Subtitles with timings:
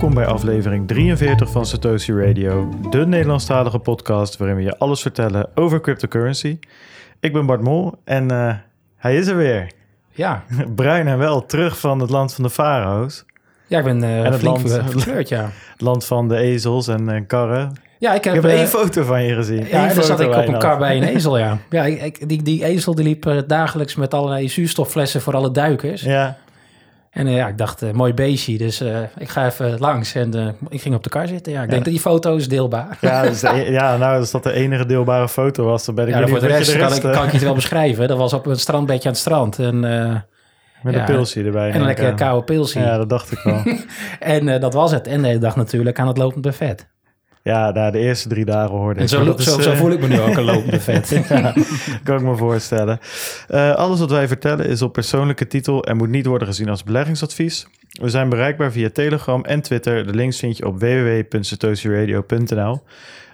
[0.00, 5.48] Welkom bij aflevering 43 van Satoshi Radio, de Nederlandstalige podcast waarin we je alles vertellen
[5.54, 6.58] over cryptocurrency.
[7.20, 8.54] Ik ben Bart Mol en uh,
[8.96, 9.72] hij is er weer.
[10.10, 10.44] Ja.
[10.74, 13.24] Bruin en wel terug van het land van de farao's.
[13.66, 15.50] Ja, ik ben uh, en het land, verkleurd, ja.
[15.72, 17.72] Het land van de ezels en uh, karren.
[17.98, 19.66] Ja, ik heb, ik heb één foto van je gezien.
[19.66, 21.58] Ja, daar zat ik op een kar bij een ezel, ja.
[21.70, 26.02] Ja, ik, die, die ezel die liep dagelijks met allerlei zuurstofflessen voor alle duikers.
[26.02, 26.38] Ja.
[27.10, 30.14] En uh, ja, ik dacht, uh, mooi beestje, dus uh, ik ga even langs.
[30.14, 31.52] En ik ging op de kar zitten.
[31.52, 32.98] Ja, ik denk dat die foto is deelbaar.
[33.00, 36.14] Ja, dus de, ja, nou, als dat de enige deelbare foto was, dan ben ik
[36.14, 38.08] ja, voor de rest, de rest kan, ik, kan ik het wel beschrijven.
[38.08, 39.58] Dat was op een strandbedje aan het strand.
[39.58, 39.80] En,
[40.82, 41.70] Met een pilsje erbij.
[41.70, 42.80] En een lekker koude pilsje.
[42.80, 43.62] Ja, dat dacht ik wel.
[44.36, 45.06] en dat was het.
[45.06, 46.88] En de dag natuurlijk aan het lopend buffet.
[47.42, 50.08] Ja, nou, de eerste drie dagen hoorde en Zo, zo, is, zo, voel ik me
[50.08, 51.08] nu ook een lopende vet.
[51.28, 51.54] ja,
[52.04, 52.98] kan ik me voorstellen.
[53.50, 56.84] Uh, alles wat wij vertellen is op persoonlijke titel en moet niet worden gezien als
[56.84, 57.66] beleggingsadvies.
[58.00, 60.06] We zijn bereikbaar via Telegram en Twitter.
[60.06, 62.82] De links vind je op www.satoshiradio.nl.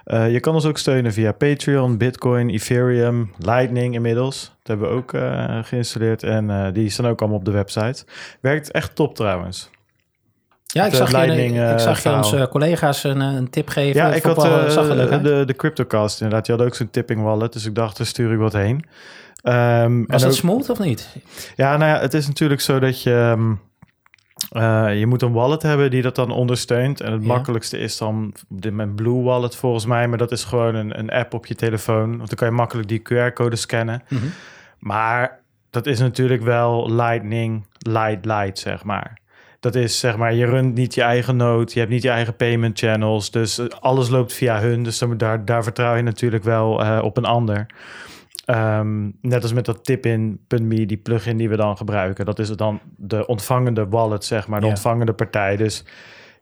[0.05, 4.41] Uh, je kan ons ook steunen via Patreon, Bitcoin, Ethereum, Lightning inmiddels.
[4.41, 8.05] Dat hebben we ook uh, geïnstalleerd en die staan ook allemaal op de website.
[8.41, 9.69] Werkt echt top trouwens.
[10.73, 14.01] Ja, ik zag, Lightning, je, ik zag je onze collega's een, een, tip geven.
[14.01, 16.45] Ja, ik had uh, de, de CryptoCast inderdaad.
[16.45, 17.53] Die had ook zo'n tipping wallet.
[17.53, 18.85] Dus ik dacht, daar stuur ik wat heen.
[19.43, 21.15] Um, Was dat ook, smooth of niet?
[21.55, 23.11] Ja, nou ja, het is natuurlijk zo dat je...
[23.11, 23.59] Um,
[24.51, 27.01] uh, je moet een wallet hebben die dat dan ondersteunt.
[27.01, 27.27] En het ja.
[27.27, 28.33] makkelijkste is dan
[28.71, 30.07] met Blue Wallet volgens mij.
[30.07, 32.17] Maar dat is gewoon een, een app op je telefoon.
[32.17, 34.03] Want dan kan je makkelijk die QR-code scannen.
[34.07, 34.31] Mm -hmm.
[34.79, 39.17] Maar dat is natuurlijk wel Lightning, light, light, zeg maar.
[39.59, 42.35] Dat is zeg maar, je runt niet je eigen node, je hebt niet je eigen
[42.35, 43.31] payment channels.
[43.31, 44.83] Dus alles loopt via hun.
[44.83, 47.65] Dus daar, daar vertrouw je natuurlijk wel uh, op een ander.
[48.45, 52.25] Um, net als met dat tip-in.me, die plugin die we dan gebruiken.
[52.25, 54.71] Dat is dan de ontvangende wallet, zeg maar, de ja.
[54.71, 55.55] ontvangende partij.
[55.55, 55.83] Dus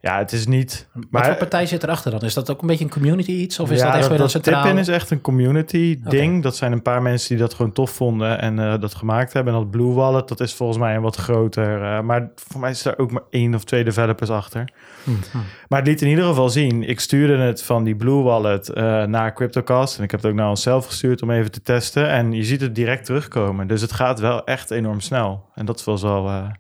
[0.06, 0.88] ja, het is niet...
[0.94, 2.22] Maar, Wat voor partij zit erachter dan?
[2.22, 3.60] Is dat ook een beetje een community iets?
[3.60, 4.64] Of is ja, dat echt weer een centraal...
[4.64, 6.30] Tip-in is echt een community ding.
[6.30, 6.42] Okay.
[6.42, 9.54] Dat zijn een paar mensen die dat gewoon tof vonden en uh, dat gemaakt hebben.
[9.54, 11.82] En dat Blue Wallet, dat is volgens mij een wat groter.
[11.82, 14.72] Uh, maar voor mij is daar ook maar één of twee developers achter.
[15.04, 15.20] Hmm.
[15.68, 16.84] Maar het liet in ieder geval zien.
[16.84, 19.98] Ik stuurde het van die Blue Wallet uh, naar CryptoCast.
[19.98, 22.10] En ik heb het ook naar onszelf gestuurd om even te testen.
[22.10, 23.68] En je ziet het direct terugkomen.
[23.68, 25.46] Dus het gaat wel echt enorm snel.
[25.56, 26.52] En dat was wel,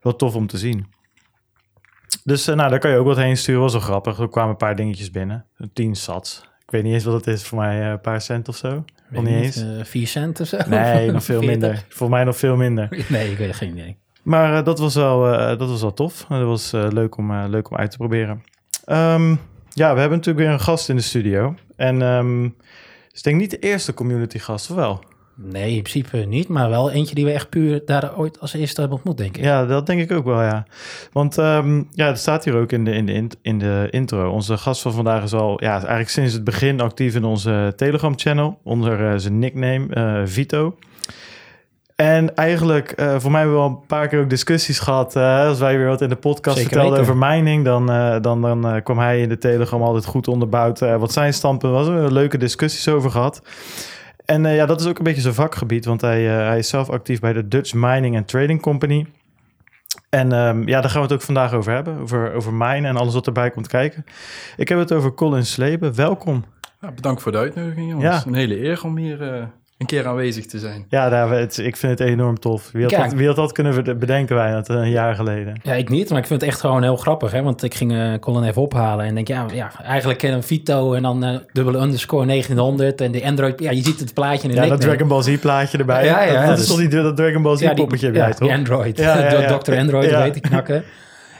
[0.00, 0.86] wel tof om te zien.
[2.24, 3.60] Dus uh, nou, daar kan je ook wat heen sturen.
[3.60, 4.18] Was wel grappig.
[4.18, 5.44] Er kwamen een paar dingetjes binnen.
[5.72, 6.40] Tien sats.
[6.64, 7.42] Ik weet niet eens wat het is.
[7.42, 8.84] Voor mij uh, een paar cent of zo.
[9.08, 9.62] Nog niet eens.
[9.62, 10.58] Uh, vier cent of zo?
[10.68, 11.84] Nee, nog veel minder.
[11.88, 12.88] Voor mij nog veel minder.
[13.08, 13.96] Nee, ik weet geen idee.
[14.22, 15.22] Maar dat, was wel,
[15.58, 16.24] dat was wel tof.
[16.28, 18.42] Dat was leuk, om, leuk om uit te proberen.
[18.86, 21.54] Um, ja, we hebben natuurlijk weer een gast in de studio.
[21.76, 22.54] En um,
[23.06, 25.04] het is denk ik niet de eerste community gast, of wel?
[25.44, 28.80] Nee, in principe niet, maar wel eentje die we echt puur daar ooit als eerste
[28.80, 29.44] hebben ontmoet, denk ik.
[29.44, 30.66] Ja, dat denk ik ook wel, ja.
[31.12, 34.30] Want um, ja, het staat hier ook in de, in, de, in de intro.
[34.30, 38.58] Onze gast van vandaag is al, ja, eigenlijk sinds het begin actief in onze Telegram-channel,
[38.64, 40.76] onder uh, zijn nickname uh, Vito.
[41.96, 45.16] En eigenlijk, uh, voor mij hebben we al een paar keer ook discussies gehad.
[45.16, 47.14] als wij weer wat in de podcast Zeker vertelden weten.
[47.14, 47.86] over mining, dan,
[48.22, 51.86] dan, dan kwam hij in de Telegram altijd goed onderbouwd wat zijn standpunt was.
[51.86, 53.42] We hebben leuke discussies over gehad.
[54.24, 56.68] En uh, ja, dat is ook een beetje zijn vakgebied, want hij, uh, hij is
[56.68, 59.06] zelf actief bij de Dutch Mining and Trading Company.
[60.08, 62.96] En um, ja, daar gaan we het ook vandaag over hebben, over, over minen en
[62.96, 64.04] alles wat erbij komt kijken.
[64.56, 65.94] Ik heb het over Colin Sleben.
[65.94, 66.44] Welkom.
[66.80, 68.22] Ja, bedankt voor de uitnodiging, jongens.
[68.22, 68.26] Ja.
[68.26, 69.44] Een hele eer om hier uh,
[69.82, 70.84] een keer aanwezig te zijn.
[70.88, 72.70] Ja, daar, het, ik vind het enorm tof.
[72.72, 75.60] Wie had, dat, wie had dat kunnen bedenken wij dat een jaar geleden?
[75.62, 77.30] Ja, ik niet, maar ik vind het echt gewoon heel grappig.
[77.30, 77.42] Hè?
[77.42, 80.92] Want ik ging uh, Colin even ophalen en denk, ja, ja eigenlijk kennen we Vito
[80.94, 83.60] en dan uh, dubbele underscore 1900 en de Android.
[83.60, 86.04] Ja, je ziet het plaatje in de Ja, dat Dragon Ball Z plaatje erbij.
[86.04, 88.12] Ja, ja, dat, dat dus, is toch die, dat Dragon Ball Z ja, poppetje ja,
[88.12, 88.50] bij, toch?
[88.50, 89.58] Android, ja, ja, ja.
[89.58, 89.76] Dr.
[89.76, 90.22] Android, ja.
[90.22, 90.84] weet ik knakken.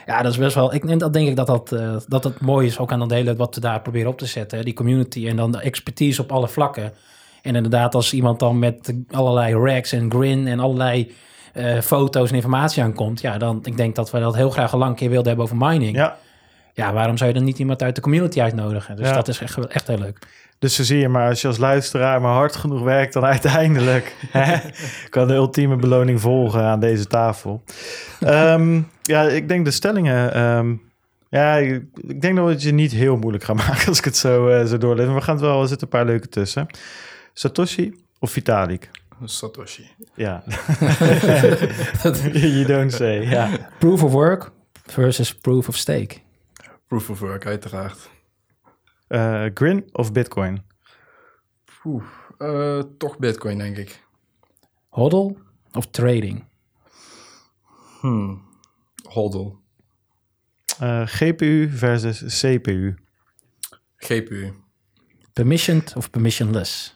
[0.05, 0.73] Ja, dat is best wel.
[0.73, 3.35] Ik dat denk ik dat dat, uh, dat het mooi is ook aan dat hele
[3.35, 4.65] wat we daar proberen op te zetten.
[4.65, 6.91] Die community en dan de expertise op alle vlakken.
[7.43, 11.11] En inderdaad, als iemand dan met allerlei racks en grin en allerlei
[11.53, 14.79] uh, foto's en informatie aankomt, ja, dan ik denk dat we dat heel graag een
[14.79, 15.95] lang keer wilden hebben over mining.
[15.95, 16.17] Ja.
[16.73, 18.95] Ja, waarom zou je dan niet iemand uit de community uitnodigen?
[18.95, 19.13] Dus ja.
[19.13, 20.19] dat is echt, echt heel leuk.
[20.59, 24.15] Dus zo zie je maar, als je als luisteraar maar hard genoeg werkt, dan uiteindelijk
[24.31, 24.57] hè,
[25.09, 27.63] kan de ultieme beloning volgen aan deze tafel.
[28.19, 30.41] um, ja, ik denk de stellingen.
[30.41, 30.81] Um,
[31.29, 34.05] ja, ik, ik, denk dat we het je niet heel moeilijk gaan maken als ik
[34.05, 35.05] het zo, uh, zo doorleef.
[35.05, 36.67] Maar we gaan het wel, er zitten een paar leuke tussen.
[37.33, 38.89] Satoshi of Vitalik?
[39.25, 39.89] Satoshi.
[40.15, 40.43] Ja.
[42.33, 43.69] you don't say, ja.
[43.79, 44.51] Proof of work
[44.91, 46.21] versus proof of stake.
[46.87, 48.09] Proof of work, uiteraard.
[49.07, 50.63] Uh, Grin of Bitcoin?
[51.85, 52.03] Oeh,
[52.39, 54.03] uh, toch Bitcoin, denk ik.
[54.89, 55.37] Hodl
[55.71, 56.45] of trading?
[58.01, 58.41] Hmm,
[59.09, 59.61] hodl.
[61.05, 62.95] GPU versus CPU.
[63.97, 64.53] GPU.
[65.33, 66.95] Permissioned of permissionless?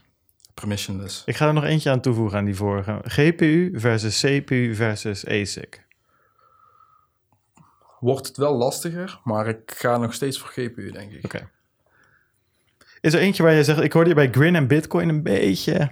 [0.59, 1.23] Permissionless.
[1.25, 2.99] Ik ga er nog eentje aan toevoegen aan die vorige.
[3.03, 5.85] GPU versus CPU versus ASIC.
[7.99, 11.25] Wordt het wel lastiger, maar ik ga nog steeds voor GPU, denk ik.
[11.25, 11.49] Oké.
[13.01, 15.91] Is er eentje waar je zegt, ik hoorde je bij Grin en Bitcoin een beetje...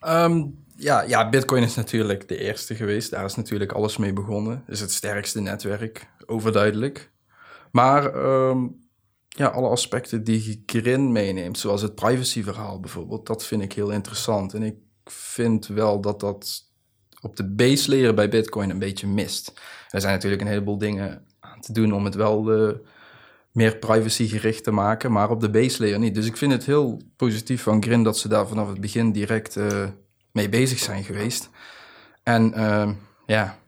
[0.00, 0.46] Ehm,
[0.76, 3.10] ja, ja, Bitcoin is natuurlijk de eerste geweest.
[3.10, 4.64] Daar is natuurlijk alles mee begonnen.
[4.66, 7.10] Is het sterkste netwerk, overduidelijk.
[7.70, 8.66] Maar ehm,
[9.36, 14.54] ja, alle aspecten die Grin meeneemt, zoals het privacyverhaal bijvoorbeeld, dat vind ik heel interessant.
[14.54, 16.68] En ik vind wel dat dat
[17.20, 19.52] op de base layer bij Bitcoin een beetje mist.
[19.88, 22.74] Er zijn natuurlijk een heleboel dingen aan te doen om het wel uh,
[23.52, 26.14] meer privacygericht te maken, maar op de base layer niet.
[26.14, 29.56] Dus ik vind het heel positief van Grin dat ze daar vanaf het begin direct
[29.56, 29.88] uh,
[30.32, 31.50] mee bezig zijn geweest.
[32.22, 32.90] En uh,
[33.26, 33.58] ja,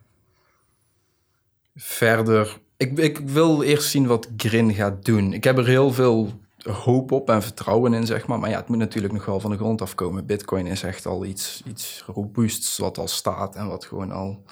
[1.75, 5.33] verder ik, ik wil eerst zien wat Grin gaat doen.
[5.33, 6.31] Ik heb er heel veel
[6.63, 8.39] hoop op en vertrouwen in, zeg maar.
[8.39, 10.27] Maar ja, het moet natuurlijk nog wel van de grond afkomen.
[10.27, 14.43] Bitcoin is echt al iets, iets robuusts wat al staat en wat gewoon al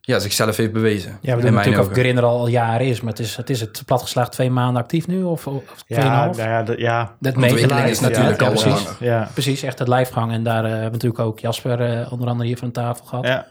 [0.00, 1.18] ja, zichzelf heeft bewezen.
[1.20, 3.60] Ja, we doen natuurlijk of Grin er al jaren is, maar het is het, is
[3.60, 7.16] het platgeslagen twee maanden actief nu of, of ja, nou ja, de, ja.
[7.20, 9.30] Dat ontwikkeling is natuurlijk ja, al precies, ja.
[9.32, 10.32] precies, echt het lijfgang.
[10.32, 13.26] En daar uh, hebben we natuurlijk ook Jasper uh, onder andere hier van tafel gehad.
[13.26, 13.46] Ja.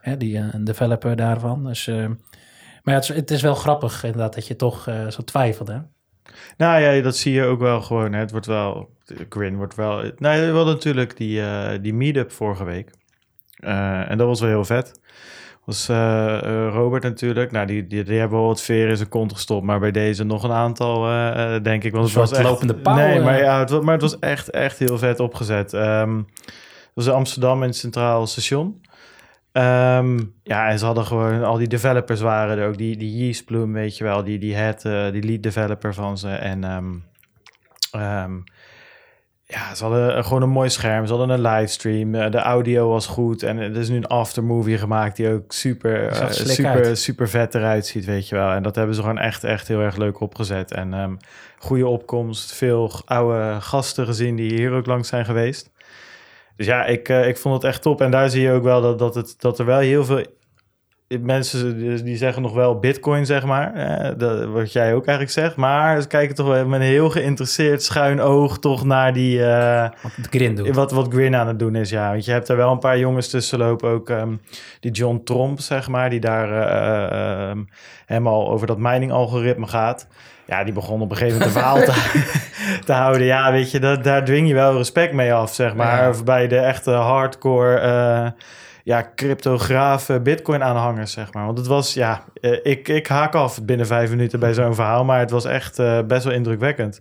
[0.00, 1.64] Hè, die uh, een developer daarvan.
[1.64, 1.90] Dus
[2.82, 5.78] maar het is, het is wel grappig inderdaad dat je toch uh, zo twijfelt, hè?
[6.56, 8.12] Nou ja, dat zie je ook wel gewoon.
[8.12, 8.18] Hè.
[8.18, 8.90] Het wordt wel,
[9.28, 10.02] Grin wordt wel...
[10.16, 12.90] Nou, we hadden natuurlijk die, uh, die meetup vorige week.
[13.60, 15.00] Uh, en dat was wel heel vet.
[15.64, 15.86] was
[16.72, 17.50] Robert natuurlijk.
[17.52, 19.64] Nou, die, die, die hebben wel wat veer in zijn kont gestopt.
[19.64, 21.02] Maar bij deze nog een aantal,
[21.62, 21.92] denk ik.
[21.92, 22.94] Want het was echt, lopende pauw.
[22.94, 25.72] Nee, maar, ja, het, maar het was echt, echt heel vet opgezet.
[25.72, 26.26] Um,
[26.94, 28.80] was in Amsterdam in het Centraal Station.
[29.58, 32.78] Um, ja, en ze hadden gewoon, al die developers waren er ook.
[32.78, 36.18] Die, die Yeast Bloom, weet je wel, die, die, head, uh, die lead developer van
[36.18, 36.28] ze.
[36.28, 37.04] En um,
[37.96, 38.44] um,
[39.44, 41.06] ja, ze hadden gewoon een mooi scherm.
[41.06, 42.14] Ze hadden een livestream.
[42.14, 43.42] Uh, de audio was goed.
[43.42, 47.86] En er is nu een aftermovie gemaakt die ook super, uh, super, super vet eruit
[47.86, 48.50] ziet, weet je wel.
[48.50, 50.72] En dat hebben ze gewoon echt, echt heel erg leuk opgezet.
[50.72, 51.18] En
[51.58, 52.52] goede opkomst.
[52.52, 55.70] Veel oude gasten gezien die hier ook langs zijn geweest.
[56.58, 58.00] Dus ja, ik, uh, ik vond het echt top.
[58.00, 60.24] En daar zie je ook wel dat, dat, het, dat er wel heel veel
[61.20, 63.74] mensen die zeggen nog wel bitcoin, zeg maar.
[63.74, 65.56] Eh, dat, wat jij ook eigenlijk zegt.
[65.56, 69.38] Maar ze kijken toch wel met een heel geïnteresseerd schuin oog toch naar die...
[69.38, 70.74] Uh, wat Grin doet.
[70.74, 72.10] Wat, wat Grin aan het doen is, ja.
[72.10, 73.90] Want je hebt er wel een paar jongens tussen lopen.
[73.90, 74.40] Ook um,
[74.80, 76.10] die John Tromp, zeg maar.
[76.10, 77.68] Die daar uh, um,
[78.06, 80.06] helemaal over dat mining algoritme gaat.
[80.48, 82.30] Ja, die begon op een gegeven moment een verhaal te,
[82.86, 83.26] te houden.
[83.26, 86.02] Ja, weet je, dat, daar dwing je wel respect mee af, zeg maar.
[86.02, 86.22] Ja.
[86.24, 88.30] Bij de echte hardcore, uh,
[88.84, 91.44] ja, cryptografe bitcoin-aanhangers, zeg maar.
[91.44, 95.04] Want het was, ja, uh, ik, ik haak af binnen vijf minuten bij zo'n verhaal.
[95.04, 97.00] Maar het was echt uh, best wel indrukwekkend.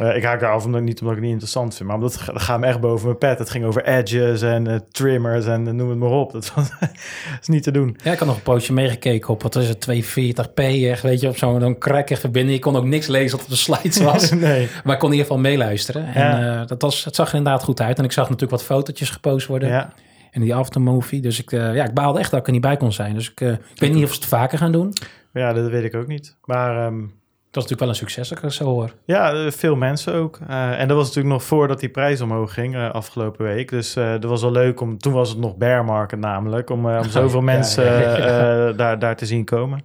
[0.00, 2.22] Uh, ik haak daar af omdat, niet omdat ik het niet interessant vind, maar omdat
[2.26, 3.38] dat gaat me echt boven mijn pet.
[3.38, 6.32] Het ging over edges en uh, trimmers en uh, noem het maar op.
[6.32, 6.70] Dat, was,
[7.40, 7.96] is niet te doen.
[8.02, 11.28] Ja, ik had nog een poosje meegekeken op, wat is het, 240p, echt, weet je,
[11.28, 12.56] op zo'n crack verbinding.
[12.56, 14.68] Ik kon ook niks lezen wat op de slides was, nee.
[14.84, 16.14] maar ik kon in ieder geval meeluisteren.
[16.14, 16.64] En ja.
[16.64, 17.98] dat was, het zag er inderdaad goed uit.
[17.98, 19.68] En ik zag natuurlijk wat fotootjes gepost worden.
[19.68, 19.92] Ja.
[20.30, 21.20] En die aftermovie.
[21.20, 23.14] Dus ik, ja, ik baalde echt dat ik er niet bij kon zijn.
[23.14, 24.92] Dus ik, ik weet niet of ze het vaker gaan doen.
[25.32, 26.36] Ja, dat weet ik ook niet.
[26.44, 26.86] Maar...
[26.86, 28.92] Um, dat is natuurlijk wel een succes, als ik zo hoor.
[29.04, 30.38] Ja, veel mensen ook.
[30.50, 33.70] Uh, en dat was natuurlijk nog voordat die prijs omhoog ging uh, afgelopen week.
[33.70, 34.98] Dus uh, dat was wel leuk om.
[34.98, 36.70] Toen was het nog bear market namelijk.
[36.70, 39.84] Om, om zoveel ja, mensen ja, ja, daar, daar te zien komen.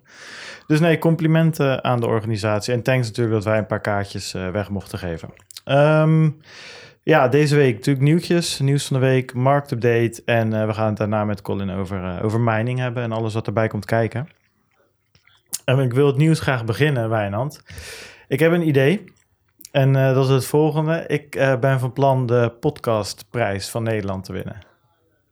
[0.67, 2.73] Dus nee, complimenten aan de organisatie.
[2.73, 5.29] En thanks natuurlijk dat wij een paar kaartjes weg mochten geven.
[5.65, 6.41] Um,
[7.03, 8.59] ja, deze week natuurlijk nieuwtjes.
[8.59, 10.21] Nieuws van de week, marktupdate.
[10.25, 13.03] En we gaan het daarna met Colin over, over mining hebben.
[13.03, 14.27] En alles wat erbij komt kijken.
[15.65, 17.61] En ik wil het nieuws graag beginnen, Wijnand.
[18.27, 19.03] Ik heb een idee.
[19.71, 21.03] En uh, dat is het volgende.
[21.07, 24.57] Ik uh, ben van plan de podcastprijs van Nederland te winnen.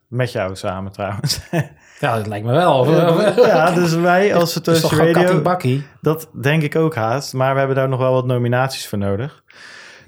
[0.07, 1.39] Met jou samen trouwens.
[1.99, 2.91] Ja, dat lijkt me wel.
[3.45, 5.41] ja, dus wij als het Radio...
[6.01, 7.33] Dat denk ik ook haast.
[7.33, 9.43] Maar we hebben daar nog wel wat nominaties voor nodig.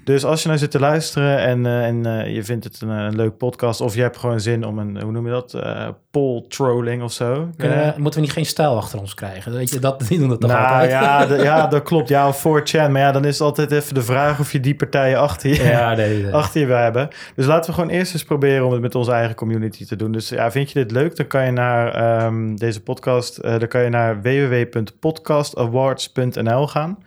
[0.04, 2.88] Dus als je nou zit te luisteren en, uh, en uh, je vindt het een,
[2.88, 3.80] een, leuk podcast...
[3.80, 7.12] of je hebt gewoon zin om een, hoe noem je dat, uh, poll trolling of
[7.12, 7.48] zo.
[7.56, 9.52] Kunnen, moeten we niet geen stijl achter ons krijgen?
[9.52, 10.90] Weet je, dat, die doen het toch nou, altijd?
[10.90, 12.08] Ja, de, ja, dat klopt.
[12.08, 12.90] Ja, of 4chan.
[12.90, 15.62] Maar ja, dan is het altijd even de vraag of je die partijen achter je,
[15.62, 16.34] ja, nee, nee.
[16.34, 17.08] achter je wil hebben.
[17.34, 20.12] Dus laten we gewoon eerst eens proberen om het met onze eigen community te doen.
[20.12, 21.16] Dus ja, vind je dit leuk?
[21.16, 23.42] Dan kan je naar um, deze podcast...
[23.42, 26.98] dan kan je naar www.podcastawards.nl gaan...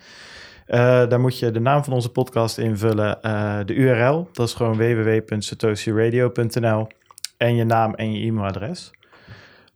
[0.68, 4.30] Uh, daar moet je de naam van onze podcast invullen, uh, de URL.
[4.32, 6.88] Dat is gewoon www.satoshiradio.nl
[7.38, 8.92] en je naam en je e-mailadres.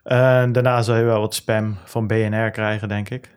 [0.04, 3.30] Daarna zal je wel wat spam van BNR krijgen, denk ik.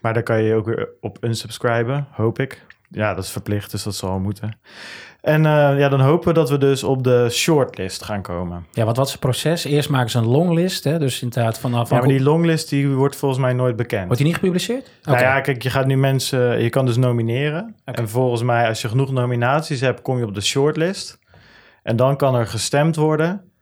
[0.00, 2.66] Maar daar kan je ook weer op unsubscriben, hoop ik.
[2.88, 4.58] Ja, dat is verplicht, dus dat zal moeten.
[5.22, 8.66] En uh, ja, dan hopen we dat we dus op de shortlist gaan komen.
[8.70, 9.64] Ja, want wat is het proces?
[9.64, 10.98] Eerst maken ze een longlist, hè?
[10.98, 11.90] dus inderdaad vanaf...
[11.90, 14.04] Ja, maar die longlist die wordt volgens mij nooit bekend.
[14.04, 14.90] Wordt die niet gepubliceerd?
[15.02, 16.62] Nou ja, kijk, je gaat nu mensen...
[16.62, 17.76] Je kan dus nomineren.
[17.84, 21.18] En volgens mij, als je genoeg nominaties hebt, kom je op de shortlist.
[21.82, 23.52] En dan kan er gestemd worden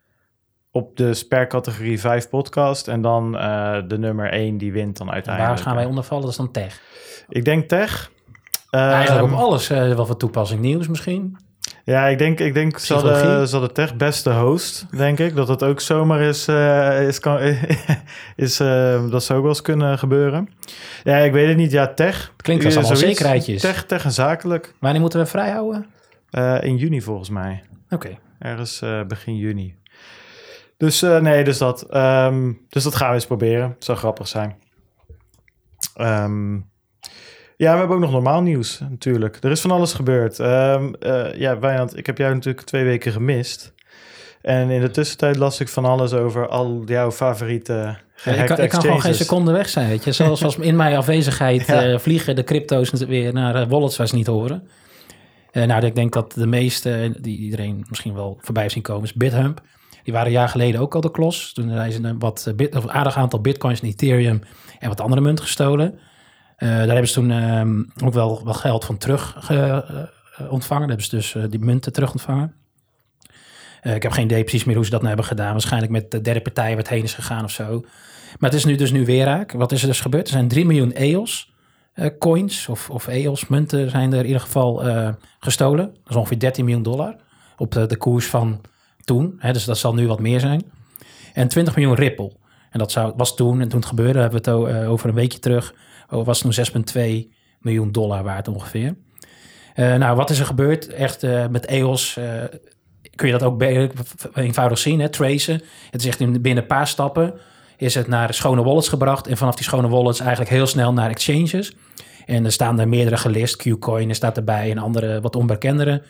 [0.71, 2.89] op de per categorie 5 podcast.
[2.89, 5.55] En dan uh, de nummer 1 die wint dan uiteindelijk.
[5.55, 6.23] waar gaan wij onder vallen?
[6.23, 6.81] Dat is dan tech.
[7.29, 8.11] Ik denk tech.
[8.71, 10.61] Eigenlijk op alles uh, wel van toepassing.
[10.61, 11.37] Nieuws misschien?
[11.91, 13.03] Ja, ik denk, ik denk zal
[13.61, 15.35] de tech beste host, denk ik.
[15.35, 17.39] Dat het ook zomaar is, uh, is, kan,
[18.37, 20.49] is uh, dat zou ook wel eens kunnen gebeuren.
[21.05, 21.71] Ja, ik weet het niet.
[21.71, 22.33] Ja, tech.
[22.37, 23.61] Klinkt als allemaal zekerheidjes.
[23.61, 24.75] Tech, tech en zakelijk.
[24.81, 25.87] Wanneer moeten we vrijhouden?
[26.31, 27.63] Uh, in juni volgens mij.
[27.85, 27.95] Oké.
[27.95, 28.19] Okay.
[28.39, 29.75] Ergens begin juni.
[30.77, 31.97] Dus nee, dus dat.
[31.97, 33.71] Um, dus dat gaan we eens proberen.
[33.71, 34.57] Het zou grappig zijn.
[36.01, 36.70] Um,
[37.61, 39.39] ja, we hebben ook nog normaal nieuws natuurlijk.
[39.41, 40.39] Er is van alles gebeurd.
[40.39, 43.73] Um, uh, ja, Wijnand, ik heb jou natuurlijk twee weken gemist.
[44.43, 48.59] En in de tussentijd las ik van alles over al jouw favoriete ja, ik, kan,
[48.59, 50.13] ik kan gewoon geen seconde weg zijn, weet je.
[50.13, 51.89] Zoals was in mijn afwezigheid ja.
[51.89, 54.69] uh, vliegen de crypto's weer naar uh, wallets waar ze niet horen.
[55.53, 59.13] Uh, nou, ik denk dat de meeste, die iedereen misschien wel voorbij zien komen, is
[59.13, 59.63] BitHump.
[60.03, 61.53] Die waren een jaar geleden ook al de klos.
[61.53, 64.43] Toen zijn ze een wat bit, of aardig aantal bitcoins en Ethereum
[64.79, 65.99] en wat andere munten gestolen.
[66.61, 69.85] Uh, daar hebben ze toen um, ook wel, wel geld van terug ge,
[70.41, 70.89] uh, ontvangen.
[70.89, 72.55] Daar hebben ze dus die munten terug ontvangen.
[73.83, 75.53] ik heb geen idee precies meer hoe ze dat nou hebben gedaan.
[75.53, 77.81] Waarschijnlijk met de derde partij waar het heen is gegaan of zo.
[78.39, 79.53] Maar het is nu dus nu weer raak.
[79.53, 80.27] Wat is er dus gebeurd?
[80.27, 81.53] Er zijn 3 miljoen EOS
[82.19, 84.83] coins of, of EOS munten zijn er in ieder geval
[85.39, 85.87] gestolen.
[85.87, 87.17] Dat is ongeveer 13 miljoen dollar
[87.57, 88.61] op de, de koers van
[89.05, 89.35] toen.
[89.39, 90.63] Hè, dus dat zal nu wat meer zijn.
[91.35, 92.33] En 20 miljoen Ripple.
[92.71, 95.39] En dat zou, was toen, en toen het gebeurde, hebben we het over een weekje
[95.39, 95.75] terug
[96.11, 96.53] oh, was toen
[96.95, 97.03] 6,2
[97.61, 98.97] miljoen dollar waard ongeveer.
[99.77, 100.89] Uh, nou, wat is er gebeurd?
[100.89, 102.25] Echt uh, met EOS uh,
[103.15, 103.63] kun je dat ook
[104.35, 105.09] eenvoudig zien, hè?
[105.09, 105.63] tracen.
[105.91, 107.35] Het is echt binnen een paar stappen
[107.77, 109.27] is het naar schone wallets gebracht.
[109.27, 111.77] En vanaf die schone wallets eigenlijk heel snel naar exchanges.
[112.27, 113.57] En er staan er meerdere gelist.
[113.57, 116.03] Qcoin staat erbij en andere wat onbekendere.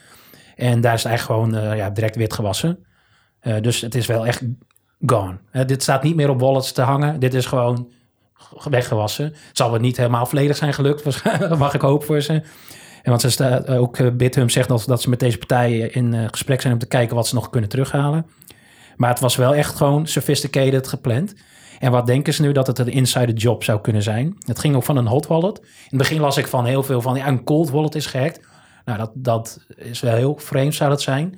[0.56, 2.86] En daar is het eigenlijk gewoon ja, direct wit gewassen.
[3.60, 4.42] dus het is wel echt
[5.06, 5.38] gone.
[5.66, 7.20] dit staat niet meer op wallets te hangen.
[7.20, 7.90] Dit is gewoon
[8.70, 9.24] weggewassen.
[9.24, 11.22] Het zal wel niet helemaal volledig zijn gelukt,
[11.58, 12.32] mag ik hopen voor ze.
[13.02, 16.14] En want ze staat ook uh, Bithum zegt dat, dat ze met deze partijen in
[16.14, 18.26] uh, gesprek zijn om te kijken wat ze nog kunnen terughalen.
[18.96, 21.34] Maar het was wel echt gewoon sophisticated gepland.
[21.78, 24.36] En wat denken ze nu dat het een insider job zou kunnen zijn?
[24.46, 25.58] Het ging ook van een hot wallet.
[25.58, 28.40] In het begin las ik van heel veel van ja, een cold wallet is gehackt.
[28.84, 31.32] Nou, dat, dat is wel heel vreemd zou dat zijn.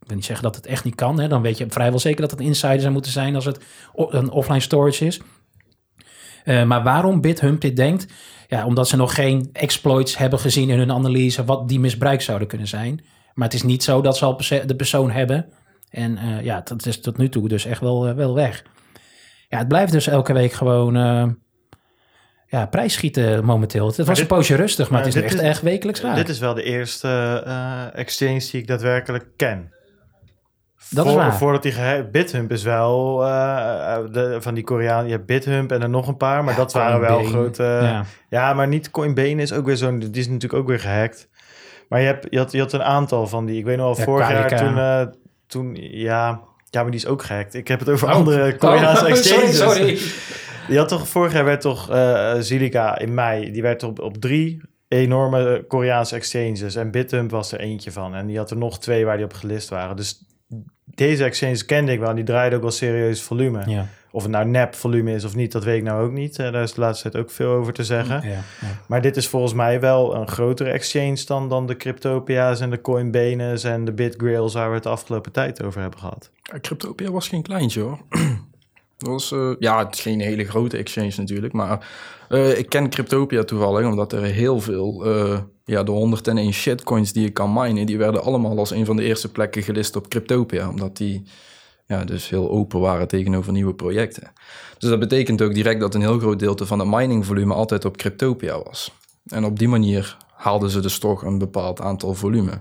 [0.00, 1.20] Ik wil niet zeggen dat het echt niet kan.
[1.20, 1.28] Hè?
[1.28, 3.60] Dan weet je vrijwel zeker dat het insider zou moeten zijn als het
[3.94, 5.20] een offline storage is.
[6.48, 8.06] Uh, maar waarom BitHump dit denkt?
[8.46, 12.48] Ja, omdat ze nog geen exploits hebben gezien in hun analyse wat die misbruik zouden
[12.48, 13.04] kunnen zijn.
[13.34, 14.36] Maar het is niet zo dat ze al
[14.66, 15.46] de persoon hebben.
[15.90, 18.64] En uh, ja, dat is tot nu toe dus echt wel, uh, wel weg.
[19.48, 20.94] Ja, het blijft dus elke week gewoon
[22.46, 23.86] ja, prijsschieten momenteel.
[23.86, 26.14] Het was een poosje rustig, maar het is echt, is, echt wekelijks raar.
[26.14, 27.42] Dit is wel de eerste
[27.94, 29.72] exchange die ik daadwerkelijk ken.
[30.90, 31.36] Dat Voor, is waar.
[31.36, 35.04] Voordat die Bithump is wel uh, de, van die Koreaan.
[35.04, 37.62] Je hebt Bithump en er nog een paar, maar dat waren wel grote.
[37.62, 38.04] Ja.
[38.28, 38.54] ja.
[38.54, 39.98] maar niet Coinbase is ook weer zo'n.
[39.98, 41.28] Die is natuurlijk ook weer gehackt.
[41.88, 43.58] Maar je, hebt, je, had, je had een aantal van die.
[43.58, 45.02] Ik weet nog wel, vorig jaar toen, uh,
[45.46, 45.76] toen.
[45.80, 46.40] Ja,
[46.70, 47.54] ja, maar die is ook gehackt.
[47.54, 48.14] Ik heb het over oh.
[48.14, 49.56] andere Koreaanse oh, exchanges.
[49.58, 49.98] Sorry, sorry.
[50.68, 54.60] Die had toch, vorig jaar werd toch uh, in mei, die werd op, op drie
[54.88, 56.74] enorme Koreaanse exchanges.
[56.74, 58.14] En Bithump was er eentje van.
[58.14, 59.96] En die had er nog twee waar die op gelist waren.
[59.96, 60.24] Dus
[60.84, 62.08] deze exchange kende ik wel.
[62.08, 63.70] En die draaide ook wel serieus volume.
[63.70, 63.86] Ja.
[64.10, 66.38] Of het nou nep volume is of niet, dat weet ik nou ook niet.
[66.38, 68.28] Uh, daar is de laatste tijd ook veel over te zeggen.
[68.28, 68.42] Ja, ja.
[68.86, 72.80] Maar dit is volgens mij wel een grotere exchange dan, dan de Cryptopia's en de
[72.80, 76.30] Coinbanes en de BitGrails waar we het de afgelopen tijd over hebben gehad.
[76.60, 77.98] Cryptopia was geen kleintje hoor.
[78.98, 81.88] Dat was, uh, ja, het is geen hele grote exchange natuurlijk, maar
[82.28, 85.06] uh, ik ken Cryptopia toevallig, omdat er heel veel
[85.64, 89.02] ja, de 101 shitcoins die je kan minen, die werden allemaal als een van de
[89.02, 90.68] eerste plekken gelist op Cryptopia.
[90.68, 91.22] Omdat die
[91.86, 94.32] ja, dus heel open waren tegenover nieuwe projecten.
[94.78, 97.96] Dus dat betekent ook direct dat een heel groot deel van het miningvolume altijd op
[97.96, 98.92] Cryptopia was.
[99.26, 102.60] En op die manier haalden ze dus toch een bepaald aantal volume.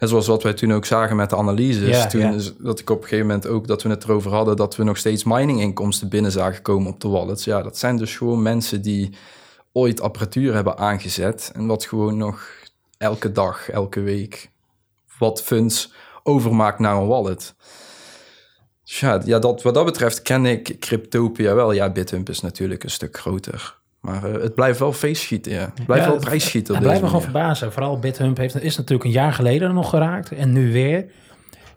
[0.00, 2.06] Net zoals wat wij toen ook zagen met de analyses.
[2.06, 4.84] toen dat ik op een gegeven moment ook dat we het erover hadden dat we
[4.84, 7.44] nog steeds mininginkomsten binnen zagen komen op de wallets.
[7.44, 9.10] Ja, dat zijn dus gewoon mensen die
[9.72, 12.48] ooit apparatuur hebben aangezet en wat gewoon nog
[12.98, 14.50] elke dag, elke week
[15.18, 15.92] wat funds
[16.22, 17.54] overmaakt naar een wallet.
[18.84, 21.72] Dus ja, ja dat, wat dat betreft ken ik Cryptopia wel.
[21.72, 23.79] Ja, Bithump is natuurlijk een stuk groter.
[24.00, 25.70] Maar uh, het blijft wel feestschieten, ja.
[25.74, 26.68] Het blijft Ja, wel prijsschieten.
[26.74, 27.72] Het op blijft me gewoon verbazen.
[27.72, 30.32] Vooral BitHump heeft, is natuurlijk een jaar geleden nog geraakt.
[30.32, 31.06] En nu weer.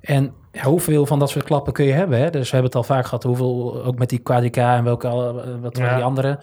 [0.01, 2.19] En ja, hoeveel van dat soort klappen kun je hebben?
[2.19, 2.29] Hè?
[2.29, 3.23] Dus we hebben het al vaak gehad.
[3.23, 5.95] Hoeveel, ook met die KDK en welke, al- wat waren Ja.
[5.95, 6.39] die andere.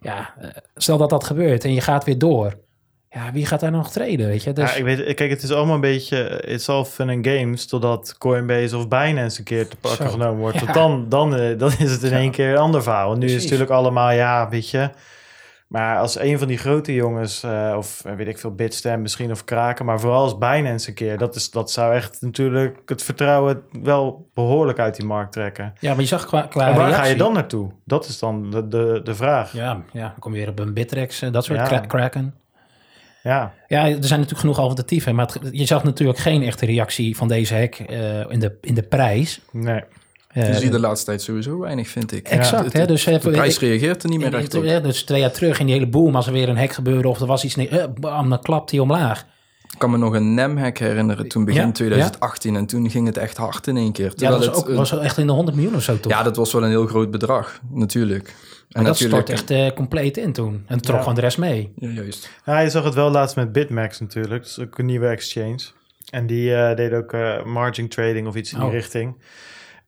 [0.00, 2.54] Ja, eh, stel dat dat gebeurt en je gaat weer door.
[3.14, 4.52] Ja, wie gaat daar nog treden, weet je?
[4.52, 7.66] Dus, ja, ik weet, kijk, het is allemaal een beetje, it's all fun and games,
[7.66, 10.12] totdat Coinbase of Binance een keer te pakken Zo.
[10.12, 10.58] genomen wordt.
[10.58, 10.64] Ja.
[10.64, 12.16] Want dan, dan, eh, dan is het in Ja.
[12.16, 13.12] één keer een ander verhaal.
[13.12, 14.90] En nu is het natuurlijk allemaal, ja, weet je.
[15.68, 19.30] Maar als een van die grote jongens, eh, of eh, weet ik veel, Bitstamp misschien
[19.30, 23.02] of Kraken, maar vooral als Binance een keer, dat, is, dat zou echt natuurlijk het
[23.02, 25.72] vertrouwen wel behoorlijk uit die markt trekken.
[25.80, 27.70] ja, maar je zag qua, qua en waar ga je dan naartoe?
[27.84, 29.52] Dat is dan de, de, de vraag.
[29.52, 31.64] Ja, ja, dan kom je weer op een Bittrex, dat soort Ja.
[31.64, 32.34] kra- kraken.
[33.22, 33.54] Ja.
[33.68, 35.14] Ja, er zijn natuurlijk genoeg alternatieven.
[35.14, 38.74] Maar het- je zag natuurlijk geen echte reactie van deze hack eh, in, de, in
[38.74, 39.40] de prijs.
[39.52, 39.80] nee.
[40.28, 42.28] Eh, Je ziet de laatste tijd sowieso weinig, vind ik.
[42.28, 44.64] Exact, Het- hè, het- dus, de eh, prijs ik- reageert er niet meer in- op.
[44.64, 47.08] ja, dus twee jaar terug in die hele boom, als er weer een hek gebeurde
[47.08, 49.26] of er was iets, nee, bam, dan klapt hij omlaag.
[49.82, 52.56] Ik kan me nog een NEM-hack herinneren toen begin Ja, 2018.
[52.56, 54.12] En toen ging het echt hard in één keer.
[54.16, 56.12] Ja, dat was, het, ook, was wel echt in de 100 miljoen of zo toch?
[56.12, 58.28] ja, dat was wel een heel groot bedrag, natuurlijk.
[58.28, 58.34] En
[58.68, 60.64] maar dat natuurlijk, stort echt eh, compleet in toen.
[60.66, 61.00] En trok Ja.
[61.00, 61.72] gewoon de rest mee.
[61.76, 62.30] Ja, juist.
[62.44, 64.42] Ja, je zag het wel laatst met Bitmax natuurlijk.
[64.42, 65.60] Dat is ook een nieuwe exchange.
[66.10, 68.72] En die eh, deed ook eh, margin trading of iets in die Oh.
[68.74, 69.16] richting.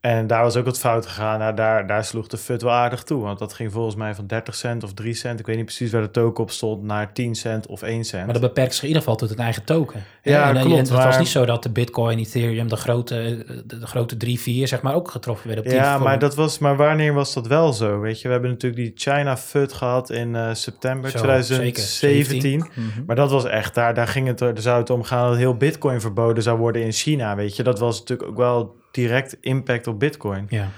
[0.05, 1.39] En daar was ook wat fout gegaan.
[1.39, 3.23] Nou, daar, daar sloeg de FUT wel aardig toe.
[3.23, 5.41] Want dat ging volgens mij van 30 cent of 3 cent.
[5.41, 6.83] Ik weet niet precies waar de token op stond.
[6.83, 8.25] Naar 10 cent of 1 cent.
[8.25, 10.05] Maar dat beperkt zich in ieder geval tot het eigen token.
[10.23, 13.79] Ja, en, en klopt, Het was niet zo dat de Bitcoin, Ethereum, de grote, de,
[13.79, 15.65] de grote 3, 4, zeg maar, ook getroffen werden.
[15.65, 16.05] Op die Ja, vorm.
[16.05, 18.01] maar, dat was, maar wanneer was dat wel zo?
[18.01, 22.41] Weet je, we hebben natuurlijk die China FUT gehad in eh, september Zo, 2017.
[22.41, 23.05] zeker, Mhm.
[23.07, 25.57] Maar dat was echt, daar, daar ging het, er zou het om gaan dat heel
[25.57, 27.37] Bitcoin verboden zou worden in China.
[27.37, 30.47] Weet je, dat was natuurlijk ook wel direct impact op Bitcoin.
[30.49, 30.69] Ja.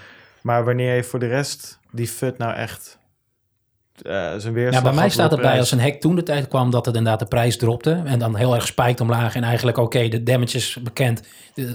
[0.42, 2.98] Maar wanneer heeft voor de rest die FUT nou echt
[4.02, 6.70] eh, zijn weerslag Ja, bij mij staat erbij als een hack toen de tijd kwam
[6.70, 8.02] dat het inderdaad de prijs dropte.
[8.04, 9.34] En dan heel erg spijkt omlaag.
[9.34, 11.22] En eigenlijk, oké, de damage is bekend.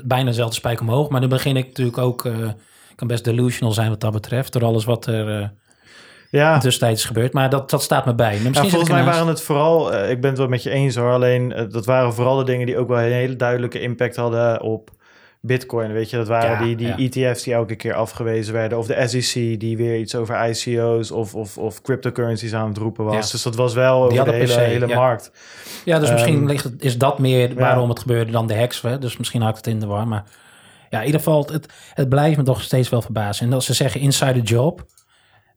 [0.03, 1.09] Bijna dezelfde spijk omhoog.
[1.09, 2.33] Maar dan begin ik natuurlijk ook, eh,
[2.95, 4.53] kan best delusional zijn wat dat betreft.
[4.53, 5.47] Door alles wat er eh
[6.29, 7.33] Ja, tussentijds is gebeurd.
[7.33, 8.39] Maar dat, dat staat me bij.
[8.39, 11.67] Nou, volgens mij waren het vooral, ik ben het wel met je eens hoor, alleen
[11.69, 14.91] dat waren vooral de dingen die ook wel een hele duidelijke impact hadden op
[15.41, 15.91] Bitcoin.
[15.91, 17.27] Weet je, dat waren Ja, die, die ja.
[17.27, 21.35] ETF's die elke keer afgewezen werden, of de SEC die weer iets over ICO's of,
[21.35, 23.25] of, of cryptocurrencies aan het roepen was.
[23.25, 23.31] Ja.
[23.31, 25.31] Dus dat was wel over de hadden per hele, hele markt.
[25.85, 28.81] Ja, dus misschien Ehm, ligt het, is dat meer waarom het gebeurde dan de hacks.
[28.81, 28.99] Hè?
[28.99, 30.07] Dus misschien ik het in de war.
[30.07, 30.23] Maar
[30.89, 33.47] ja, in ieder geval, het, het blijft me toch steeds wel verbazen.
[33.47, 34.85] En als ze zeggen insider job,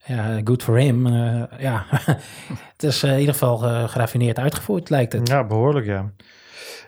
[0.05, 1.05] ja, good for him.
[1.07, 1.85] eh, ja,
[2.73, 5.27] het is eh, in ieder geval eh, geraffineerd uitgevoerd, lijkt het.
[5.27, 6.11] Ja, behoorlijk ja.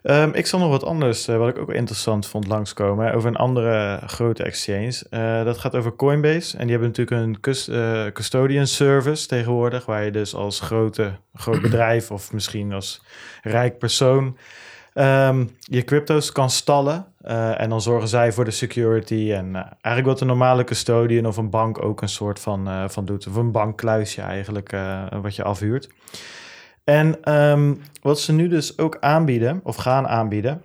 [0.03, 3.13] Ehm, ik zal nog wat anders, eh, wat ik ook interessant vond, langskomen.
[3.13, 5.05] over een andere grote exchange.
[5.09, 6.57] Eh, dat gaat over Coinbase.
[6.57, 9.85] En die hebben natuurlijk een eh, custodian service tegenwoordig.
[9.85, 13.03] Waar je dus als grote, groot bedrijf of misschien als
[13.43, 14.37] rijk persoon
[14.93, 17.05] ehm, je crypto's kan stallen.
[17.57, 19.31] En dan zorgen zij voor de security.
[19.31, 23.27] En eigenlijk wat een normale custodian of een bank ook een soort van, van doet.
[23.27, 24.75] Of een bankkluisje eigenlijk,
[25.21, 25.89] wat je afhuurt.
[26.87, 30.61] En ehm, wat ze nu dus ook aanbieden, of gaan aanbieden,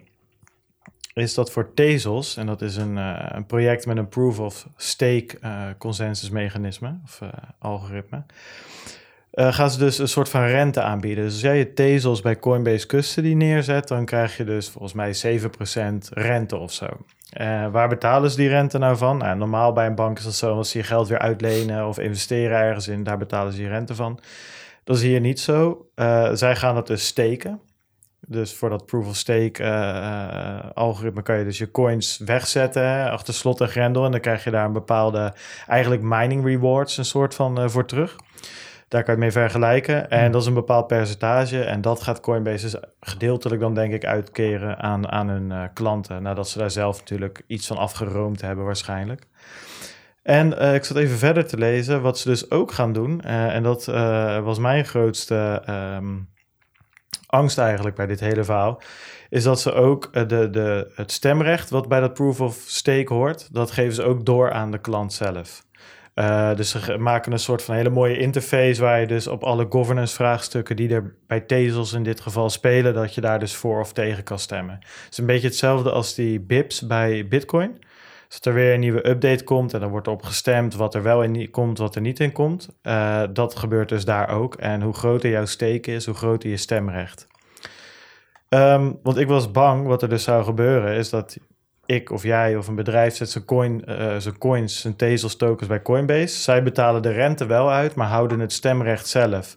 [1.15, 4.67] is dat voor Tezos, en dat is een, eh, een project met een proof of
[4.77, 8.23] stake eh consensusmechanisme, of eh, algoritme,
[9.33, 11.25] gaan ze dus een soort van rente aanbieden.
[11.25, 15.15] Dus als jij je Tezos bij Coinbase Custody neerzet, dan krijg je dus volgens mij
[15.15, 16.87] 7% rente of zo.
[17.71, 19.17] Waar betalen ze die rente nou van?
[19.17, 21.99] Nou, normaal bij een bank is dat zo, als ze je geld weer uitlenen of
[21.99, 24.21] investeren ergens in, daar betalen ze je rente van.
[24.85, 25.87] Dat is hier niet zo.
[25.95, 27.61] Eh, zij gaan dat dus steken.
[28.27, 32.88] Dus voor dat proof of stake eh, eh, algoritme kan je dus je coins wegzetten
[32.88, 34.05] hè, achter slot en grendel.
[34.05, 35.35] En dan krijg je daar een bepaalde,
[35.66, 38.16] eigenlijk mining rewards, een soort van voor terug.
[38.88, 40.11] Daar kan je het mee vergelijken.
[40.11, 41.62] En dat is een bepaald percentage.
[41.62, 46.23] En dat gaat Coinbase dus gedeeltelijk dan denk ik uitkeren aan, aan hun klanten.
[46.23, 49.27] Nadat ze daar zelf natuurlijk iets van afgeroomd hebben waarschijnlijk.
[50.23, 53.21] En eh, ik zat even verder te lezen wat ze dus ook gaan doen.
[53.21, 56.19] Eh, en dat eh, was mijn grootste ehm,
[57.27, 58.83] angst eigenlijk bij dit hele verhaal.
[59.29, 63.55] Is dat ze ook de, de, het stemrecht wat bij dat proof of stake hoort,
[63.55, 65.65] dat geven ze ook door aan de klant zelf.
[66.57, 70.15] Dus ze maken een soort van hele mooie interface waar je dus op alle governance
[70.15, 73.93] vraagstukken die er bij Tezos in dit geval spelen, dat je daar dus voor of
[73.93, 74.75] tegen kan stemmen.
[74.75, 77.79] Het is een beetje hetzelfde als die BIPs bij Bitcoin.
[78.33, 81.23] Dat er weer een nieuwe update komt en dan wordt erop gestemd wat er wel
[81.23, 82.68] in komt, wat er niet in komt.
[82.83, 84.55] Eh, dat gebeurt dus daar ook.
[84.55, 87.27] En hoe groter jouw stake is, hoe groter je stemrecht.
[88.49, 91.38] Ehm, want ik was bang, wat er dus zou gebeuren, is dat
[91.87, 95.68] ik of jij of een bedrijf zet zijn, coin, uh, zijn coins, zijn Tezos tokens
[95.68, 96.42] bij Coinbase.
[96.42, 99.57] Zij betalen de rente wel uit, maar houden het stemrecht zelf.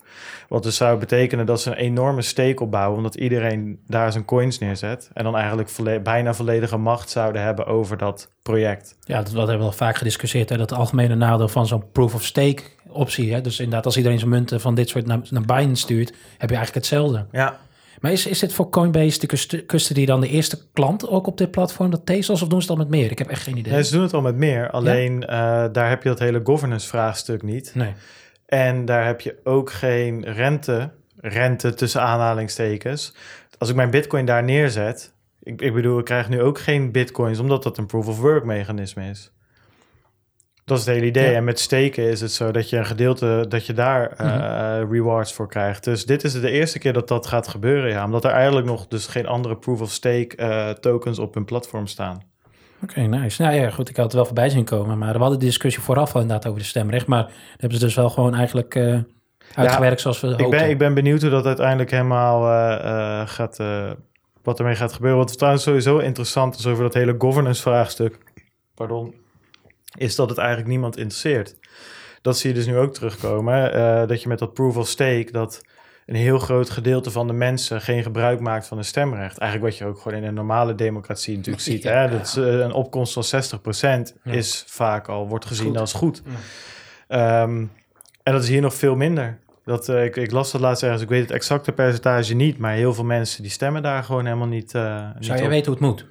[0.50, 4.60] Wat dus zou betekenen dat ze een enorme steek opbouwen, omdat iedereen daar zijn coins
[4.60, 5.10] neerzet.
[5.14, 8.98] En dan eigenlijk volle bijna volledige macht zouden hebben over dat project.
[9.02, 10.50] Ja, dat, hebben we al vaak gediscussieerd.
[10.50, 10.58] Hè?
[10.58, 13.34] Dat algemene nadeel van zo'n proof of stake optie.
[13.34, 13.42] Hè?
[13.42, 16.56] Dus inderdaad, als iedereen zijn munten van dit soort naar, naar Binance stuurt, heb je
[16.56, 17.26] eigenlijk hetzelfde.
[17.32, 17.60] Ja.
[18.00, 21.52] Maar is, is dit voor Coinbase de custody dan de eerste klant ook op dit
[21.52, 23.12] platform, dat Tezos, of doen ze dat met meer?
[23.12, 23.74] Ik heb echt geen idee.
[23.74, 24.70] Nee, ze doen het al met meer.
[24.70, 25.38] Alleen eh,
[25.72, 27.72] daar heb je dat hele governance vraagstuk niet.
[27.76, 27.94] Nee.
[28.46, 33.16] En daar heb je ook geen rente, rente tussen aanhalingstekens.
[33.58, 37.40] Als ik mijn bitcoin daar neerzet, ik, ik bedoel, ik krijg nu ook geen bitcoins,
[37.40, 39.32] omdat dat een proof of work mechanisme is.
[40.66, 41.34] Dat is het hele idee.
[41.34, 45.34] En met steken is het zo dat je een gedeelte, dat je daar uh, rewards
[45.34, 45.84] voor krijgt.
[45.84, 48.06] Dus dit is de eerste keer dat dat gaat gebeuren, ja.
[48.06, 51.88] Omdat er eigenlijk nog dus geen andere proof of stake uh, tokens op hun platform
[51.88, 52.22] staan.
[52.84, 53.42] Oké, nice.
[53.42, 54.98] Nou ja, goed, ik had het wel voorbij zien komen.
[54.98, 57.08] Maar we hadden de discussie vooraf al inderdaad over de stemrecht.
[57.08, 59.00] Maar hebben ze dus wel gewoon eigenlijk uh,
[59.56, 62.42] uitgewerkt zoals we ik ben, ik ben benieuwd hoe dat uiteindelijk helemaal
[63.28, 63.58] gaat,
[64.44, 65.20] wat ermee gaat gebeuren.
[65.20, 68.18] Wat trouwens sowieso interessant is over dat hele governance vraagstuk.
[68.76, 69.24] Pardon
[69.98, 71.56] is dat het eigenlijk niemand interesseert.
[72.22, 73.76] Dat zie je dus nu ook terugkomen.
[73.76, 75.62] Uh, dat je met dat proof of stake, dat
[76.06, 79.38] een heel groot gedeelte van de mensen geen gebruik maakt van een stemrecht.
[79.38, 81.84] Eigenlijk wat je ook gewoon in een normale democratie natuurlijk ziet.
[81.84, 82.10] hè?
[82.10, 86.22] Dat is, uh, een opkomst van 60% is vaak al, wordt gezien als goed.
[87.10, 87.72] Um,
[88.24, 89.38] en dat is hier nog veel minder.
[89.66, 92.74] Dat, uh, ik, ik, las dat laatst ergens, ik weet het exacte percentage niet, maar
[92.74, 94.74] heel veel mensen die stemmen daar gewoon helemaal niet.
[94.74, 96.06] Uh, Zou je weten hoe het moet?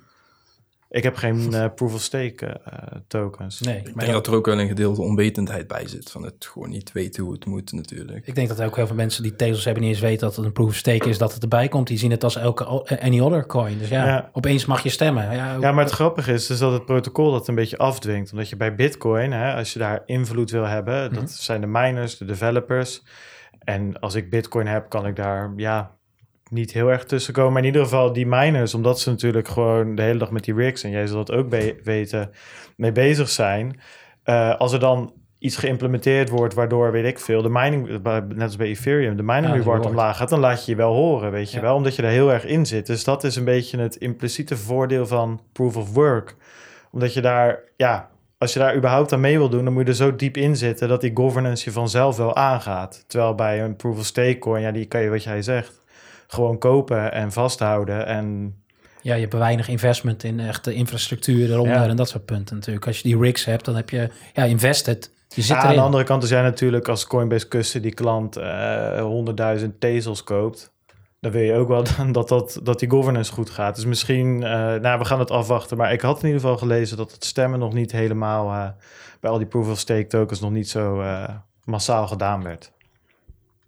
[0.94, 3.60] Ik heb geen uh, proof of stake uh, tokens.
[3.60, 6.10] Nee, ik denk dat er ook wel een gedeelte onwetendheid bij zit.
[6.10, 8.26] Van het gewoon niet weten hoe het moet natuurlijk.
[8.26, 10.44] Ik denk dat ook heel veel mensen die Tezos hebben niet eens weten dat het
[10.44, 11.18] een proof of stake is.
[11.18, 11.86] Dat het erbij komt.
[11.86, 12.64] Die zien het als elke
[13.00, 13.78] any other coin.
[13.78, 15.34] Dus ja, opeens mag je stemmen.
[15.34, 18.32] Ja, ja, maar het grappige is dus dat het protocol dat een beetje afdwingt.
[18.32, 21.14] Omdat je bij bitcoin, hè, als je daar invloed wil hebben.
[21.14, 21.32] Dat mhm.
[21.32, 23.02] zijn de miners, de developers.
[23.58, 25.96] En als ik bitcoin heb, kan ik daar ja,
[26.50, 27.52] niet heel erg tussenkomen.
[27.52, 30.54] Maar in ieder geval die miners, omdat ze natuurlijk gewoon de hele dag met die
[30.54, 31.50] rigs, en jij zal dat ook
[31.84, 32.30] weten,
[32.76, 33.80] mee bezig zijn.
[34.24, 38.56] Uh, als er dan iets geïmplementeerd wordt waardoor, weet ik veel, de mining, net als
[38.56, 41.52] bij Ethereum, de mining ja, reward omlaag gaat, dan laat je je wel horen, weet
[41.52, 42.86] je wel, omdat je er heel erg in zit.
[42.86, 46.36] Dus dat is een beetje het impliciete voordeel van proof of work.
[46.90, 49.88] Omdat je daar, ja, als je daar überhaupt aan mee wil doen, dan moet je
[49.88, 53.04] er zo diep in zitten dat die governance je vanzelf wel aangaat.
[53.06, 55.82] Terwijl bij een proof of stake coin, ja, die kan je, wat jij zegt,
[56.26, 58.06] gewoon kopen en vasthouden.
[58.06, 58.56] En
[59.02, 62.86] ja, je hebt weinig investment in echte infrastructuur eronder en dat soort punten natuurlijk.
[62.86, 65.10] Als je die rigs hebt, dan heb je ja, invested.
[65.28, 68.38] Je zit ja, aan de andere kant, er zijn natuurlijk als Coinbase kussen die klant
[68.38, 70.72] uh, 100.000 Tezels koopt,
[71.20, 73.74] dan wil je ook wel dat, dat, dat die governance goed gaat.
[73.74, 75.76] Dus misschien, uh, nou, we gaan het afwachten.
[75.76, 78.68] Maar ik had in ieder geval gelezen dat het stemmen nog niet helemaal uh,
[79.20, 81.28] bij al die proof of stake tokens nog niet zo uh,
[81.64, 82.72] massaal gedaan werd.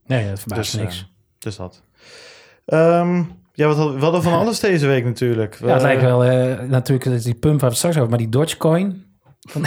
[0.07, 1.13] Nee, dat verbaast dus, niks.
[1.39, 1.83] dus dat.
[2.67, 5.59] Um, ja, wat hadden, we van alles deze week natuurlijk.
[5.61, 8.29] Ja, het lijkt wel uh, natuurlijk die pump waar we het straks over, maar die
[8.29, 9.05] Dogecoin.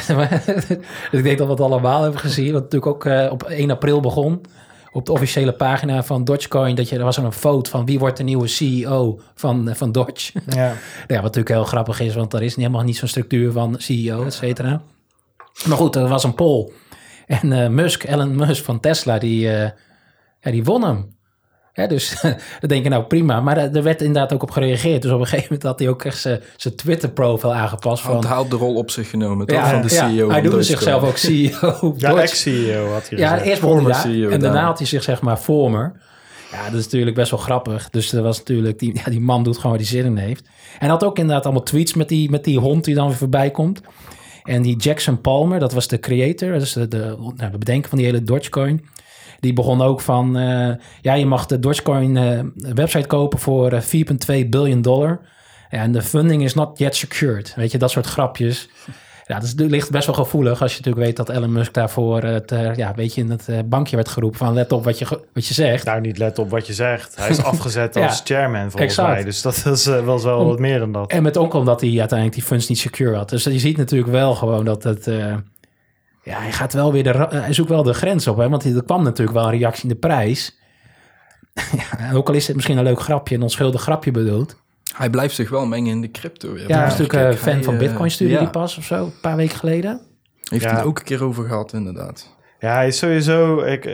[1.12, 2.54] ik denk dat we het allemaal hebben gezien.
[2.54, 4.42] Wat natuurlijk ook uh, op 1 april begon.
[4.92, 6.76] Op de officiële pagina van Dogecoin.
[6.76, 10.32] Dat je, er was een foto van wie wordt de nieuwe CEO van, van Dodge.
[10.46, 10.74] Ja.
[11.08, 14.26] ja, wat natuurlijk heel grappig is, want er is helemaal niet zo'n structuur van CEO,
[14.26, 14.82] et cetera.
[15.66, 16.72] Maar goed, er was een poll.
[17.28, 19.74] En uh, Musk, Elon Musk van Tesla, die, ja,
[20.42, 21.18] die won hem
[21.88, 23.42] dus dan denk je nou prima.
[23.42, 25.02] Maar er werd inderdaad ook op gereageerd.
[25.02, 26.20] Dus op een gegeven moment had hij ook echt
[26.56, 28.04] zijn Twitter-profile aangepast.
[28.04, 29.58] Van, hij had de rol op zich genomen, toch?
[29.58, 30.30] Ja, van de CEO.
[30.30, 31.94] hij noemde zichzelf ook CEO.
[31.98, 33.62] ja, ex-CEO had hij Ja, eerst
[34.02, 34.30] CEO.
[34.30, 35.94] En daarna had hij zich zeg maar former.
[36.52, 37.90] Ja, dat is natuurlijk best wel grappig.
[37.90, 40.48] Dus dat was natuurlijk, die, ja, die man doet gewoon waar hij zin in heeft.
[40.80, 43.52] En had ook inderdaad allemaal tweets met die, met die hond die dan weer voorbij
[43.52, 43.82] komt.
[44.44, 47.98] En die Jackson Palmer, dat was de creator, dus de, de, nou, de bedenker van
[47.98, 48.86] die hele Dogecoin.
[49.40, 52.40] Die begon ook van, uh, ja, je mag de Dogecoin uh,
[52.74, 53.80] website kopen voor 4,2
[54.28, 55.20] eh, biljoen dollar.
[55.70, 57.54] En de funding is not yet secured.
[57.56, 58.70] Weet je, dat soort grapjes.
[59.26, 62.54] Ja, dat ligt best wel gevoelig als je natuurlijk weet dat Elon Musk daarvoor het,
[62.76, 65.54] ja, weet je, in het bankje werd geroepen van let op wat je, wat je
[65.54, 65.86] zegt.
[65.86, 67.16] Nou, niet let op wat je zegt.
[67.16, 69.24] Hij is afgezet als chairman volgens mij.
[69.24, 71.12] Dus dat is uh, wel, wel wat meer dan dat.
[71.12, 73.30] En met ook omdat hij uiteindelijk die funds niet secure had.
[73.30, 75.08] Dus je ziet natuurlijk wel gewoon dat het,
[76.24, 78.84] ja, hij gaat wel weer de, hij zoekt wel de grens op, hè, want er
[78.84, 80.58] kwam natuurlijk wel een reactie in de prijs.
[82.00, 84.58] ja, ook al is het misschien een leuk grapje, een onschuldig grapje bedoeld.
[84.96, 86.58] Hij blijft zich wel mengen in de crypto.
[86.58, 89.20] Ja, hij is natuurlijk uh, fan van eh, Bitcoin studie die pas of zo, een
[89.22, 90.02] paar weken geleden.
[90.44, 92.38] Heeft hij het ook een keer over gehad, inderdaad.
[92.60, 93.94] Ja, hij is sowieso, ik, uh,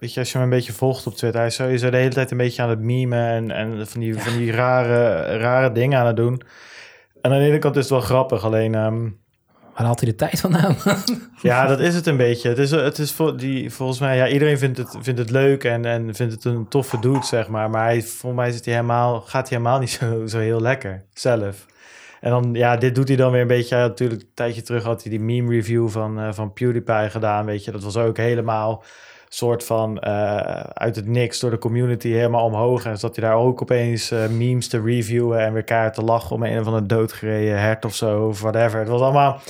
[0.00, 2.14] weet je, als je hem een beetje volgt op Twitter, hij is sowieso de hele
[2.14, 5.98] tijd een beetje aan het memen en, en van die, van die rare, rare dingen
[5.98, 6.42] aan het doen.
[7.20, 8.74] En aan de ene kant is het wel grappig, alleen...
[8.74, 9.08] ehm,
[9.76, 10.76] Waar haalt hij de tijd vandaan?
[11.42, 12.48] ja, dat is het een beetje.
[12.48, 15.64] Het is, het is voor die, volgens mij, ja, iedereen vindt het, vindt het leuk
[15.64, 17.70] en, en vindt het een toffe dude, zeg maar.
[17.70, 21.04] Maar hij, volgens mij zit hij helemaal, gaat hij helemaal niet zo, zo heel lekker
[21.12, 21.66] zelf.
[22.20, 23.76] En dan, ja, dit doet hij dan weer een beetje.
[23.76, 27.44] Ja, natuurlijk, een tijdje terug had hij die meme review van, eh, van PewDiePie gedaan,
[27.44, 27.70] weet je.
[27.70, 28.84] Dat was ook helemaal
[29.28, 32.84] soort van eh, uit het niks door de community helemaal omhoog.
[32.84, 36.30] En zat hij daar ook opeens eh, memes te reviewen en weer kaart te lachen
[36.36, 38.78] om een of andere doodgereden hert of zo, of whatever.
[38.78, 39.40] Het was allemaal,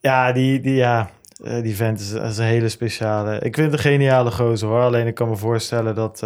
[0.00, 1.10] ja, die, die, ja,
[1.44, 3.34] eh, die vent is, is een hele speciale.
[3.34, 4.80] Ik vind het een geniale gozer hoor.
[4.82, 6.22] Alleen ik kan me voorstellen dat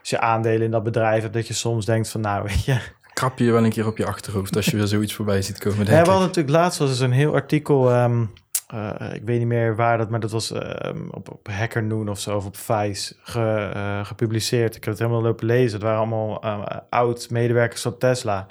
[0.00, 2.78] als je aandelen in dat bedrijf hebt, dat je soms denkt van nou, weet je.
[3.12, 5.78] Krap je wel een keer op je achterhoofd als je weer zoiets voorbij ziet komen.
[5.78, 6.08] Ja, Denk we ik.
[6.10, 7.90] hadden natuurlijk laatst was er zo'n heel artikel.
[7.90, 8.24] ehm,
[8.66, 12.08] eh, ik weet niet meer waar dat, maar dat was ehm, op, op Hacker Noon
[12.08, 14.76] of zo, of op Vice eh, gepubliceerd.
[14.76, 15.72] Ik heb het helemaal lopen lezen.
[15.72, 18.46] Het waren allemaal eh, oud-medewerkers van Tesla.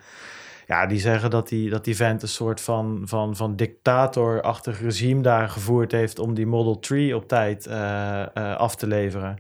[0.68, 5.22] Ja, die zeggen dat die, dat die vent een soort van, van, van dictatorachtig regime
[5.22, 9.38] daar gevoerd heeft om die Model 3 op tijd eh, eh, af te leveren.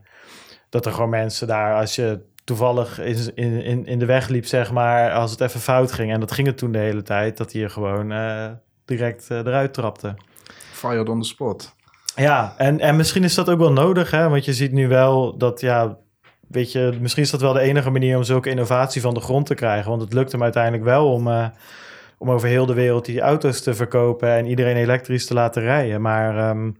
[0.70, 4.72] Dat er gewoon mensen daar, als je toevallig in, in, in, de weg liep, zeg
[4.72, 7.52] maar, als het even fout ging, en dat ging het toen de hele tijd, dat
[7.52, 8.52] hij er gewoon eh,
[8.86, 10.16] direct eh, eruit trapte.
[10.86, 11.76] On the spot.
[12.16, 14.30] Ja, en, en misschien is dat ook wel nodig, hè?
[14.30, 15.98] want je ziet nu wel dat, ja,
[16.48, 19.46] weet je, misschien is dat wel de enige manier om zulke innovatie van de grond
[19.46, 21.48] te krijgen, want het lukt hem uiteindelijk wel om, eh,
[22.18, 26.02] om over heel de wereld die auto's te verkopen en iedereen elektrisch te laten rijden.
[26.02, 26.72] Maar ehm,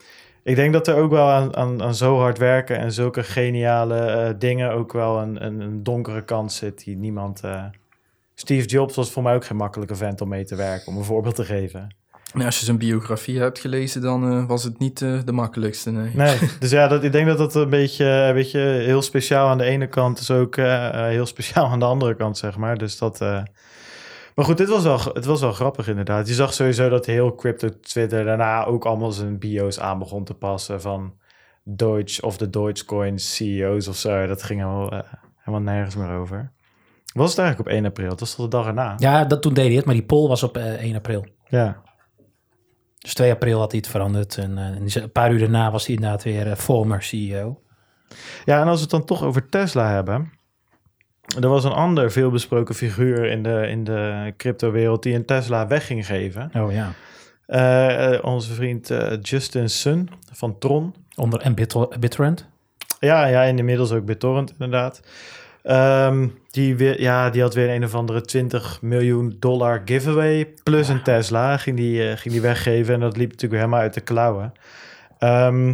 [0.44, 3.98] ik denk dat er ook wel aan, aan, aan zo hard werken en zulke geniale
[3.98, 7.42] eh, dingen ook wel een, een, een donkere kant zit die niemand...
[7.44, 7.64] eh,
[8.38, 11.04] Steve Jobs was voor mij ook geen makkelijke vent om mee te werken, om een
[11.04, 11.96] voorbeeld te geven.
[12.34, 15.92] En als je zijn biografie hebt gelezen, dan eh, was het niet eh, de makkelijkste.
[15.92, 16.12] Nee.
[16.16, 19.58] Nee, dus ja, dat, ik denk dat dat een beetje, een beetje heel speciaal aan
[19.58, 22.78] de ene kant is ook eh, eh, heel speciaal aan de andere kant, zeg maar.
[22.78, 23.22] Dus dat.
[23.22, 23.44] eh,
[24.36, 26.28] Maar goed, dit was wel, het was wel grappig inderdaad.
[26.28, 30.34] Je zag sowieso dat heel crypto Twitter daarna ook allemaal zijn bio's aan begon te
[30.34, 31.14] passen van
[31.64, 34.28] Deutsche of de Dogecoin CEO's of zo.
[34.28, 35.00] Dat ging helemaal, eh,
[35.38, 36.52] helemaal nergens meer over.
[37.14, 38.10] Was het eigenlijk op 1 april?
[38.10, 38.94] Dat was toch de dag erna?
[38.98, 41.26] ja, dat, toen deed hij het, maar die poll was op eh, 1 april.
[41.48, 41.82] Ja.
[43.06, 44.38] Dus 2 april had hij het veranderd.
[44.38, 47.62] En eh, een paar uur daarna was hij inderdaad weer eh, former CEO.
[48.46, 50.32] Ja, en als we het dan toch over Tesla hebben.
[51.42, 55.86] Er was een ander veelbesproken figuur in de, in de cryptowereld die een Tesla weg
[55.86, 56.50] ging geven.
[56.54, 56.92] Oh ja.
[57.46, 58.92] Eh, onze vriend
[59.22, 60.96] Justin Sun van Tron.
[61.16, 62.48] Onder en Bit- BitTorrent.
[63.00, 65.02] Ja, ja, en inmiddels ook BitTorrent inderdaad.
[65.64, 70.88] Ehm, die, weer, ja, die had weer een of andere 20 miljoen dollar giveaway plus
[70.88, 71.58] een Tesla.
[71.58, 74.54] Ging die, eh, ging die weggeven en dat liep natuurlijk weer helemaal uit de klauwen.
[75.20, 75.74] Ehm,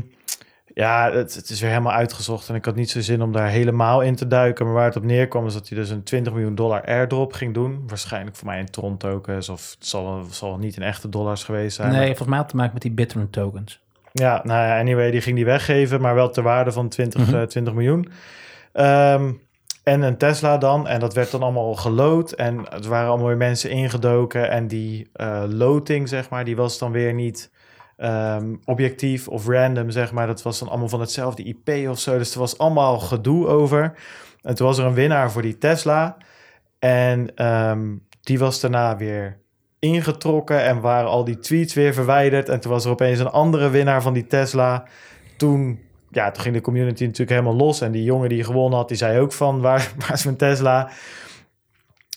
[0.73, 3.47] ja, het, het is weer helemaal uitgezocht en ik had niet zo zin om daar
[3.47, 4.65] helemaal in te duiken.
[4.65, 7.53] Maar waar het op neerkwam is dat hij dus een 20 miljoen dollar airdrop ging
[7.53, 7.83] doen.
[7.87, 11.75] Waarschijnlijk voor mij in Tron tokens of het zal, zal niet in echte dollars geweest
[11.75, 11.91] zijn.
[11.91, 13.79] Nee, volgens mij had het te maken met die BitTorrent tokens.
[14.13, 17.35] Ja, nou ja, anyway, die ging die weggeven, maar wel ter waarde van 20, Mhm.
[17.35, 18.11] eh, 20 miljoen.
[18.73, 19.31] Ehm,
[19.83, 22.31] en een Tesla dan, en dat werd dan allemaal gelood.
[22.31, 24.49] En het waren allemaal mensen ingedoken.
[24.49, 27.51] En die eh loting, zeg maar, die was dan weer niet
[27.97, 30.27] ehm, objectief of random, zeg maar.
[30.27, 32.17] Dat was dan allemaal van hetzelfde IP of zo.
[32.17, 33.93] Dus er was allemaal gedoe over.
[34.41, 36.17] En toen was er een winnaar voor die Tesla.
[36.79, 39.39] En ehm, die was daarna weer
[39.79, 42.49] ingetrokken en waren al die tweets weer verwijderd.
[42.49, 44.87] En toen was er opeens een andere winnaar van die Tesla.
[45.37, 45.79] Toen,
[46.11, 47.81] ja, toen ging de community natuurlijk helemaal los.
[47.81, 50.89] En die jongen die gewonnen had, die zei ook van, waar, waar is mijn Tesla?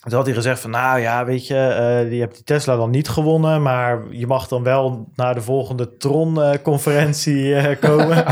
[0.02, 2.90] Toen had hij gezegd van, nou ja, weet je, eh je hebt die Tesla dan
[2.90, 8.24] niet gewonnen, maar je mag dan wel naar de volgende Tron-conferentie eh, komen.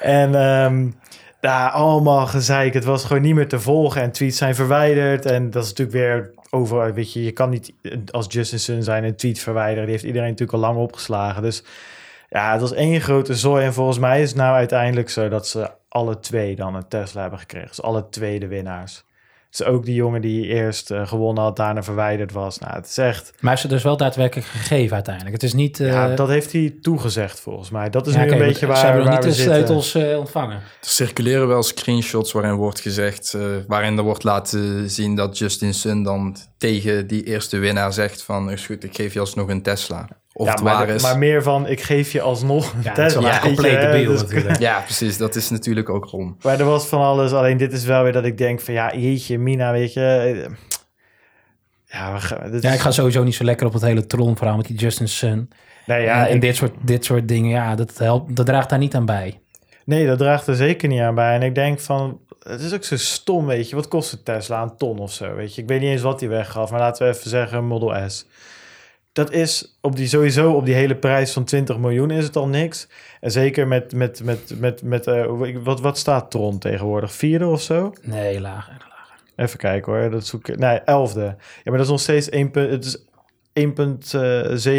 [0.00, 0.88] En ehm
[1.40, 2.74] ja, allemaal gezeik.
[2.74, 5.26] Het was gewoon niet meer te volgen en tweets zijn verwijderd.
[5.26, 7.72] En dat is natuurlijk weer over, weet je, je kan niet
[8.10, 9.82] als Justin Sun zijn een tweet verwijderen.
[9.82, 11.42] Die heeft iedereen natuurlijk al lang opgeslagen.
[11.42, 11.64] Dus
[12.28, 13.64] ja, het was één grote zooi.
[13.64, 17.20] En volgens mij is het nou uiteindelijk zo dat ze alle twee dan een Tesla
[17.20, 17.68] hebben gekregen.
[17.68, 19.04] Dus alle twee de winnaars.
[19.50, 22.58] Dus ook die jongen die eerst eh, gewonnen had, daarna verwijderd was.
[22.58, 23.30] Nou, het is echt...
[23.30, 25.34] Maar hij is het dus wel daadwerkelijk gegeven uiteindelijk.
[25.34, 25.80] Het is niet...
[25.80, 27.90] eh, ja, dat heeft hij toegezegd volgens mij.
[27.90, 30.18] Dat is ja, nu een beetje ze waar, hebben nog niet we de sleutels eh,
[30.18, 30.56] ontvangen.
[30.56, 35.74] Er circuleren wel screenshots waarin wordt gezegd, eh, waarin er wordt laten zien dat Justin
[35.74, 39.62] Sun dan tegen die eerste winnaar zegt van, is goed, ik geef je alsnog een
[39.62, 40.08] Tesla.
[40.38, 41.02] Of ja, het maar, waar is.
[41.02, 43.34] maar meer van, ik geef je alsnog een Ja, Tesla.
[43.34, 44.58] een complete weet je, beeld dus- natuurlijk.
[44.68, 46.36] Ja, precies, dat is natuurlijk ook om.
[46.42, 47.32] Maar er was van alles.
[47.32, 50.00] Alleen dit is wel weer dat ik denk van ja, jeetje, Mina, weet je.
[50.46, 50.52] eh,
[51.86, 54.06] Ja, we gaan, dit Ja, is- ik ga sowieso niet zo lekker op het hele
[54.06, 55.50] Tron-verhaal met die Justin Sun.
[55.86, 58.70] nee, Ja, ja, en ik- dit soort, dit soort dingen, ja, dat, helpt, dat draagt
[58.70, 59.40] daar niet aan bij.
[59.84, 61.34] nee, dat draagt er zeker niet aan bij.
[61.34, 63.76] En ik denk van, het is ook zo stom, weet je.
[63.76, 64.62] Wat kost een Tesla?
[64.62, 65.62] Een ton of zo, weet je.
[65.62, 68.26] Ik weet niet eens wat die weggaf, maar laten we even zeggen Model S.
[69.16, 72.48] Dat is op die, sowieso op die hele prijs van 20 miljoen is het al
[72.48, 72.88] niks.
[73.20, 77.12] En zeker met, met, met, met, met uh, wat, wat staat Tron tegenwoordig?
[77.12, 77.92] Vierde of zo?
[78.02, 79.14] Nee, lager, lager.
[79.36, 80.58] Even kijken hoor, dat zoek ik.
[80.58, 81.20] Nee, elfde.
[81.20, 83.04] Ja, maar dat is nog steeds 1, het is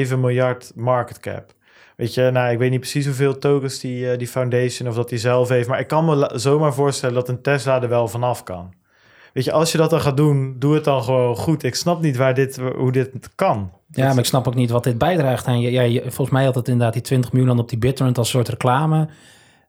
[0.10, 1.54] 1,7 miljard market cap.
[1.96, 5.10] Weet je, nou, ik weet niet precies hoeveel tokens die, uh, die foundation of dat
[5.10, 5.68] die zelf heeft.
[5.68, 8.74] Maar ik kan me zomaar voorstellen dat een Tesla er wel vanaf kan.
[9.34, 11.64] Weet je, als je dat dan gaat doen, doe het dan gewoon goed.
[11.64, 13.72] Ik snap niet waar dit, hoe dit kan.
[13.92, 15.62] Ja, maar ik snap ook niet wat dit bijdraagt aan.
[15.62, 18.50] Ja, je, volgens mij had het inderdaad die 20 miljoen op die BitTorrent als soort
[18.50, 19.08] reclame.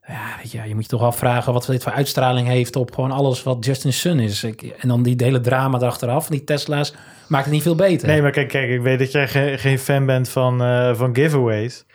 [0.07, 3.11] Ja, weet je, je moet je toch afvragen wat dit voor uitstraling heeft op gewoon
[3.11, 4.43] alles wat Justin Sun is.
[4.43, 6.93] Ik, en dan die hele drama erachteraf, die Tesla's,
[7.27, 8.07] maakt het niet veel beter.
[8.07, 11.15] Nee, maar kijk, kijk ik weet dat jij geen, geen fan bent van, uh, van
[11.15, 11.85] giveaways.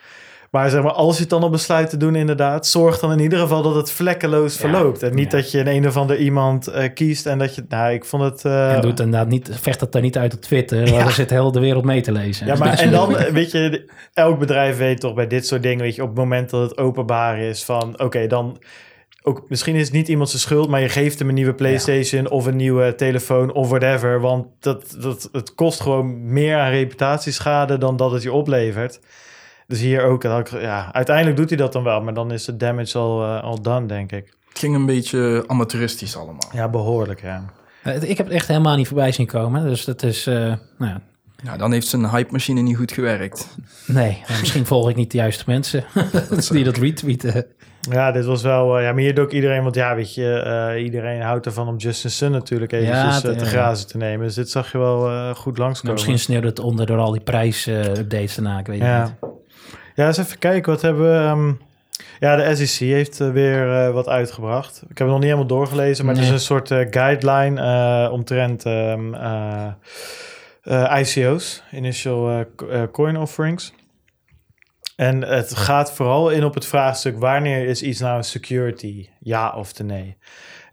[0.51, 3.19] Maar zeg maar, als je het dan op besluit te doen, inderdaad, zorg dan in
[3.19, 5.03] ieder geval dat het vlekkeloos verloopt.
[5.03, 7.93] En niet dat je een, een of ander iemand uh, kiest en dat je, nou,
[7.93, 8.43] ik vond het.
[8.43, 8.73] Uh...
[8.73, 11.59] En doet inderdaad niet, vecht het daar niet uit op Twitter, waar zit heel de
[11.59, 12.47] wereld mee te lezen.
[12.47, 15.95] Ja, maar en dan, weet je, elk bedrijf weet toch bij dit soort dingen, weet
[15.95, 18.57] je, op het moment dat het openbaar is van, oké, dan
[19.27, 22.29] ook misschien is het niet iemand zijn schuld, maar je geeft hem een nieuwe PlayStation
[22.29, 24.19] of een nieuwe telefoon of whatever.
[24.19, 28.99] Want dat, dat, het kost gewoon meer aan reputatieschade dan dat het je oplevert.
[29.67, 32.97] Dus hier ook, ja, uiteindelijk doet hij dat dan wel, maar dan is de damage
[32.97, 34.33] al, uh, al done, denk ik.
[34.49, 36.49] Het ging een beetje amateuristisch allemaal.
[36.53, 37.45] Ja, behoorlijk, ja.
[37.83, 41.01] Ik heb het echt helemaal niet voorbij zien komen, dus dat is, uh, nou ja.
[41.43, 43.57] Ja, dan heeft zijn hype machine niet goed gewerkt.
[43.87, 45.85] Nee, misschien volg ik niet de juiste mensen
[46.49, 47.45] die dat retweeten.
[47.89, 48.77] Ja, dit was wel...
[48.77, 49.63] Uh, ja, maar hier doet ook iedereen...
[49.63, 53.37] Want ja, weet je, uh, iedereen houdt ervan om Justin Sun natuurlijk eventjes ja, uh,
[53.37, 54.25] te grazen te nemen.
[54.25, 55.81] Dus dit zag je wel goed langskomen.
[55.81, 59.03] Nou, misschien sneeuwde het onder door al die prijs-updates daarna, ik weet ja.
[59.03, 59.33] niet.
[59.95, 60.71] Ja, eens even kijken.
[60.71, 61.27] Wat hebben we...
[61.29, 61.59] Um,
[62.19, 64.81] ja, de SEC heeft weer wat uitgebracht.
[64.81, 66.23] Ik heb het nog niet helemaal doorgelezen, maar nee.
[66.23, 69.15] het is een soort guideline omtrent um,
[70.99, 72.45] ICO's, Initial
[72.91, 73.73] Coin Offerings.
[74.95, 79.09] En het gaat vooral in op het vraagstuk: wanneer is iets nou een security?
[79.19, 80.17] Ja of nee?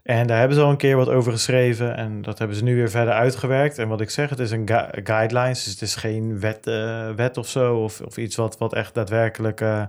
[0.03, 2.75] En daar hebben ze al een keer wat over geschreven en dat hebben ze nu
[2.75, 3.77] weer verder uitgewerkt.
[3.77, 7.09] En wat ik zeg, het is een gu guidelines, dus het is geen wet, uh,
[7.09, 9.83] wet of zo, of, of iets wat, wat echt daadwerkelijk uh,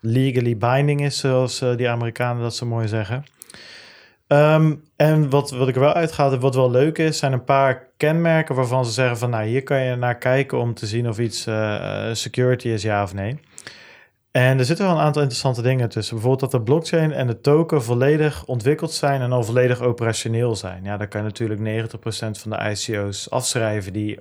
[0.00, 3.24] legally binding is, zoals uh, die Amerikanen dat zo mooi zeggen.
[4.26, 7.86] Um, en wat, wat ik er wel heb, wat wel leuk is, zijn een paar
[7.96, 11.18] kenmerken waarvan ze zeggen van, nou, hier kan je naar kijken om te zien of
[11.18, 11.48] iets
[12.12, 13.40] security is, ja of nee.
[14.32, 16.14] En er zitten wel een aantal interessante dingen tussen.
[16.14, 20.84] Bijvoorbeeld dat de blockchain en de token volledig ontwikkeld zijn en al volledig operationeel zijn.
[20.84, 21.94] Ja, dan kan je natuurlijk 90%
[22.40, 24.18] van de ICO's afschrijven die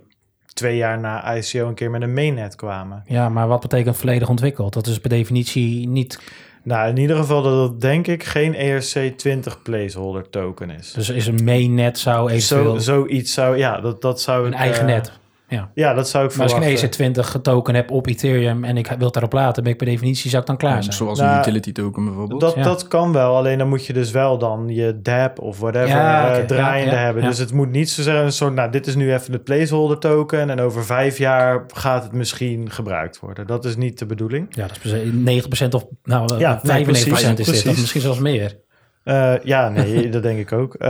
[0.54, 3.04] twee jaar na ICO een keer met een mainnet kwamen.
[3.06, 4.74] Ja, maar wat betekent volledig ontwikkeld?
[4.74, 6.20] Dat is per definitie niet...
[6.64, 10.92] Nou, in ieder geval dat het denk ik geen ERC20 placeholder token is.
[10.92, 12.80] Dus is een mainnet zou eventueel...
[12.80, 14.46] Zo, zoiets zou, ja, dat, dat zou...
[14.46, 15.20] Een eigen uh, net.
[15.52, 15.72] Ja.
[15.74, 18.88] ja, dat zou ik maar als ik een EC20 token heb op Ethereum en ik
[18.88, 20.96] wil het daarop laten, ben ik per definitie zou ik dan klaar zijn.
[20.96, 22.42] Zoals nou, een utility token bijvoorbeeld.
[22.42, 25.88] Dat, dat kan wel, alleen dan moet je dus wel dan je DApp of whatever
[25.88, 26.42] ja, okay.
[26.42, 27.24] uh, draaiende hebben.
[27.24, 29.98] Dus het moet niet zo zijn, een soort, nou dit is nu even de placeholder
[29.98, 33.48] token en over vijf jaar gaat het misschien gebruikt worden.
[33.48, 34.46] Dat is niet de bedoeling.
[34.50, 37.80] Ja, dat is 9% of nou, ja, 95% nee, precies, is dit, precies.
[37.80, 38.58] misschien zelfs meer.
[39.04, 40.76] Uh, ja, nee, dat denk ik ook.
[40.80, 40.88] Uh,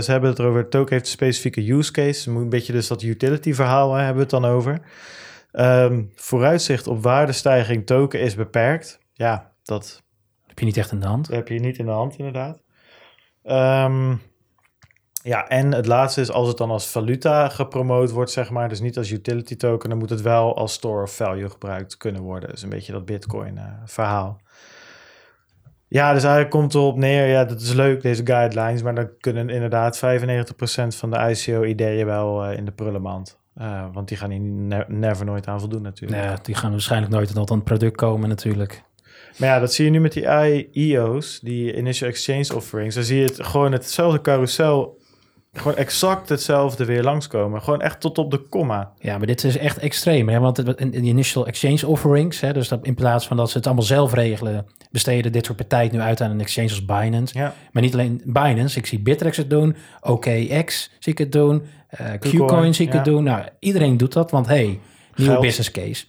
[0.00, 2.30] ze hebben het erover, token heeft een specifieke use case.
[2.30, 4.80] Moet een beetje dus dat utility verhaal hè, hebben we het dan over.
[5.52, 9.00] Um, vooruitzicht op waardestijging token is beperkt.
[9.12, 10.02] Ja, dat...
[10.46, 11.28] Heb je niet echt in de hand.
[11.28, 12.62] Heb je niet in de hand, inderdaad.
[13.44, 14.20] Um,
[15.22, 18.80] ja, en het laatste is als het dan als valuta gepromoot wordt, zeg maar, dus
[18.80, 22.48] niet als utility token, dan moet het wel als store of value gebruikt kunnen worden.
[22.48, 24.40] Dus een beetje dat Bitcoin uh, verhaal.
[25.94, 29.48] Ja, dus eigenlijk komt erop neer, ja, dat is leuk, deze guidelines, maar dan kunnen
[29.48, 30.00] inderdaad 95%
[30.86, 33.38] van de ICO-ideeën wel uh, in de prullenmand.
[33.58, 36.22] Uh, want die gaan hier ne never nooit aan voldoen natuurlijk.
[36.22, 38.82] Ja, die gaan waarschijnlijk nooit tot een product komen natuurlijk.
[39.36, 42.94] Maar ja, dat zie je nu met die IEO's, die Initial Exchange Offerings.
[42.94, 44.98] Dan zie je het gewoon hetzelfde carousel
[45.54, 47.62] gewoon exact hetzelfde weer langskomen.
[47.62, 48.92] Gewoon echt tot op de komma.
[48.98, 50.28] Ja, maar dit is echt extreem.
[50.28, 50.40] Hè?
[50.40, 53.66] Want in de initial exchange offerings, hè, dus dat in plaats van dat ze het
[53.66, 57.38] allemaal zelf regelen, besteden dit soort partijen nu uit aan een exchange als Binance.
[57.38, 57.54] Ja.
[57.72, 58.78] Maar niet alleen Binance.
[58.78, 61.62] Ik zie Bittrex het doen, OKX zie ik het doen,
[62.00, 62.98] uh, Qcoin zie ik ja.
[62.98, 63.24] het doen.
[63.24, 64.80] Nou, iedereen doet dat, want hey,
[65.14, 65.40] nieuwe Geld.
[65.40, 66.04] business case.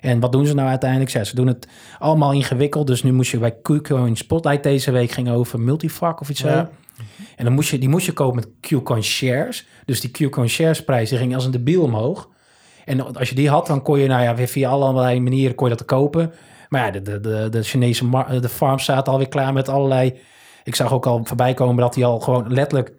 [0.00, 1.10] En wat doen ze nou uiteindelijk?
[1.10, 2.86] Ja, ze doen het allemaal ingewikkeld.
[2.86, 6.52] Dus nu moest je bij Qcoin Spotlight deze week ging over multifak of iets ja.
[6.52, 6.68] zo.
[7.36, 9.66] En dan moest je, die moest je kopen met Qcoin shares.
[9.84, 12.28] Dus die Qcoin shares prijs die ging als een debiel omhoog.
[12.84, 15.68] En als je die had, dan kon je nou ja, weer via allerlei manieren kon
[15.68, 16.32] je dat kopen.
[16.68, 20.18] Maar ja, de, de, de, de Chinese de farm staat alweer klaar met allerlei
[20.64, 22.92] Ik zag ook al voorbij komen dat hij al gewoon letterlijk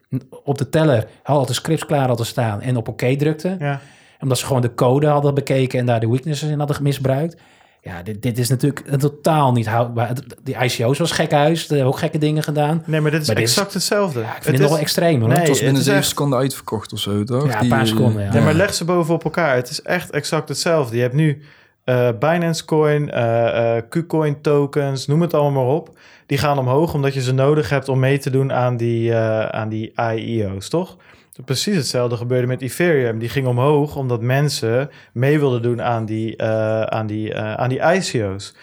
[0.43, 3.56] op de teller al de scripts klaar hadden staan en op oké drukte.
[3.60, 3.82] Ja.
[4.20, 7.36] Omdat ze gewoon de code hadden bekeken en daar de weaknesses in hadden misbruikt.
[7.84, 10.14] Ja, dit, dit is natuurlijk totaal niet houdbaar.
[10.44, 12.84] Die ICO's was gek huis, hebben ook gekke dingen gedaan.
[12.86, 14.20] Nee, maar dit is Maar dit is- exact hetzelfde.
[14.20, 15.20] Ja, ik vind het het, is, wel extreem.
[15.20, 15.30] Hoor.
[15.30, 17.48] Nee, Het was- binnen is zeven echt- seconden uitverkocht of zo, toch?
[17.48, 18.34] Ja, een paar seconden, ja.
[18.34, 19.56] Nee, maar leg ze boven op elkaar.
[19.56, 20.96] Het is echt exact hetzelfde.
[20.96, 21.42] Je hebt nu
[21.84, 25.98] eh, Binance Coin, eh, eh, KuCoin tokens, noem het allemaal maar op.
[26.26, 29.46] Die gaan omhoog omdat je ze nodig hebt om mee te doen aan die, eh,
[29.46, 30.98] aan die IEO's, toch?
[31.46, 33.20] Precies hetzelfde gebeurde met Ethereum.
[33.20, 37.70] Die ging omhoog omdat mensen mee wilden doen aan die, eh, aan die, eh, aan
[37.70, 38.56] die ICO's.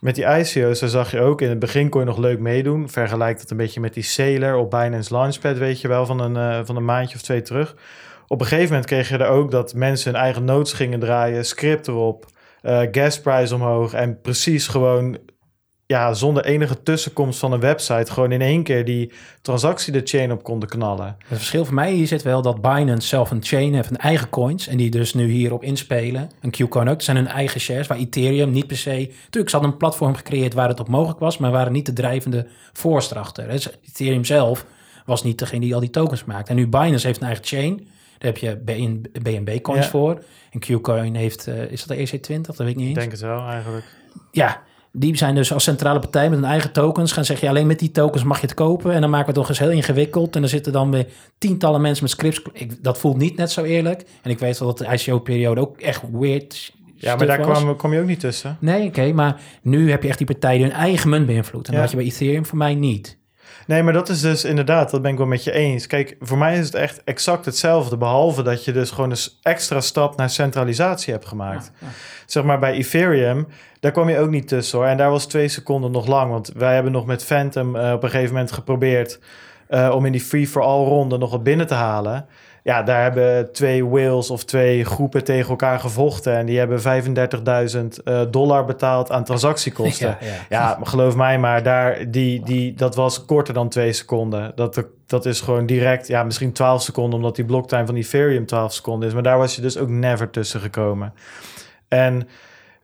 [0.00, 2.88] Met die ICO's, daar zag je ook, in het begin kon je nog leuk meedoen.
[2.88, 6.36] Vergelijk dat een beetje met die Sailor op Binance Launchpad, weet je wel, van een,
[6.36, 7.76] eh, van een maandje of twee terug.
[8.26, 11.44] Op een gegeven moment kreeg je er ook dat mensen hun eigen notes gingen draaien,
[11.44, 12.26] script erop,
[12.90, 15.18] gasprijs omhoog en precies gewoon,
[15.94, 20.32] ja, zonder enige tussenkomst van een website, gewoon in één keer die transactie de chain
[20.32, 21.16] op konden knallen.
[21.26, 24.28] Het verschil voor mij hier zit wel dat Binance zelf een chain heeft, een eigen
[24.28, 24.66] coins.
[24.66, 26.30] En die dus nu hierop inspelen.
[26.40, 26.94] Een Qcoin ook.
[26.94, 28.90] Het zijn hun eigen shares, waar Ethereum niet per se...
[28.90, 31.92] Natuurlijk, ze hadden een platform gecreëerd waar het op mogelijk was, maar waren niet de
[31.92, 33.48] drijvende voorste achter.
[33.48, 34.66] Dus Ethereum zelf
[35.06, 36.48] was niet degene die al die tokens maakt.
[36.48, 37.76] En nu Binance heeft een eigen chain.
[38.18, 38.56] Daar heb je
[39.22, 39.90] BNB coins Ja.
[39.90, 40.22] voor.
[40.50, 42.40] En Qcoin heeft, eh, is dat de EC20?
[42.46, 42.98] Dat weet ik niet Ik eens.
[42.98, 43.84] denk het wel, eigenlijk.
[44.30, 44.62] Ja,
[44.96, 47.46] die zijn dus als centrale partij met hun eigen tokens gaan zeggen...
[47.46, 48.92] Ja, alleen met die tokens mag je het kopen.
[48.92, 50.34] En dan maken we het toch eens heel ingewikkeld.
[50.34, 51.06] En dan zitten dan weer
[51.38, 52.42] tientallen mensen met scripts.
[52.52, 54.04] Ik, dat voelt niet net zo eerlijk.
[54.22, 57.92] En ik weet wel dat de ICO-periode ook echt weird Ja, maar daar kwam, kwam
[57.92, 58.56] je ook niet tussen.
[58.60, 61.66] Nee, oké, maar nu heb je echt die partijen hun eigen munt beïnvloedt.
[61.68, 61.80] En Ja.
[61.80, 63.18] dat had je bij Ethereum voor mij niet.
[63.66, 65.86] Nee, maar dat is dus inderdaad, dat ben ik wel met je eens.
[65.86, 69.80] Kijk, voor mij is het echt exact hetzelfde, behalve dat je dus gewoon een extra
[69.80, 71.72] stap naar centralisatie hebt gemaakt.
[72.26, 73.46] Zeg maar bij Ethereum,
[73.80, 74.86] daar kwam je ook niet tussen hoor.
[74.86, 78.02] En daar was twee seconden nog lang, want wij hebben nog met Phantom eh, op
[78.02, 79.18] een gegeven moment geprobeerd
[79.68, 82.26] eh, om in die free-for-all ronde nog wat binnen te halen.
[82.64, 88.02] Ja, daar hebben twee whales of twee groepen tegen elkaar gevochten en die hebben 35.000
[88.04, 90.16] eh, dollar betaald aan transactiekosten.
[90.20, 90.36] Ja, ja.
[90.48, 94.52] Ja, maar geloof mij maar, daar, die, die, dat was korter dan twee seconden.
[94.54, 98.72] Dat, dat is gewoon direct, ja, misschien 12 seconden, omdat die blocktime van Ethereum 12
[98.72, 99.14] seconden is.
[99.14, 101.12] Maar daar was je dus ook never tussen gekomen.
[101.88, 102.28] En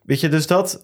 [0.02, 0.82] weet je, dus dat,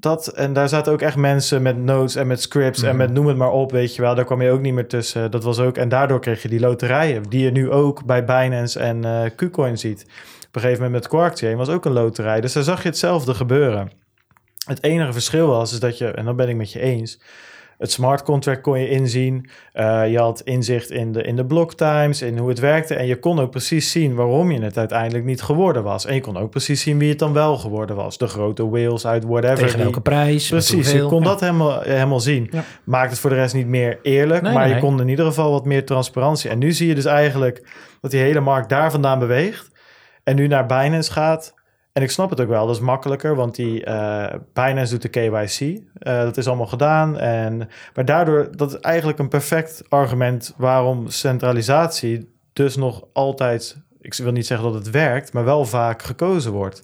[0.00, 3.26] dat en daar zaten ook echt mensen met notes en met scripts en met noem
[3.26, 4.14] het maar op, weet je wel.
[4.14, 5.30] Daar kwam je ook niet meer tussen.
[5.30, 8.78] Dat was ook, en daardoor kreeg je die loterijen, die je nu ook bij Binance
[8.78, 10.02] en eh KuCoin ziet.
[10.48, 12.40] Op een gegeven moment met QuarkChain was ook een loterij.
[12.40, 13.90] Dus daar zag je hetzelfde gebeuren.
[14.66, 17.20] Het enige verschil was is dat je, en dan ben ik met je eens,
[17.78, 19.48] het smart contract kon je inzien.
[19.72, 22.94] Eh, je had inzicht in de, in de block times, in hoe het werkte.
[22.94, 26.06] En je kon ook precies zien waarom je het uiteindelijk niet geworden was.
[26.06, 28.18] En je kon ook precies zien wie het dan wel geworden was.
[28.18, 29.56] De grote whales uit whatever.
[29.56, 30.48] Tegen die- welke prijs.
[30.48, 31.24] Precies, je kon Ja.
[31.28, 32.48] dat helemaal, helemaal zien.
[32.50, 32.64] Ja.
[32.84, 35.26] Maakt het voor de rest niet meer eerlijk, Nee, maar nee, je kon in ieder
[35.26, 36.50] geval wat meer transparantie.
[36.50, 37.68] En nu zie je dus eigenlijk
[38.00, 39.70] dat die hele markt daar vandaan beweegt
[40.24, 41.54] en nu naar Binance gaat.
[41.98, 45.08] En ik snap het ook wel, dat is makkelijker, want die eh Binance doet de
[45.08, 45.80] KYC.
[45.98, 47.18] Eh, dat is allemaal gedaan.
[47.18, 54.14] En, maar daardoor, dat is eigenlijk een perfect argument waarom centralisatie dus nog altijd, ik
[54.14, 56.82] wil niet zeggen dat het werkt, maar wel vaak gekozen wordt.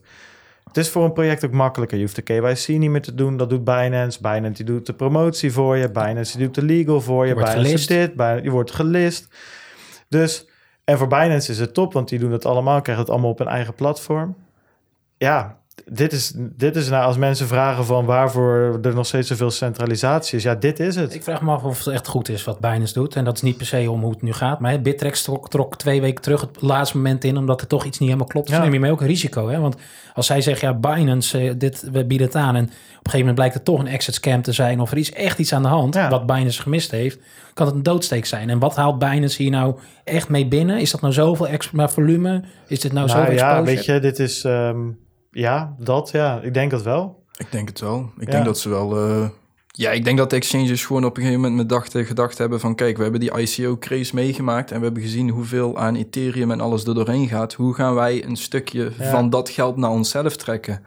[0.65, 1.99] Het is voor een project ook makkelijker.
[1.99, 3.37] Je hoeft de KYC niet meer te doen.
[3.37, 4.21] Dat doet Binance.
[4.21, 5.91] Binance die doet de promotie voor je.
[5.91, 7.29] Binance die doet de legal voor je.
[7.29, 7.89] Je Binance gelist.
[7.89, 8.13] dit.
[8.43, 9.29] Je wordt gelist.
[10.09, 10.49] Dus,
[10.85, 12.81] en voor Binance is het top, want die doen het allemaal.
[12.81, 14.37] Krijgen het allemaal op een eigen platform.
[15.25, 19.51] Ja, dit is, dit is nou als mensen vragen van waarvoor er nog steeds zoveel
[19.51, 20.43] centralisatie is.
[20.45, 21.15] Ja, dit is het.
[21.15, 23.17] Ik vraag me af of het echt goed is wat Binance doet.
[23.17, 24.61] En dat is niet per se om hoe het nu gaat.
[24.61, 27.37] Maar hè, Bittrex trok, trok twee weken terug het laatste moment in...
[27.37, 28.47] omdat er toch iets niet helemaal klopt.
[28.47, 28.63] Dus Ja.
[28.63, 29.49] neem je mee ook een risico.
[29.49, 29.61] Hè?
[29.61, 29.77] Want
[30.15, 32.57] als zij zeggen, ja, Binance, eh, dit, we bieden het aan...
[32.57, 34.81] en op een gegeven moment blijkt het toch een exit scam te zijn...
[34.81, 36.09] of er is echt iets aan de hand Ja.
[36.11, 37.19] wat Binance gemist heeft...
[37.55, 38.51] kan het een doodsteek zijn.
[38.51, 40.79] En wat haalt Binance hier nou echt mee binnen?
[40.81, 42.43] Is dat nou zoveel extra volume?
[42.67, 43.75] Is dit nou, Nou zoveel ja, exposure?
[43.77, 44.45] weet je, dit is...
[44.45, 44.77] ehm,
[45.35, 46.41] ja, dat ja.
[46.41, 47.23] Ik denk dat wel.
[47.37, 48.11] Ik denk het wel.
[48.19, 48.33] Ik Ja.
[48.33, 48.97] denk dat ze wel...
[48.97, 49.29] eh,
[49.77, 52.61] ja, ik denk dat de exchanges gewoon op een gegeven moment met dachten, gedacht hebben
[52.61, 52.75] van...
[52.75, 54.71] kijk, we hebben die ICO-craze meegemaakt...
[54.71, 57.53] en we hebben gezien hoeveel aan Ethereum en alles er doorheen gaat.
[57.55, 59.11] Hoe gaan wij een stukje Ja.
[59.11, 60.85] van dat geld naar onszelf trekken?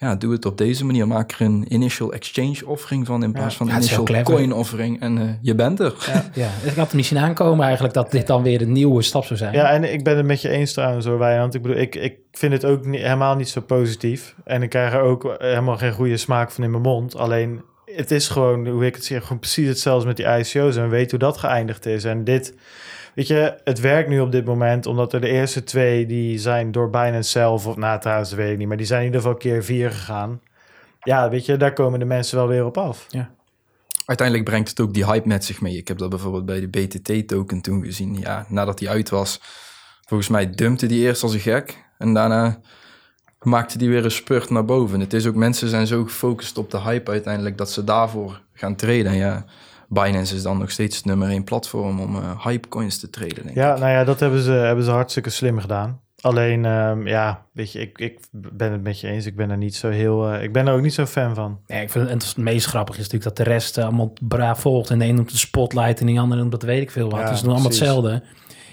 [0.00, 1.06] Ja, doe het op deze manier.
[1.06, 3.22] Maak er een initial exchange offering van...
[3.22, 5.00] in plaats van Ja, heel initial coin offering.
[5.00, 5.94] En eh, je bent er.
[6.34, 7.94] Ja, ik had niet zien aankomen eigenlijk...
[7.94, 9.52] dat dit dan weer een nieuwe stap zou zijn.
[9.52, 11.54] Ja, en ik ben het met je eens trouwens hoor, Wijnand.
[11.54, 14.34] Ik bedoel, ik, ik vind het ook niet, helemaal niet zo positief.
[14.44, 17.16] En ik krijg er ook helemaal geen goede smaak van in mijn mond.
[17.16, 20.76] Alleen, het is gewoon, hoe ik het zeg, gewoon precies hetzelfde met die ICO's.
[20.76, 22.04] En we weten hoe dat geëindigd is.
[22.04, 22.54] En dit,
[23.18, 24.86] weet je, het werkt nu op dit moment...
[24.86, 27.66] omdat er de eerste twee, die zijn door Binance zelf...
[27.66, 28.68] of nou, trouwens, weet ik niet...
[28.68, 30.40] maar die zijn in ieder geval keer vier gegaan.
[31.00, 33.06] Ja, weet je, daar komen de mensen wel weer op af.
[34.04, 35.76] uiteindelijk brengt het ook die hype met zich mee.
[35.76, 38.18] Ik heb dat bijvoorbeeld bij de BTT-token toen gezien.
[38.20, 39.40] Ja, nadat die uit was,
[40.06, 41.84] volgens mij dumpte die eerst als een gek.
[41.98, 42.60] En daarna
[43.42, 45.00] maakte die weer een spurt naar boven.
[45.00, 48.76] Het is ook, mensen zijn zo gefocust op de hype uiteindelijk, dat ze daarvoor gaan
[48.76, 49.14] traden.
[49.14, 49.44] Ja,
[49.88, 53.44] Binance is dan nog steeds het nummer één platform om uh, hype coins te traden.
[53.44, 53.80] Denk ja, ik.
[53.80, 56.00] nou ja, dat hebben ze, hebben ze hartstikke slim gedaan.
[56.20, 59.26] Alleen, um, ja, weet je, ik, ik ben het met je eens.
[59.26, 61.58] Ik ben er niet zo heel, uh, ik ben er ook niet zo fan van.
[61.66, 64.60] Ja, ik vind het, het meest grappig is natuurlijk dat de rest uh, allemaal braaf
[64.60, 64.90] volgt.
[64.90, 67.20] En de een noemt de spotlight en de ander noemt dat weet ik veel wat.
[67.20, 68.22] Ja, dus doen allemaal hetzelfde.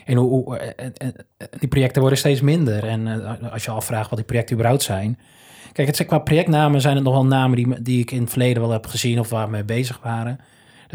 [0.06, 1.14] En hoe, hoe en, en,
[1.60, 2.84] die projecten worden steeds minder.
[2.84, 5.20] En uh, als je afvraagt wat die projecten überhaupt zijn.
[5.72, 8.62] Kijk, het, qua projectnamen zijn het nog wel namen die, die ik in het verleden
[8.62, 10.40] wel heb gezien of waar we mee bezig waren.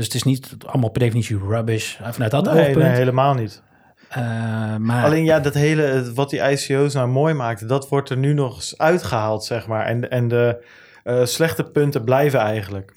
[0.01, 2.76] Dus het is niet allemaal per definitie rubbish vanuit dat nee.
[2.76, 3.62] Nee, helemaal niet.
[4.11, 5.05] Uh, maar...
[5.05, 8.55] Alleen ja, dat hele, wat die ICO's nou mooi maakte, dat wordt er nu nog
[8.55, 9.86] eens uitgehaald, zeg maar.
[9.86, 10.64] En, en de
[11.05, 12.92] uh, slechte punten blijven eigenlijk.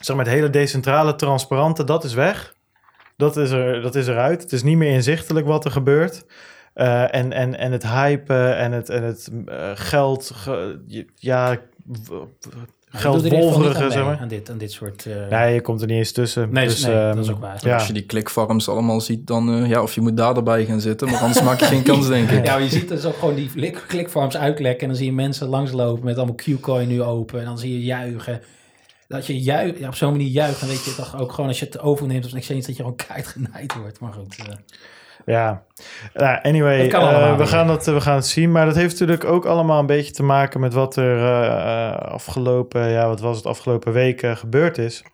[0.00, 2.54] Zeg maar, het hele decentrale, transparante, dat is weg.
[3.16, 4.42] Dat is, er, dat is eruit.
[4.42, 6.24] Het is niet meer inzichtelijk wat er gebeurt.
[6.74, 9.30] Uh, en, en, en het hypen en het, en het
[9.74, 10.80] geld, ge,
[11.14, 11.58] ja,
[12.96, 14.18] geldwolverige, zeg maar.
[14.18, 15.04] Aan dit, aan dit soort...
[15.04, 15.28] Uh...
[15.28, 16.52] Nee, je komt er niet eens tussen.
[16.52, 17.58] Nee, dus, nee um, dat is ook waar.
[17.60, 17.74] Ja.
[17.74, 20.80] Als je die clickfarms allemaal ziet, dan uh, ja, of je moet daar erbij gaan
[20.80, 22.46] zitten, maar anders maak je geen kans, denk ik.
[22.46, 26.04] Ja, je ziet dus ook gewoon die clickfarms uitlekken en dan zie je mensen langslopen
[26.04, 28.40] met allemaal Qcoin nu open en dan zie je juichen.
[29.08, 31.58] Dat je juich, ja, op zo'n manier juicht, dan weet je toch ook gewoon als
[31.58, 34.00] je het overneemt als een exchange dat je gewoon keihard genaaid wordt.
[34.00, 34.36] Maar goed.
[34.40, 34.54] Uh...
[35.26, 35.62] Ja,
[36.14, 38.52] nou, anyway, uh, we, gaan dat, we gaan het zien.
[38.52, 42.90] Maar dat heeft natuurlijk ook allemaal een beetje te maken met wat er uh, afgelopen,
[42.90, 45.04] ja, wat was het afgelopen weken gebeurd is.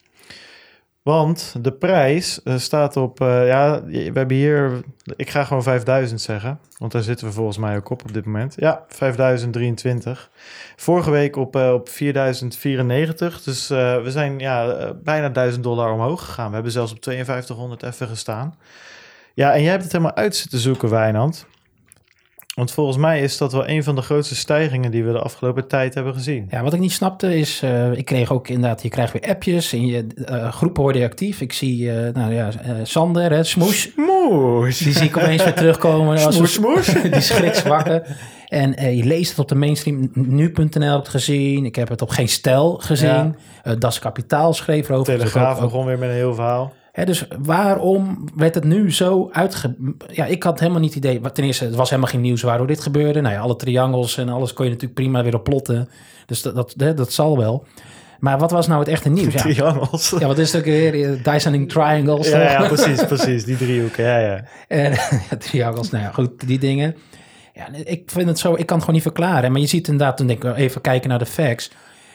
[1.03, 4.81] Want de prijs staat op, ja, we hebben hier,
[5.17, 6.59] ik ga gewoon 5000 zeggen.
[6.79, 8.55] Want daar zitten we volgens mij ook op op dit moment.
[8.57, 10.31] Ja, 5023.
[10.77, 13.43] Vorige week op, op 4094.
[13.43, 16.49] Dus we zijn ja, bijna 1000 dollar omhoog gegaan.
[16.49, 18.55] We hebben zelfs op 5200 even gestaan.
[19.35, 21.47] Ja, en jij hebt het helemaal uit zitten zoeken, Wijnand.
[22.55, 25.69] Want volgens mij is dat wel een van de grootste stijgingen die we de afgelopen
[25.69, 26.47] tijd hebben gezien.
[26.51, 29.73] Ja, wat ik niet snapte is, uh, ik kreeg ook inderdaad, je krijgt weer appjes
[29.73, 31.41] en je uh, groepen worden actief.
[31.41, 32.51] Ik zie, uh, nou ja,
[32.83, 33.81] Sander, hè, Smoes.
[33.81, 34.79] Smoes.
[34.79, 36.19] Die zie ik opeens weer terugkomen.
[36.33, 36.87] Smoes, smoes.
[37.13, 38.17] die schrikt wakker.
[38.49, 41.65] En je leest het op de mainstream nu.nl heb ik gezien.
[41.65, 43.37] Ik heb het op Geen Stijl gezien.
[43.65, 43.75] Ja.
[43.75, 45.19] das Kapitaal schreef erover.
[45.19, 46.73] Telegraaf ook, begon weer met een heel verhaal.
[46.93, 49.75] Dus waarom werd het nu zo uitge...
[50.09, 51.21] Ja, ik had helemaal niet idee...
[51.21, 53.21] Ten eerste, het was helemaal geen nieuws waardoor dit gebeurde.
[53.21, 55.89] Nou ja, alle triangles en alles kon je natuurlijk prima weer op plotten.
[56.27, 57.67] Dus dat, dat, dat, dat zal wel.
[58.21, 59.33] Maar wat was nou het echte nieuws?
[59.35, 60.15] Ja, triangles.
[60.19, 61.23] Ja, wat is het ook weer?
[61.23, 62.29] Dysoning triangles.
[62.29, 63.45] Ja, ja, precies, precies.
[63.45, 64.45] Die driehoeken, ja, ja.
[64.69, 64.93] En,
[65.31, 66.97] ja, triangles, nou ja, goed, die dingen.
[67.55, 68.55] Ja, ik vind het zo...
[68.55, 69.53] Ik kan het gewoon niet verklaren.
[69.53, 71.71] Maar je ziet inderdaad, toen denk ik even kijken naar de facts...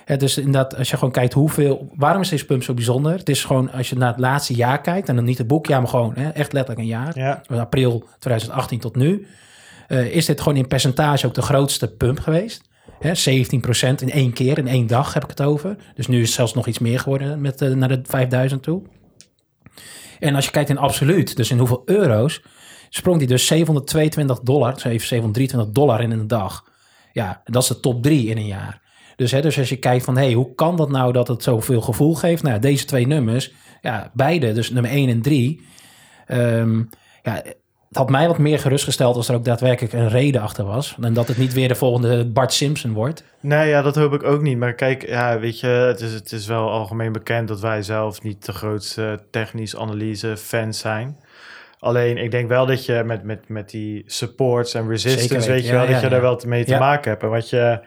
[0.07, 1.89] Ja, dus inderdaad, als je gewoon kijkt hoeveel...
[1.95, 3.11] Waarom is deze pump zo bijzonder?
[3.11, 5.09] Het is gewoon, als je naar het laatste jaar kijkt...
[5.09, 7.19] en dan niet het boekjaar, maar gewoon hè, echt letterlijk een jaar.
[7.19, 7.41] Ja.
[7.47, 9.27] April 2018 tot nu.
[9.87, 12.61] Uh, is dit gewoon in percentage ook de grootste pump geweest.
[12.99, 15.75] Hè, 17% in één keer, in één dag heb ik het over.
[15.95, 18.81] Dus nu is het zelfs nog iets meer geworden met, uh, naar de 5000 toe.
[20.19, 22.41] En als je kijkt in absoluut, dus in hoeveel euro's...
[22.89, 26.63] sprong die dus 722 dollar, 723 dollar in een dag.
[27.11, 28.85] Ja, dat is de top 3 in een jaar.
[29.17, 31.81] Dus, hè, dus als je kijkt van, hey, hoe kan dat nou dat het zoveel
[31.81, 32.43] gevoel geeft?
[32.43, 33.51] Nou, deze twee nummers,
[33.81, 35.65] ja, beide, dus nummer 1 en 3.
[36.27, 36.89] Um,
[37.23, 37.33] ja,
[37.87, 40.95] het had mij wat meer gerustgesteld als er ook daadwerkelijk een reden achter was.
[41.01, 43.23] En dat het niet weer de volgende Bart Simpson wordt.
[43.39, 44.57] Nee, ja, dat hoop ik ook niet.
[44.57, 48.23] Maar kijk, ja, weet je, het is, het is wel algemeen bekend dat wij zelf
[48.23, 51.17] niet de grootste technisch analyse fans zijn.
[51.79, 55.65] Alleen, ik denk wel dat je met, met, met die supports en resistance, Zeker, weet
[55.65, 56.11] je ja, wel, ja, dat je ja.
[56.11, 57.23] daar wel mee te maken hebt.
[57.23, 57.79] En wat je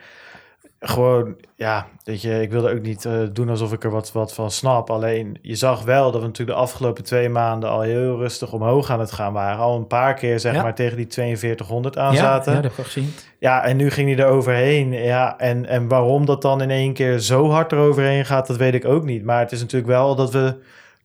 [0.83, 4.35] gewoon, ja, weet je, ik wilde ook niet eh, doen alsof ik er wat, wat
[4.35, 4.91] van snap.
[4.91, 8.91] Alleen, je zag wel dat we natuurlijk de afgelopen twee maanden al heel rustig omhoog
[8.91, 9.59] aan het gaan waren.
[9.59, 10.63] Al een paar keer, zeg Ja.
[10.63, 12.53] maar, tegen die 4200 aan ja, zaten.
[12.53, 13.13] ja, Ja, dat heb ik gezien.
[13.41, 14.93] en nu ging hij er overheen.
[14.93, 18.75] Ja, en, en waarom dat dan in één keer zo hard eroverheen gaat, dat weet
[18.75, 19.25] ik ook niet.
[19.25, 20.55] Maar het is natuurlijk wel dat we,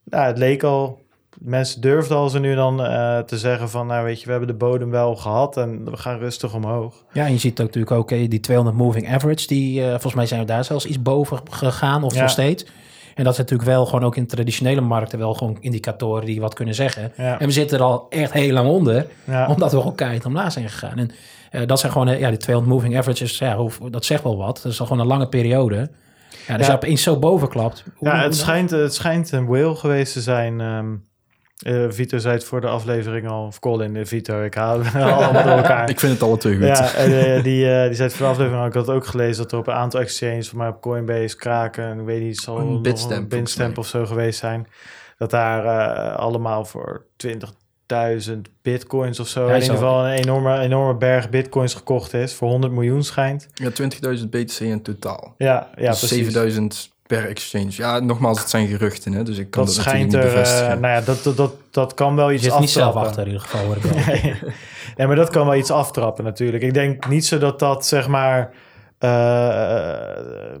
[0.04, 1.00] nou, het leek al,
[1.38, 4.48] mensen durfden al zo nu dan eh, te zeggen van, nou weet je, we hebben
[4.48, 7.04] de bodem wel gehad en we gaan rustig omhoog.
[7.12, 9.46] Ja, en je ziet ook natuurlijk ook die 200 moving average.
[9.46, 12.20] Die, eh, volgens mij zijn we daar zelfs iets boven gegaan of Ja.
[12.20, 12.64] nog steeds.
[13.14, 16.54] En dat zijn natuurlijk wel gewoon ook in traditionele markten wel gewoon indicatoren die wat
[16.54, 17.12] kunnen zeggen.
[17.16, 17.38] Ja.
[17.40, 19.46] En we zitten er al echt heel lang onder, Ja.
[19.48, 20.98] omdat we gewoon keihard omlaag zijn gegaan.
[20.98, 21.10] En
[21.50, 23.58] eh, dat zijn gewoon, ja, die 200 moving averages, ja,
[23.90, 24.60] dat zegt wel wat.
[24.62, 25.90] Dat is al gewoon een lange periode.
[26.46, 26.72] Ja, dus Ja.
[26.72, 27.84] je opeens zo boven klapt.
[27.94, 30.60] hoe- Ja, het schijnt, het schijnt een whale geweest te zijn.
[30.60, 30.86] ehm,
[31.66, 35.42] Uh, Vito zei het voor de aflevering al, of Colin, uh, Vito, ik haal allemaal
[35.42, 35.90] door elkaar.
[35.90, 36.66] ik vind het alle twee goed.
[36.66, 39.42] Ja, en, uh, die, die zei het voor de aflevering al, ik had ook gelezen
[39.42, 42.58] dat er op een aantal exchanges, van mij op Coinbase, Kraken, ik weet niet, zal
[42.58, 44.66] een Bitstamp, een Bitstamp of zo geweest zijn,
[45.18, 48.32] dat daar allemaal voor 20.000
[48.62, 52.48] bitcoins of zo, ja, in ieder geval een enorme, enorme berg bitcoins gekocht is, voor
[52.48, 53.48] 100 miljoen schijnt.
[53.54, 53.70] Ja,
[54.18, 55.34] 20.000 BTC in totaal.
[55.38, 56.16] Ja, ja dus precies.
[56.16, 57.70] 7000 per exchange.
[57.70, 60.44] Ja, nogmaals, het zijn geruchten, hè, dus ik kan dat, dat schijnt natuurlijk er, niet
[60.44, 60.74] bevestigen.
[60.74, 63.10] uh, nou ja, dat, dat, dat, dat kan wel iets Je zit niet zelf aftrappen.
[63.10, 63.66] achter in ieder geval.
[63.66, 64.34] Hoor ik nee.
[64.96, 66.62] nee, maar dat kan wel iets aftrappen natuurlijk.
[66.62, 68.50] Ik denk niet zo dat dat zeg maar
[69.00, 69.10] uh,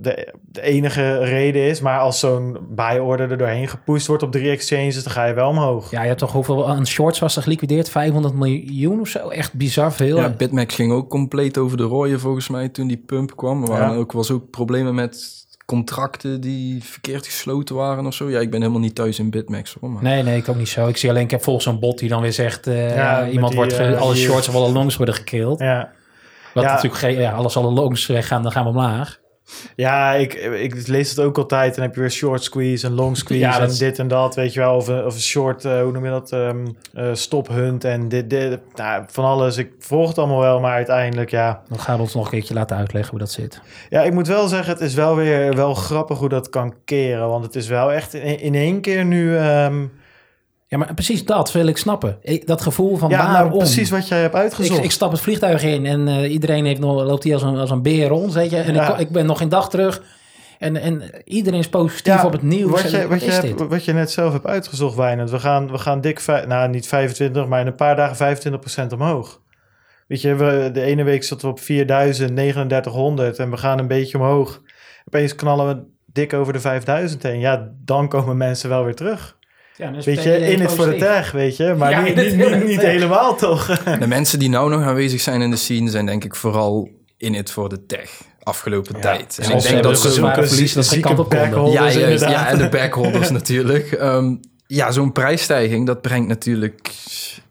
[0.00, 1.80] de, de, enige reden is.
[1.80, 5.34] Maar als zo'n buy order er doorheen gepusht wordt op drie exchanges, dan ga je
[5.34, 5.90] wel omhoog.
[5.90, 7.90] Ja, je hebt toch hoeveel aan shorts was er geliquideerd?
[7.90, 9.28] 500 miljoen of zo?
[9.28, 10.16] Echt bizar veel.
[10.16, 13.62] Ja, Bitmax ging ook compleet over de rooien volgens mij toen die pump kwam.
[13.62, 13.96] Er waren Ja.
[13.98, 18.30] ook, was ook problemen met contracten die verkeerd gesloten waren of zo.
[18.30, 19.76] Ja, ik ben helemaal niet thuis in Bitmax.
[19.80, 20.02] Hoor, maar...
[20.02, 20.86] Nee, nee, ik ook niet zo.
[20.88, 22.66] Ik zie alleen, ik heb volgens zo'n bot die dan weer zegt...
[22.66, 25.58] eh, Ja, iemand die, wordt, eh, alle shorts of alle longs worden gekild.
[25.58, 25.92] Ja,
[26.54, 26.70] Wat Ja.
[26.70, 27.18] natuurlijk geen...
[27.18, 29.20] Ja, alles alle longs weggaan, dan gaan we omlaag.
[29.76, 31.74] Ja ik, ik lees het ook altijd.
[31.74, 34.34] Dan heb je weer short squeeze en long squeeze Ja, en is- dit en dat,
[34.34, 34.74] weet je wel.
[34.76, 38.08] Of een, of een short, eh, hoe noem je dat, ehm eh, stop hunt en
[38.08, 38.58] dit, dit.
[38.74, 39.56] Nou, van alles.
[39.56, 41.62] Ik volg het allemaal wel, maar uiteindelijk, ja...
[41.68, 43.60] Dan gaan we ons nog een keertje laten uitleggen hoe dat zit.
[43.88, 47.28] Ja, ik moet wel zeggen, het is wel weer wel grappig hoe dat kan keren.
[47.28, 49.36] Want het is wel echt in, in één keer nu...
[49.36, 49.84] ehm,
[50.68, 52.18] Ja, maar precies dat wil ik snappen.
[52.20, 53.48] Ik, dat gevoel van ja, waarom.
[53.48, 54.84] nou, precies wat jij hebt Ik, uitgezocht.
[54.84, 57.70] ik stap het vliegtuig in en eh, iedereen heeft nog, loopt hier als een, als
[57.70, 58.56] een beer rond, weet je.
[58.56, 58.92] En Ja.
[58.94, 60.02] ik, ik ben nog geen dag terug.
[60.58, 62.70] En, en iedereen is positief Ja, op het nieuws.
[62.82, 65.30] Wat je, wat, je hebt- wat je net zelf hebt uitgezocht, Wijnand.
[65.30, 68.36] We gaan, we gaan dik, nou niet 25, maar in een paar dagen
[68.88, 69.40] 25% omhoog.
[70.06, 73.86] Weet je, we, de ene week zaten we op 4000, 3900 en we gaan een
[73.88, 74.60] beetje omhoog.
[75.06, 77.40] Opeens knallen we dik over de 5000 heen.
[77.40, 79.35] Ja, dan komen mensen wel weer terug.
[79.76, 81.74] Ja, Weet je, in het voor de tag, weet je.
[81.78, 83.66] Maar Ja, niet, niet, niet, niet helemaal toch?
[84.00, 87.34] De mensen die nou nog aanwezig zijn in de scene zijn denk ik vooral in
[87.34, 88.10] het voor de tech
[88.42, 89.38] afgelopen tijd.
[89.38, 92.58] En Zoals ik denk dat ze verliezen dat ze kant op ja, juist, ja, en
[92.58, 93.92] de backholders natuurlijk.
[93.92, 94.34] Ehm,
[94.66, 96.90] ja, zo'n prijsstijging, dat brengt natuurlijk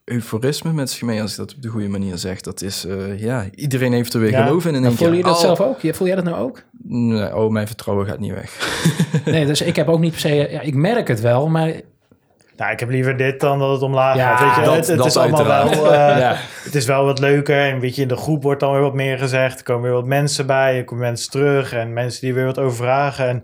[0.06, 2.42] euforisme met zich mee, als ik dat op de goede manier zeg.
[2.42, 4.46] Dat is, eh, ja, iedereen heeft er weer Ja.
[4.46, 4.74] geloof in.
[4.74, 5.78] Dan één voel je dat Al- zelf ook?
[5.82, 6.64] Voel jij dat nou ook?
[6.84, 8.80] Nee, oh, mijn vertrouwen gaat niet weg.
[9.26, 10.48] Nee, dus ik heb ook niet per se...
[10.50, 11.72] Ja, ik merk het wel, maar
[12.58, 14.46] Nou, ik heb liever dit dan dat het omlaag Ja, gaat.
[14.46, 16.36] Weet je, dat- het, het dat is allemaal wel, eh, Ja.
[16.64, 17.60] het is wel wat leuker.
[17.60, 19.58] En weet je, in de groep wordt dan weer wat meer gezegd.
[19.58, 20.78] Er komen weer wat mensen bij.
[20.78, 21.74] Er komen mensen terug.
[21.74, 23.28] En mensen die weer wat over vragen.
[23.28, 23.44] En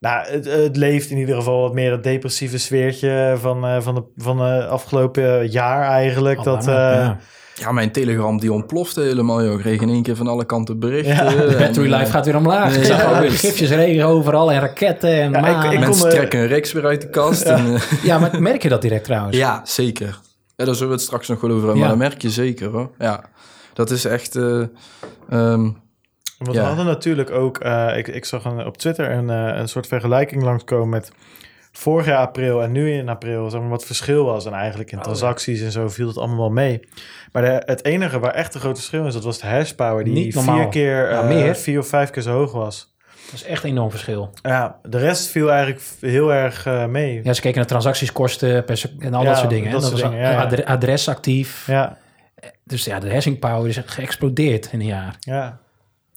[0.00, 3.94] nou, het, het leeft in ieder geval wat meer het depressieve sfeertje van, eh, van,
[3.94, 6.38] de, van de afgelopen jaar eigenlijk.
[6.38, 7.18] al dat, eh, ja.
[7.58, 9.52] Ja, mijn telegram die ontplofte helemaal, joh.
[9.52, 11.14] Ik kreeg in één keer van alle kanten berichten.
[11.14, 12.76] Ja, En, de battery life gaat weer omlaag.
[12.76, 16.06] Ik Ja, zag ook weer gifjes regen overal en raketten en Ja, ik- ik- Mensen
[16.08, 17.44] eh, trekken een reeks weer uit de kast.
[17.44, 19.36] Ja, en, eh, Ja, maar merk je dat direct trouwens?
[19.36, 20.18] ja zeker.
[20.56, 21.88] Ja, daar zullen we het straks nog wel over hebben, Ja.
[21.88, 22.90] maar dat merk je zeker, hoor.
[22.98, 23.24] Ja,
[23.74, 24.36] dat is echt...
[24.36, 24.60] eh,
[25.30, 25.68] ehm,
[26.38, 26.60] Want Ja.
[26.62, 29.86] we hadden natuurlijk ook, eh, ik, ik zag een, op Twitter een, eh, een soort
[29.86, 31.10] vergelijking langskomen met
[31.78, 34.46] vorig jaar april en nu in april, zeg maar, wat verschil was.
[34.46, 36.80] En eigenlijk in Oh, transacties en zo viel het allemaal wel mee.
[37.32, 40.12] Maar de, het enige waar echt een groot verschil is, dat was de hashpower, die
[40.12, 40.68] Niet vier normaal.
[40.68, 41.54] keer, Ja, eh, meer.
[41.56, 42.96] vier of vijf keer zo hoog was.
[43.24, 44.30] Dat is echt een enorm verschil.
[44.42, 47.20] Ja, de rest viel eigenlijk heel erg eh, mee.
[47.24, 48.66] Ja, ze keken naar transactieskosten
[48.98, 49.70] en al Ja, dat soort dingen.
[49.72, 49.88] dat hè.
[49.88, 50.42] soort was dingen, ja, ja.
[50.42, 51.66] adre- adres actief.
[51.66, 51.98] Ja,
[52.64, 55.16] Dus ja, de hashing power is geëxplodeerd in een jaar.
[55.20, 55.58] ja.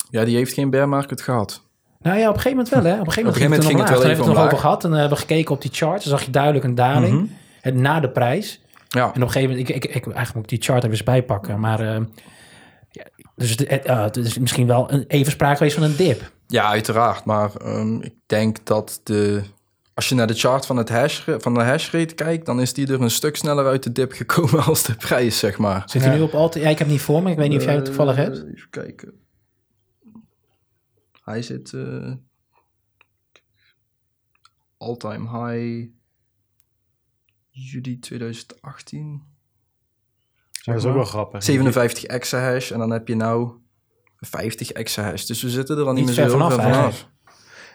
[0.09, 1.61] ja, die heeft geen bear market gehad.
[2.01, 2.83] Nou ja, op een gegeven moment wel.
[2.83, 2.99] Hè.
[2.99, 4.31] Op een gegeven moment, Op een gegeven moment ging het wel Toen even hebben we
[4.31, 4.83] het nog over gehad.
[4.83, 6.01] En hebben we gekeken op die chart.
[6.03, 7.29] Dan zag je duidelijk een daling.
[7.61, 8.61] En na de prijs.
[8.89, 10.89] Ja, En op een gegeven moment, ik, ik, ik, eigenlijk moet ik die chart er
[10.89, 11.59] eens bijpakken.
[11.59, 12.01] Maar eh,
[12.91, 13.03] ja,
[13.35, 16.31] dus het, eh, het is misschien wel een, even sprake geweest van een dip.
[16.47, 17.25] ja uiteraard.
[17.25, 19.41] Maar ehm, ik denk dat de...
[19.93, 22.87] Als je naar de chart van, het hash, van de hashrate kijkt, dan is die
[22.91, 25.83] er een stuk sneller uit de dip gekomen als de prijs, zeg maar.
[25.85, 26.07] Zit Ja.
[26.07, 26.63] hij nu op altijd?
[26.63, 27.31] Ja, ik heb niet voor me.
[27.31, 28.37] Ik weet niet of jij het toevallig Eh, hebt.
[28.37, 29.11] Even kijken.
[31.21, 32.11] Hij zit eh
[34.77, 35.89] all-time high
[37.49, 39.23] juli 2018.
[40.63, 41.43] dat is ook wel grappig.
[41.43, 43.51] 57 exahash en dan heb je nou
[44.19, 45.23] 50 exahash.
[45.23, 47.09] Dus we zitten er dan niet, Niet meer zo ver vanaf.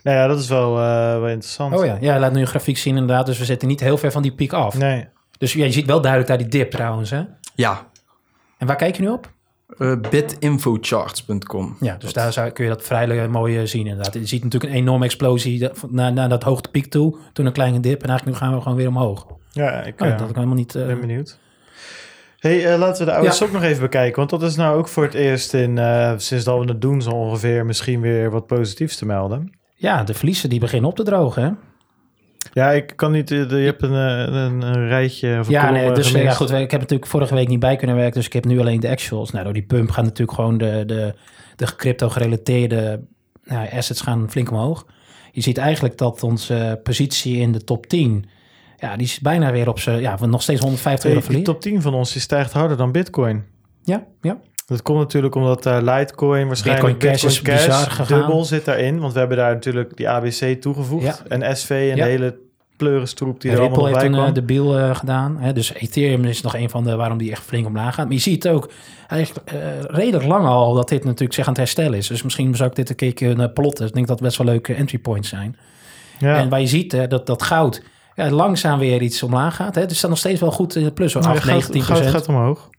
[0.03, 1.75] Nou ja, dat is wel, eh, wel interessant.
[1.75, 3.27] Oh ja, ja, laat nu een grafiek zien inderdaad.
[3.27, 4.79] Dus we zitten niet heel ver van die piek af.
[4.79, 5.09] Nee.
[5.39, 7.11] Dus ja, je ziet wel duidelijk daar die dip trouwens.
[7.11, 7.25] Hè?
[7.55, 7.91] Ja,
[8.59, 9.35] En waar kijk je nu op?
[9.79, 11.77] Eh bitinfocharts.com.
[11.81, 14.15] Ja, dus daar zou, kun je dat vrij mooi eh, zien inderdaad.
[14.15, 17.17] Je ziet natuurlijk een enorme explosie naar, naar dat hoogtepiek toe.
[17.33, 18.03] Toen een kleine dip.
[18.03, 19.27] En eigenlijk nu gaan we gewoon weer omhoog.
[19.51, 20.75] Ja, ik Oh, eh, dat had ik helemaal niet...
[20.75, 21.39] eh, ben benieuwd.
[22.39, 23.35] Hey, eh, laten we de oude Ja.
[23.35, 24.17] sok nog even bekijken.
[24.17, 27.03] Want dat is nou ook voor het eerst in, eh, sinds dat we het doen,
[27.03, 29.51] zo ongeveer misschien weer wat positiefs te melden.
[29.75, 31.43] ja, de verliezen die beginnen op te drogen.
[31.43, 31.51] Hè?
[32.53, 33.29] Ja, ik kan niet.
[33.29, 35.39] Je hebt een, een, een rijtje.
[35.41, 36.51] Of ja, nee, dus ja, goed.
[36.51, 38.89] Ik heb natuurlijk vorige week niet bij kunnen werken, dus ik heb nu alleen de
[38.89, 39.31] actuals.
[39.31, 41.15] Nou, door die pump gaan natuurlijk gewoon de, de,
[41.57, 43.01] de crypto gerelateerde
[43.45, 44.87] nou, assets gaan flink omhoog.
[45.33, 48.27] Je ziet eigenlijk dat onze positie in de top 10
[48.79, 51.45] ja, die is bijna weer op zijn, ja, nog steeds 150 euro verlies.
[51.45, 53.45] De top 10 van ons die stijgt harder dan Bitcoin.
[53.83, 54.39] Ja, ja.
[54.67, 59.01] Dat komt natuurlijk omdat uh, Litecoin waarschijnlijk Bitcoin Cash, Bitcoin is Cash dubbel zit daarin.
[59.01, 61.23] Want we hebben daar natuurlijk die ABC toegevoegd.
[61.29, 62.39] En SV en de hele
[62.77, 64.13] pleuristroep die er allemaal bij kwam.
[64.15, 65.37] heeft een debiel uh, gedaan.
[65.39, 65.53] Hè?
[65.53, 68.05] Dus Ethereum is nog een van de waarom die echt flink omlaag gaat.
[68.05, 68.71] Maar je ziet ook
[69.07, 69.51] eigenlijk
[69.91, 72.07] redelijk lang al dat dit natuurlijk zich aan het herstellen is.
[72.07, 73.87] Dus misschien zou ik dit een keer kunnen plotten.
[73.87, 75.57] Ik denk dat het best wel leuke entry points zijn.
[76.19, 76.37] Ja.
[76.37, 77.83] En waar je ziet hè, dat, dat goud
[78.15, 79.75] ja, langzaam weer iets omlaag gaat.
[79.75, 79.87] Hè?
[79.87, 81.15] Dus staat nog steeds wel goed in de plus.
[81.15, 82.71] Nou, 19% gaat, gaat omhoog.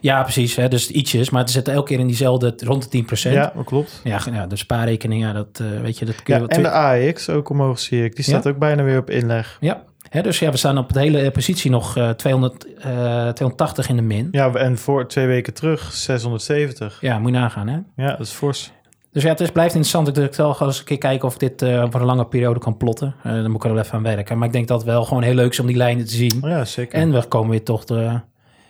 [0.00, 0.56] Ja, precies.
[0.56, 0.68] Hè?
[0.68, 3.32] Dus ietsjes, maar het zit elke keer in diezelfde rond de 10%.
[3.32, 4.00] Ja, dat klopt.
[4.04, 6.04] Ja, ja de spaarrekening, ja, dat uh, weet je.
[6.04, 8.16] Dat kun je ja, en de AEX ook omhoog zie ik.
[8.16, 9.56] Die staat ook bijna weer op inleg.
[9.60, 12.82] Ja, Hè, dus ja, we staan op de hele eh, positie nog uh, 200, uh,
[12.84, 14.28] 280 in de min.
[14.30, 16.98] Ja, en voor twee weken terug 670.
[17.00, 17.78] Ja, moet je nagaan, hè?
[17.96, 18.72] Ja, dat is fors.
[19.12, 20.18] Dus ja, het is, blijft interessant.
[20.18, 22.76] Ik zal eens een keer kijken of ik dit uh, voor een lange periode kan
[22.76, 23.14] plotten.
[23.26, 24.38] Uh, dan moet ik er wel even aan werken.
[24.38, 26.42] Maar ik denk dat het wel gewoon heel leuk is om die lijnen te zien.
[26.42, 26.98] Oh ja, zeker.
[26.98, 28.20] En we komen weer toch de...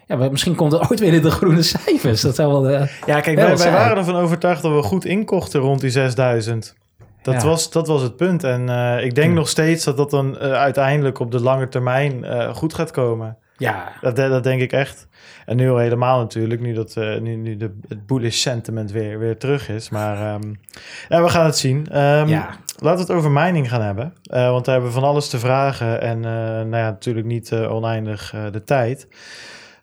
[0.06, 2.20] Ja, misschien komt er ooit weer in de groene cijfers.
[2.20, 5.60] Dat zou wel de, Ja, kijk, wij, wij, waren ervan overtuigd dat we goed inkochten
[5.60, 6.74] rond die 6000.
[7.22, 8.44] Dat, was, dat was het punt.
[8.44, 12.74] En uh, ik denk nog steeds dat dat dan uiteindelijk op de lange termijn goed
[12.74, 13.36] gaat komen.
[13.56, 13.92] Ja.
[14.00, 15.08] Dat, dat denk ik echt.
[15.46, 19.38] En nu al helemaal natuurlijk, nu, dat, nu, nu de, het bullish sentiment weer, weer
[19.38, 19.88] terug is.
[19.88, 20.60] Maar um,
[21.08, 21.76] ja, we gaan het zien.
[21.76, 22.48] Um, ja.
[22.78, 24.12] Laten we het over mining gaan hebben.
[24.30, 26.00] Want daar hebben we van alles te vragen.
[26.00, 29.08] En nou ja, natuurlijk niet oneindig de tijd.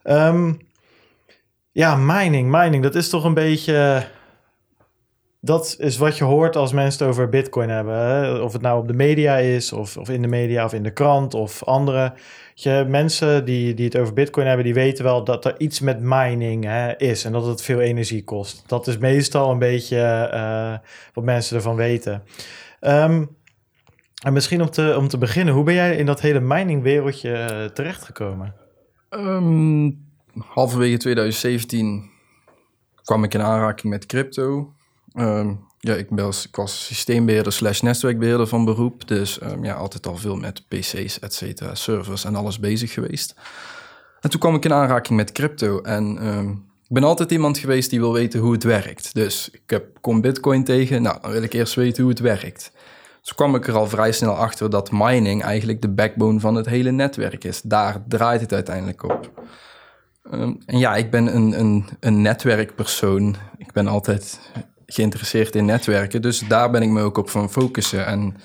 [0.03, 0.57] Um,
[1.71, 4.05] ja, mining, mining, dat is toch een beetje...
[5.39, 8.43] Dat is wat je hoort als mensen het over bitcoin hebben.
[8.43, 10.93] Of het nou op de media is, of, of in de media, of in de
[10.93, 12.13] krant, of andere
[12.53, 15.99] je, mensen die, die het over Bitcoin hebben, die weten wel dat er iets met
[16.01, 18.63] mining hè, is en dat het veel energie kost.
[18.67, 20.73] Dat is meestal een beetje uh,
[21.13, 22.23] wat mensen ervan weten.
[22.81, 23.35] Um,
[24.23, 27.65] en misschien om te, om te beginnen, hoe ben jij in dat hele miningwereldje uh,
[27.65, 28.62] terechtgekomen?
[29.15, 30.05] Um,
[30.37, 32.09] halverwege 2017
[33.03, 34.73] kwam ik in aanraking met crypto.
[35.15, 36.07] Um, ja, ik,
[36.51, 39.07] was systeembeheerder slash netwerkbeheerder van beroep.
[39.07, 41.43] Dus um, ja, altijd al veel met PC's, et
[41.73, 43.35] servers en alles bezig geweest.
[44.21, 45.81] En toen kwam ik in aanraking met crypto.
[45.81, 46.17] En
[46.87, 49.13] ik ben altijd iemand geweest die wil weten hoe het werkt.
[49.13, 51.01] Dus ik heb, kom Bitcoin tegen.
[51.01, 52.71] Nou, dan wil ik eerst weten hoe het werkt.
[53.23, 56.65] Toen kwam ik er al vrij snel achter dat mining eigenlijk de backbone van het
[56.65, 57.61] hele netwerk is.
[57.61, 59.31] Daar draait het uiteindelijk op.
[60.31, 63.35] Um, en ja, ik ben een, een, een netwerkpersoon.
[63.57, 64.39] Ik ben altijd
[64.85, 66.21] geïnteresseerd in netwerken.
[66.21, 68.05] Dus daar ben ik me ook op van focussen.
[68.05, 68.35] En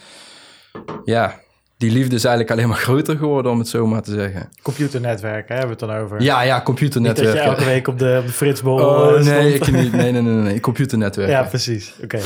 [1.04, 1.40] ja,
[1.76, 4.48] die liefde is eigenlijk alleen maar groter geworden, om het zo maar te zeggen.
[4.62, 6.22] Computernetwerken, hebben we het dan over?
[6.22, 7.34] Ja, ja, computernetwerken.
[7.34, 9.92] Niet dat je elke week op de, op de Fritsbol oh, nee, ik niet.
[9.92, 10.60] Nee, nee, nee, nee, nee.
[10.70, 11.34] computernetwerken.
[11.34, 11.94] Ja, precies.
[12.02, 12.20] Oké.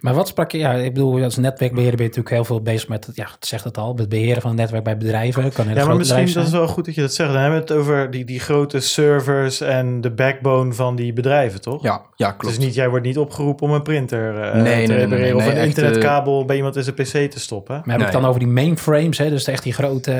[0.00, 2.88] Maar wat sprak je, ja, ik bedoel, als netwerkbeheerder ben je natuurlijk heel veel bezig
[2.88, 5.52] met, ja, het zegt het al, het beheren van het netwerk bij bedrijven.
[5.52, 7.32] Kan ja, maar misschien dat is wel goed dat je dat zegt.
[7.32, 11.60] Dan hebben we het over die, die grote servers en de backbone van die bedrijven,
[11.60, 11.82] toch?
[11.82, 12.56] Ja, ja klopt.
[12.56, 15.46] Dus niet, jij wordt niet opgeroepen om een printer uh, nee, te nee, repareren of
[15.46, 17.74] een internetkabel bij iemand in zijn pc te stoppen.
[17.74, 19.30] Maar hebben we het dan over die mainframes, hè?
[19.30, 20.12] dus echt die grote,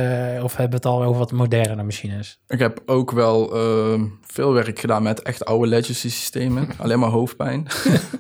[0.43, 2.39] of hebben we het al over wat moderne machines?
[2.49, 6.69] Ik heb ook wel uh, veel werk gedaan met echt oude legacy systemen.
[6.79, 7.67] Alleen maar hoofdpijn.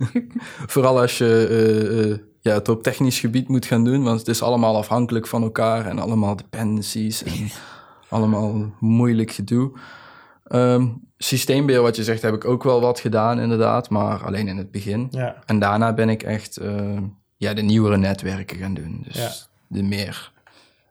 [0.66, 4.03] Vooral als je uh, ja, het op technisch gebied moet gaan doen.
[4.03, 5.86] Want het is allemaal afhankelijk van elkaar.
[5.86, 7.22] En allemaal dependencies.
[7.22, 7.51] En
[8.09, 9.72] allemaal moeilijk gedoe.
[10.53, 13.90] Um, systeembeheer, wat je zegt, heb ik ook wel wat gedaan inderdaad.
[13.90, 15.09] Maar alleen in het begin.
[15.11, 15.36] Ja.
[15.46, 16.99] En daarna ben ik echt uh,
[17.36, 19.01] ja, de nieuwere netwerken gaan doen.
[19.05, 19.30] Dus ja.
[19.66, 20.32] de meer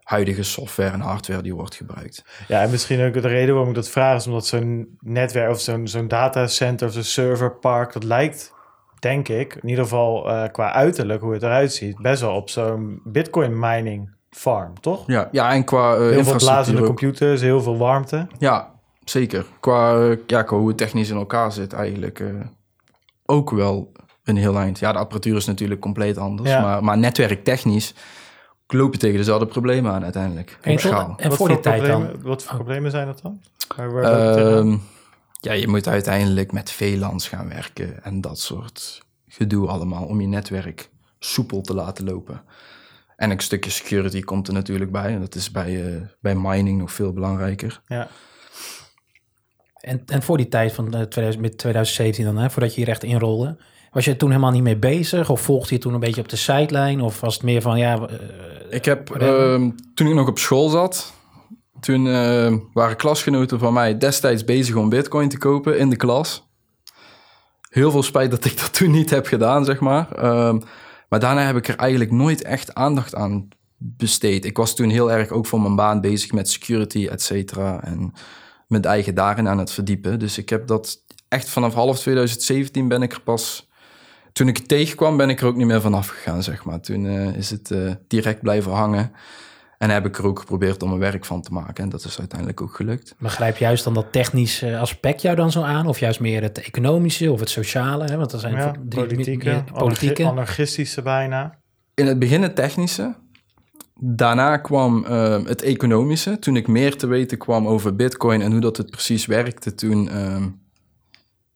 [0.07, 2.23] huidige software en hardware die wordt gebruikt.
[2.47, 5.61] Ja, en misschien ook de reden waarom ik dat vraag is omdat zo'n netwerk of
[5.61, 8.53] zo'n zo'n datacenter of zo'n serverpark, dat lijkt,
[8.99, 12.49] denk ik, in ieder geval uh, qua uiterlijk, hoe het eruit ziet, best wel op
[12.49, 15.03] zo'n bitcoin mining farm, toch?
[15.07, 18.27] Ja, ja en qua uh, Heel veel blazende computers, heel veel warmte.
[18.37, 18.71] Ja,
[19.03, 19.45] zeker.
[19.59, 22.23] Qua, uh, ja, qua hoe het technisch in elkaar zit eigenlijk
[23.25, 23.91] ook wel
[24.23, 24.79] een heel eind.
[24.79, 26.61] Ja, de apparatuur is natuurlijk compleet anders, ja.
[26.61, 27.93] maar, maar netwerktechnisch
[28.67, 30.57] loop je tegen dezelfde problemen aan uiteindelijk.
[30.61, 31.13] En, schaal.
[31.17, 32.09] en voor die tijd dan?
[32.21, 32.57] Wat voor oh.
[32.57, 33.41] problemen zijn dat dan?
[33.75, 34.73] Waar, waar uh,
[35.39, 40.27] ja, je moet uiteindelijk met VLANs gaan werken en dat soort gedoe allemaal om je
[40.27, 42.41] netwerk soepel te laten lopen.
[43.15, 45.13] En een stukje security komt er natuurlijk bij.
[45.13, 47.81] En dat is bij, uh, bij mining nog veel belangrijker.
[47.87, 48.07] Ja.
[49.79, 53.03] En, en voor die tijd van 2000, met 2017 dan, hè, voordat je hier echt
[53.03, 53.57] inrolde,
[53.91, 55.29] Was je toen helemaal niet mee bezig?
[55.29, 57.03] Of volgde je toen een beetje op de sideline?
[57.03, 57.99] Of was het meer van, ja...
[57.99, 58.07] Uh,
[58.69, 61.13] ik heb, uh, toen ik nog op school zat...
[61.79, 66.47] Toen uh, waren klasgenoten van mij destijds bezig om bitcoin te kopen in de klas.
[67.69, 70.11] Heel veel spijt dat ik dat toen niet heb gedaan, zeg maar.
[70.11, 70.59] Ehm,
[71.09, 73.47] maar daarna heb ik er eigenlijk nooit echt aandacht aan
[73.77, 74.45] besteed.
[74.45, 77.83] Ik was toen heel erg ook voor mijn baan bezig met security, et cetera.
[77.83, 78.13] En
[78.67, 80.19] mijn eigen daarin aan het verdiepen.
[80.19, 83.69] Dus ik heb dat echt vanaf half 2017 ben ik er pas...
[84.31, 86.79] Toen ik het tegenkwam, ben ik er ook niet meer vanaf gegaan, zeg maar.
[86.79, 89.11] Toen uh, is het uh, direct blijven hangen.
[89.77, 91.83] En heb ik er ook geprobeerd om een werk van te maken.
[91.83, 93.15] En dat is uiteindelijk ook gelukt.
[93.19, 95.87] Begrijp juist dan dat technische aspect jou dan zo aan?
[95.87, 98.05] Of juist meer het economische of het sociale?
[98.05, 98.17] Hè?
[98.17, 100.25] Want er zijn ja, drie, politieke, meer, politieke.
[100.25, 101.59] anarchistische bijna.
[101.93, 103.15] In het begin het technische.
[103.99, 106.39] Daarna kwam uh, het economische.
[106.39, 110.05] Toen ik meer te weten kwam over bitcoin en hoe dat het precies werkte, toen,
[110.05, 110.45] uh,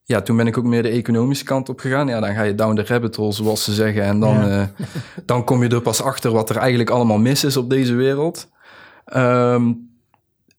[0.04, 2.08] ja, toen ben ik ook meer de economische kant op gegaan.
[2.08, 4.04] Ja, dan ga je down the rabbit hole, zoals ze zeggen.
[4.04, 4.62] En dan, ja.
[4.62, 4.86] uh,
[5.26, 8.50] dan kom je er pas achter wat er eigenlijk allemaal mis is op deze wereld.
[9.16, 9.90] Um,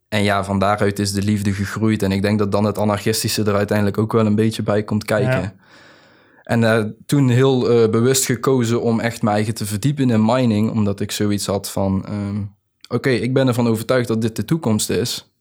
[0.08, 2.02] en ja, van daaruit is de liefde gegroeid.
[2.02, 5.04] En ik denk dat dan het anarchistische er uiteindelijk ook wel een beetje bij komt
[5.04, 5.40] kijken.
[5.40, 5.54] Ja.
[6.42, 10.70] En uh, toen heel uh, bewust gekozen om echt mijn eigen te verdiepen in mining,
[10.70, 14.44] omdat ik zoiets had van: um, oké, okay, ik ben ervan overtuigd dat dit de
[14.44, 15.31] toekomst is.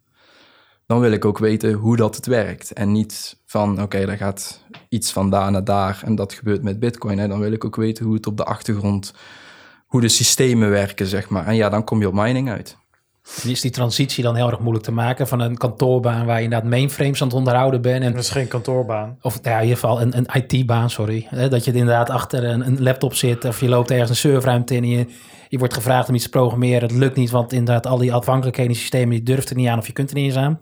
[0.91, 2.73] Dan wil ik ook weten hoe dat het werkt.
[2.73, 6.63] En niet van: oké, okay, daar gaat iets van daar naar daar en dat gebeurt
[6.63, 7.17] met Bitcoin.
[7.17, 7.27] Hè.
[7.27, 9.13] Dan wil ik ook weten hoe het op de achtergrond,
[9.85, 11.47] hoe de systemen werken, zeg maar.
[11.47, 12.77] En ja, dan kom je op mining uit.
[13.43, 16.43] En is die transitie dan heel erg moeilijk te maken van een kantoorbaan waar je
[16.43, 18.03] inderdaad mainframes aan het onderhouden bent?
[18.03, 19.17] En, dat is geen kantoorbaan.
[19.21, 21.27] Of ja, in ieder geval een, een IT-baan, sorry.
[21.29, 24.75] Hè, dat je inderdaad achter een, een, laptop zit of je loopt ergens een serverruimte
[24.75, 25.05] in en je,
[25.49, 26.81] je wordt gevraagd om iets te programmeren.
[26.81, 29.77] Het lukt niet, want inderdaad al die afhankelijkheden in systemen, je durft er niet aan
[29.77, 30.59] of je kunt er niet eens aan.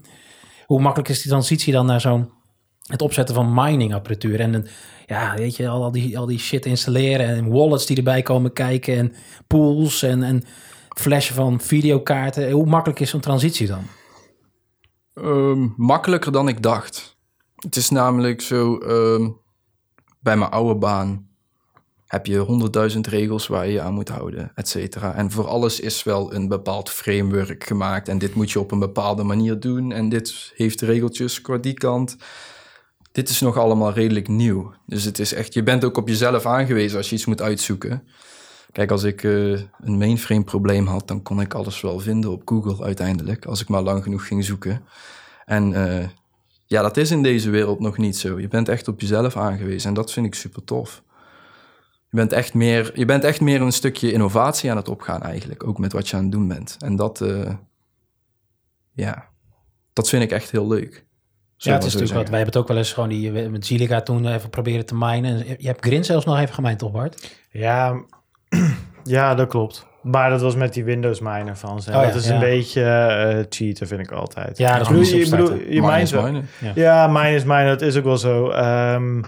[0.70, 2.32] Hoe makkelijk is die transitie dan naar zo'n
[2.88, 4.68] het opzetten van mining apparatuur en
[5.06, 8.54] ja, weet je, al, al, die, al die shit installeren en wallets die erbij komen
[8.54, 9.14] kijken en
[9.48, 10.44] pools en, en
[10.90, 12.52] flashen van videokaarten.
[12.52, 13.84] Hoe makkelijk is zo'n transitie dan?
[15.14, 17.18] Um, makkelijker dan ik dacht.
[17.56, 19.40] Het is namelijk zo, um,
[20.20, 21.29] bij mijn oude baan
[22.10, 25.16] heb je honderdduizend regels waar je je aan moet houden, et cetera.
[25.16, 28.08] En voor alles is wel een bepaald framework gemaakt.
[28.08, 29.92] En dit moet je op een bepaalde manier doen.
[29.92, 32.16] En dit heeft regeltjes qua die kant.
[33.12, 34.74] Dit is nog allemaal redelijk nieuw.
[34.86, 38.04] Dus het is echt, je bent ook op jezelf aangewezen als je iets moet uitzoeken.
[38.72, 42.42] Kijk, als ik uh, een mainframe probleem had, dan kon ik alles wel vinden op
[42.46, 44.82] Google uiteindelijk, als ik maar lang genoeg ging zoeken.
[45.46, 46.08] En uh,
[46.66, 48.40] ja, dat is in deze wereld nog niet zo.
[48.40, 51.04] Je bent echt op jezelf aangewezen en dat vind ik super tof.
[52.10, 55.68] Je bent echt meer, je bent echt meer een stukje innovatie aan het opgaan eigenlijk,
[55.68, 56.78] ook met wat je aan het doen bent.
[56.80, 57.54] En dat, uh,
[58.94, 59.28] ja,
[59.94, 61.06] dat vind ik echt heel leuk.
[61.58, 62.30] Ja, het is natuurlijk wat.
[62.30, 65.38] Wij hebben het ook wel eens gewoon die met Zilica toen even proberen te minen.
[65.58, 67.38] Je hebt Grin zelfs nog even gemijnd, toch Bart?
[67.52, 68.04] Ja,
[69.04, 69.88] ja, dat klopt.
[70.02, 71.90] Maar dat was met die Windows miner van ze.
[71.90, 74.58] Oh, dat ja, is een beetje uh, cheaten, vind ik altijd.
[74.58, 76.28] Ja, dat is je, bedoel, je mijnt wel.
[76.34, 78.52] Ja, ja mine is mine, dat is ook wel zo.
[78.52, 79.26] Um,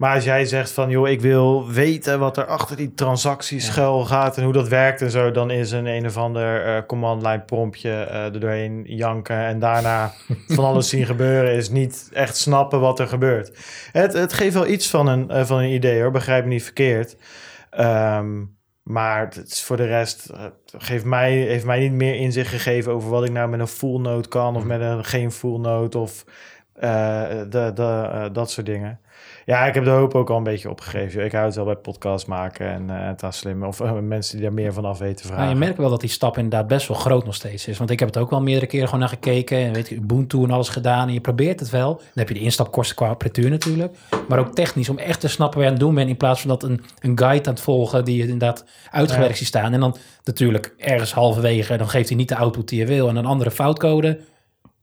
[0.00, 3.72] maar als jij zegt van, joh, ik wil weten wat er achter die transacties ja.
[3.72, 6.82] schuil gaat en hoe dat werkt en zo, dan is een een of ander uh,
[6.86, 10.12] command line promptje uh, er doorheen janken en daarna
[10.56, 13.58] van alles zien gebeuren is niet echt snappen wat er gebeurt.
[13.92, 16.64] Het, het geeft wel iets van een, uh, van een idee hoor, begrijp me niet
[16.64, 17.16] verkeerd.
[17.80, 20.30] Um, maar het is voor de rest
[20.76, 23.98] geeft mij, heeft mij niet meer inzicht gegeven over wat ik nou met een full
[23.98, 26.24] note kan of met een geen full note of
[26.72, 29.00] de, de, dat soort dingen.
[29.50, 31.24] Ja, ik heb de hoop ook al een beetje opgegeven.
[31.24, 33.62] Ik hou het wel bij podcast maken en uh, het slim.
[33.62, 35.44] Of uh, mensen die daar meer van af weten vragen.
[35.44, 37.78] Ja, je merkt wel dat die stap inderdaad best wel groot nog steeds is.
[37.78, 39.58] Want ik heb het ook wel meerdere keren gewoon naar gekeken.
[39.58, 41.08] En weet je, Ubuntu en alles gedaan.
[41.08, 41.94] En je probeert het wel.
[41.94, 43.96] Dan heb je de instapkosten qua apparatuur natuurlijk.
[44.28, 46.08] Maar ook technisch om echt te snappen waar je aan het doen bent.
[46.08, 49.36] In plaats van dat een, een guide aan het volgen die je inderdaad uitgewerkt ja.
[49.36, 49.72] ziet staan.
[49.72, 51.76] En dan natuurlijk ergens halverwege.
[51.76, 53.08] Dan geeft hij niet de output die je wil.
[53.08, 54.20] En een andere foutcode.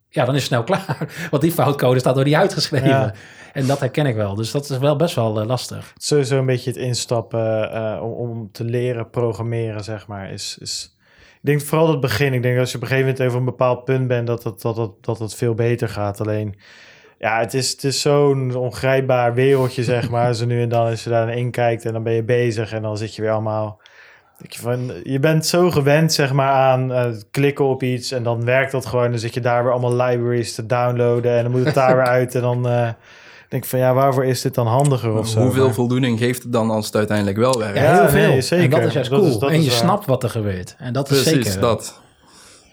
[0.09, 1.28] Ja, dan is het snel klaar.
[1.30, 2.88] Want die foutcode staat door die uitgeschreven.
[2.88, 3.13] Ja.
[3.58, 4.36] En dat herken ik wel.
[4.36, 5.93] Dus dat is wel best wel uh, lastig.
[5.97, 10.58] Sowieso een beetje het instappen uh, om, om, te leren programmeren, zeg maar, is...
[10.62, 10.95] is...
[11.34, 12.34] Ik denk vooral het begin.
[12.34, 14.62] Ik denk als je op een gegeven moment over een bepaald punt bent, dat het,
[14.62, 16.22] dat het, dat het veel beter gaat.
[16.22, 16.55] Alleen,
[17.18, 20.34] ja, het is, het is zo'n ongrijpbaar wereldje, zeg maar.
[20.34, 22.97] Zo nu en dan, als je daarin kijkt en dan ben je bezig en dan
[22.97, 23.82] zit je weer allemaal...
[24.38, 28.45] Je, van, je bent zo gewend zeg maar, aan uh, klikken op iets en dan
[28.45, 29.10] werkt dat gewoon.
[29.10, 32.08] Dan zit je daar weer allemaal libraries te downloaden en dan moet het daar weer
[32.08, 32.36] uit.
[32.36, 32.89] En dan uh,
[33.49, 35.41] denk ik van ja, waarvoor is dit dan handiger of zo?
[35.41, 35.73] Hoeveel maar...
[35.73, 37.77] voldoening geeft het dan als het uiteindelijk wel werkt?
[37.77, 38.29] Ja, heel veel.
[38.29, 38.63] Nee, zeker.
[38.63, 39.21] En dat is juist cool.
[39.21, 40.75] Dat is, dat en je snapt wat er gebeurt.
[40.77, 41.61] En dat Precies, is zeker.
[41.61, 42.01] dat.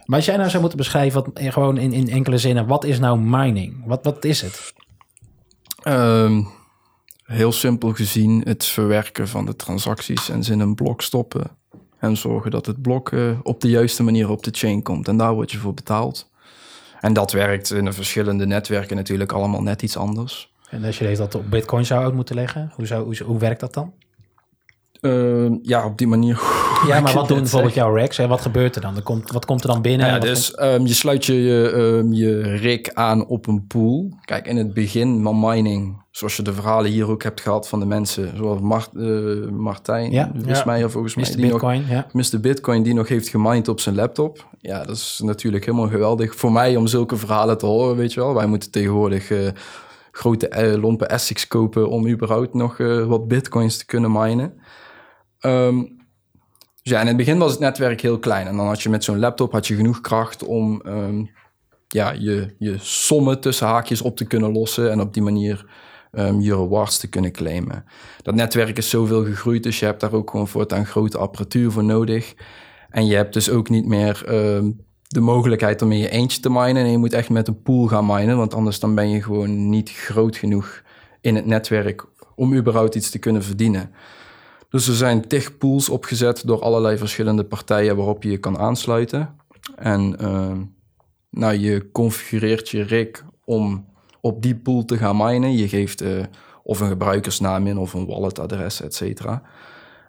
[0.05, 2.99] Maar als jij nou zou moeten beschrijven, wat, gewoon in, in enkele zinnen, wat is
[2.99, 3.83] nou mining?
[3.87, 4.73] Wat, wat is het?
[5.89, 6.49] Um,
[7.25, 11.51] heel simpel gezien het verwerken van de transacties en ze in een blok stoppen.
[11.99, 15.09] En zorgen dat het blok uh, op de juiste manier op de chain komt.
[15.09, 16.31] En daar word je voor betaald.
[17.01, 20.54] En dat werkt in de verschillende netwerken natuurlijk allemaal net iets anders.
[20.75, 23.61] En als je dat op Bitcoin zou uit moeten leggen, hoe, zou, hoe, hoe werkt
[23.61, 23.93] dat dan?
[25.01, 26.41] Uh, ja, op die manier.
[26.87, 28.17] Ja, maar wat doen bijvoorbeeld jouw racks?
[28.17, 28.27] Hè?
[28.27, 28.97] Wat gebeurt er dan?
[28.97, 30.07] Er komt, wat komt er dan binnen?
[30.07, 34.13] Ja, dus um, je sluit je, je, um, je rig aan op een pool.
[34.25, 37.81] Kijk, in het begin van mining, zoals je de verhalen hier ook hebt gehad van
[37.81, 41.91] de mensen, zoals Mart, uh, Martijn, ja, volgens mij, of volgens mij, die Bitcoin, nog,
[41.91, 42.07] ja.
[42.13, 42.41] Mr.
[42.41, 44.47] Bitcoin, die nog heeft gemined op zijn laptop.
[44.61, 48.21] Ja, dat is natuurlijk helemaal geweldig voor mij om zulke verhalen te horen, weet je
[48.21, 48.35] wel.
[48.35, 49.49] Wij moeten tegenwoordig uh,
[50.17, 54.61] grote uh, lompe ASICs kopen om überhaupt nog wat bitcoins te kunnen minen.
[55.41, 56.03] Um,
[56.83, 58.47] dus ja, in het begin was het netwerk heel klein.
[58.47, 61.31] En dan had je met zo'n laptop had je genoeg kracht om um,
[61.89, 64.91] ja, je, je sommen tussen haakjes op te kunnen lossen.
[64.91, 65.67] En op die manier
[66.13, 67.85] um, je rewards te kunnen claimen.
[68.23, 71.85] Dat netwerk is zoveel gegroeid, dus je hebt daar ook gewoon voortaan grote apparatuur voor
[71.85, 72.35] nodig.
[72.91, 74.25] En je hebt dus ook niet meer
[75.15, 76.85] de mogelijkheid om in je eentje te minen.
[76.85, 79.69] En je moet echt met een pool gaan minen, want anders dan ben je gewoon
[79.69, 80.83] niet groot genoeg
[81.21, 82.05] in het netwerk
[82.35, 83.91] om überhaupt iets te kunnen verdienen.
[84.69, 89.37] Dus er zijn tig pools opgezet door allerlei verschillende partijen waarop je je kan aansluiten.
[89.77, 90.53] En uh,
[91.31, 93.87] nou, je configureert je rig om
[94.21, 95.57] op die pool te gaan minen.
[95.57, 96.25] Je geeft uh,
[96.63, 99.43] of een gebruikersnaam in of een walletadres, et cetera.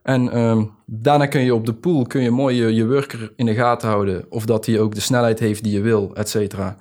[0.06, 3.46] En uh, daarna kun je op de pool kun je mooi je, je worker in
[3.46, 4.26] de gaten houden.
[4.30, 6.78] Of dat hij ook de snelheid heeft die je wil, et cetera.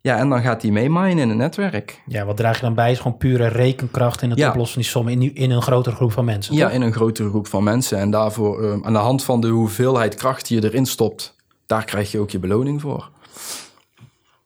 [0.00, 2.02] Ja, en dan gaat hij mee minen in het netwerk.
[2.06, 2.90] Ja, wat draag je dan bij?
[2.90, 4.48] Is gewoon pure rekenkracht in het ja.
[4.48, 6.54] oplossen die sommen in, in een grotere groep van mensen.
[6.54, 7.98] Ja, in een grotere groep van mensen.
[7.98, 11.36] En daarvoor, uh, aan de hand van de hoeveelheid kracht die je erin stopt,
[11.66, 13.10] daar krijg je ook je beloning voor.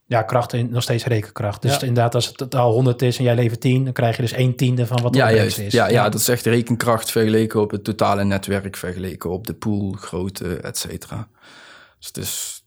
[0.08, 1.62] Ja, kracht in, nog steeds rekenkracht.
[1.62, 1.80] Dus ja.
[1.80, 4.56] inderdaad, als het al 100 is en jij levert 10, dan krijg je dus 1
[4.56, 5.58] tiende van wat ja, juist.
[5.58, 5.72] is.
[5.72, 9.54] Ja, ja, ja, dat is echt rekenkracht vergeleken op het totale netwerk, vergeleken op de
[9.54, 11.28] pool, grootte, et cetera.
[11.98, 12.64] Dus het is,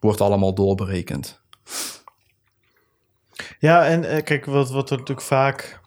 [0.00, 1.40] wordt allemaal doorberekend.
[3.58, 5.80] Ja, en uh, kijk, wat, wat er natuurlijk vaak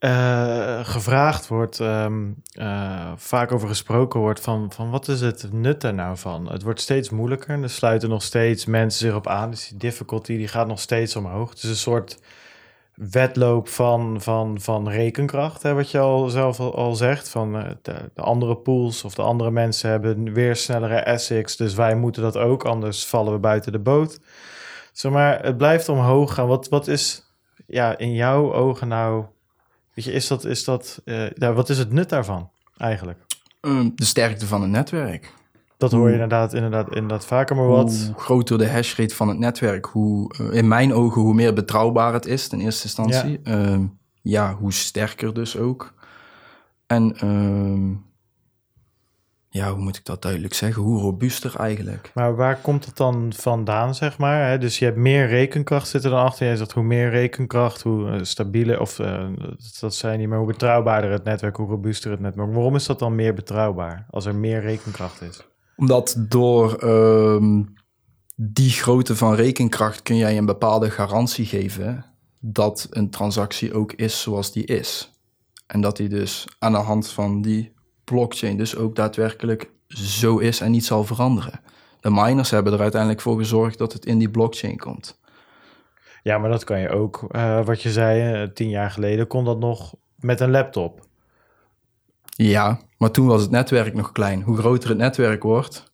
[0.00, 5.82] uh, gevraagd wordt, um, uh, vaak over gesproken wordt van, van wat is het nut
[5.82, 6.52] er nou van?
[6.52, 10.36] Het wordt steeds moeilijker, er sluiten nog steeds mensen zich op aan, dus die difficulty
[10.36, 11.50] die gaat nog steeds omhoog.
[11.50, 12.18] Het is een soort
[12.94, 17.28] wedloop van, van, van rekenkracht, hè, wat je al zelf al, zegt.
[17.28, 21.94] Van de, de, andere pools of de andere mensen hebben weer snellere ASICs, dus wij
[21.94, 24.20] moeten dat ook, anders vallen we buiten de boot.
[24.92, 26.46] Zeg maar, het blijft omhoog gaan.
[26.46, 27.34] Wat, wat is
[27.66, 29.24] ja, in jouw ogen nou...
[29.94, 30.44] Weet je, is dat...
[30.44, 33.18] Is dat uh, ja, wat is het nut daarvan eigenlijk?
[33.60, 35.34] Um, de sterkte van het netwerk.
[35.76, 38.10] Dat hoor je inderdaad, inderdaad, inderdaad vaker, maar wat...
[38.14, 42.12] Hoe groter de hashrate van het netwerk, hoe uh, in mijn ogen hoe meer betrouwbaar
[42.12, 43.40] het is in eerste instantie.
[43.44, 43.78] Ja, uh,
[44.22, 45.94] ja hoe sterker dus ook.
[46.86, 47.92] En ehm,
[49.52, 50.82] ja, hoe moet ik dat duidelijk zeggen?
[50.82, 52.10] Hoe robuuster eigenlijk.
[52.14, 54.48] Maar waar komt het dan vandaan, zeg maar?
[54.48, 54.58] Hè?
[54.58, 56.46] Dus je hebt meer rekenkracht zitten dan achter.
[56.46, 59.26] Jij zegt hoe meer rekenkracht, hoe uh, stabieler, of uh,
[59.80, 62.52] dat zijn niet meer, hoe betrouwbaarder het netwerk, hoe robuuster het netwerk.
[62.52, 65.46] Waarom is dat dan meer betrouwbaar als er meer rekenkracht is?
[65.76, 67.74] Omdat door um,
[68.36, 72.04] die grootte van rekenkracht kun jij een bepaalde garantie geven
[72.40, 75.10] dat een transactie ook is zoals die is.
[75.66, 77.72] En dat die dus aan de hand van die
[78.10, 81.60] blockchain dus ook daadwerkelijk zo is en niet zal veranderen.
[82.00, 85.20] De miners hebben er uiteindelijk voor gezorgd dat het in die blockchain komt.
[86.22, 89.44] Ja, maar dat kan je ook, uh, wat je zei, uh, tien jaar geleden kon
[89.44, 91.06] dat nog met een laptop.
[92.24, 94.42] Ja, maar toen was het netwerk nog klein.
[94.42, 95.92] Hoe groter het netwerk wordt,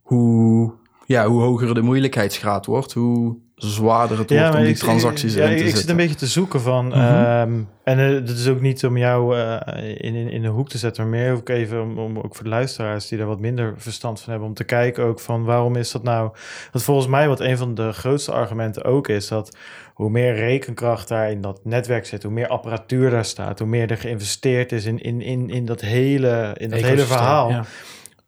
[0.00, 0.74] hoe,
[1.06, 3.36] ja, hoe hoger de moeilijkheidsgraad wordt, hoe
[3.66, 6.60] zwaarder het wordt om die transacties ja, in te ik zit een beetje te zoeken
[6.60, 6.86] van...
[6.86, 7.52] Mm -hmm.
[7.52, 10.68] um, en het uh, is ook niet om jou uh, in, in, in de hoek
[10.68, 11.02] te zetten...
[11.02, 13.08] maar meer ook even om, om, ook voor de luisteraars...
[13.08, 14.48] die er wat minder verstand van hebben...
[14.48, 16.30] om te kijken ook van waarom is dat nou...
[16.72, 19.28] Want volgens mij wat een van de grootste argumenten ook is...
[19.28, 19.56] dat
[19.94, 22.22] hoe meer rekenkracht daar in dat netwerk zit...
[22.22, 23.58] hoe meer apparatuur daar staat...
[23.58, 27.50] hoe meer er geïnvesteerd is in, in, in, in dat hele, in dat hele verhaal...
[27.50, 27.64] Ja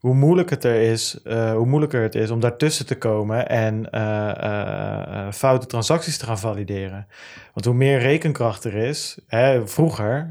[0.04, 3.86] hoe moeilijk het er is, uh, hoe moeilijker het is om daartussen te komen en
[3.90, 7.06] uh, uh, foute transacties te gaan valideren.
[7.52, 10.28] Want hoe meer rekenkracht er is, hè, vroeger,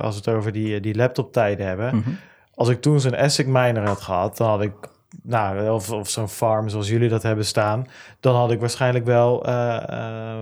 [0.00, 2.18] als we het over die, die laptop-tijden hebben, mm -hmm.
[2.54, 4.72] als ik toen zo'n ASIC miner had gehad, dan had ik,
[5.22, 7.86] nou, of, of zo'n farm zoals jullie dat hebben staan,
[8.20, 9.38] dan had ik waarschijnlijk wel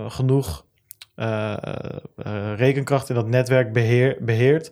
[0.07, 0.65] genoeg
[2.55, 4.71] rekenkracht in dat netwerk beheer, beheerd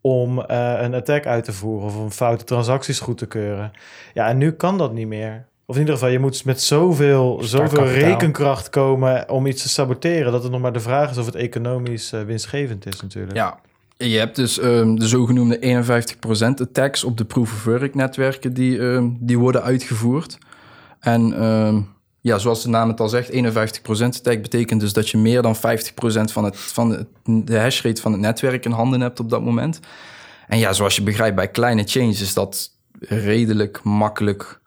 [0.00, 0.44] om uh,
[0.80, 3.72] een attack uit te voeren of om foute transacties goed te keuren.
[4.14, 5.46] Ja, en nu kan dat niet meer.
[5.66, 10.32] Of in ieder geval, je moet met zoveel, zoveel rekenkracht komen om iets te saboteren.
[10.32, 13.36] Dat het nog maar de vraag is of het economisch eh, winstgevend is natuurlijk.
[13.36, 13.58] Ja,
[13.96, 19.38] je hebt dus ehm, de zogenoemde 51% attacks op de proof-of-work netwerken die, ehm, die
[19.38, 20.38] worden uitgevoerd.
[21.00, 21.80] En ehm,
[22.28, 23.36] ja, zoals de naam het al zegt, 51%
[24.04, 25.58] attack betekent dus dat je meer dan 50%
[26.32, 29.80] van, het, van het, de hashrate van het netwerk in handen hebt op dat moment.
[30.48, 32.70] En ja, zoals je begrijpt, bij kleine changes is dat
[33.00, 34.60] redelijk makkelijk,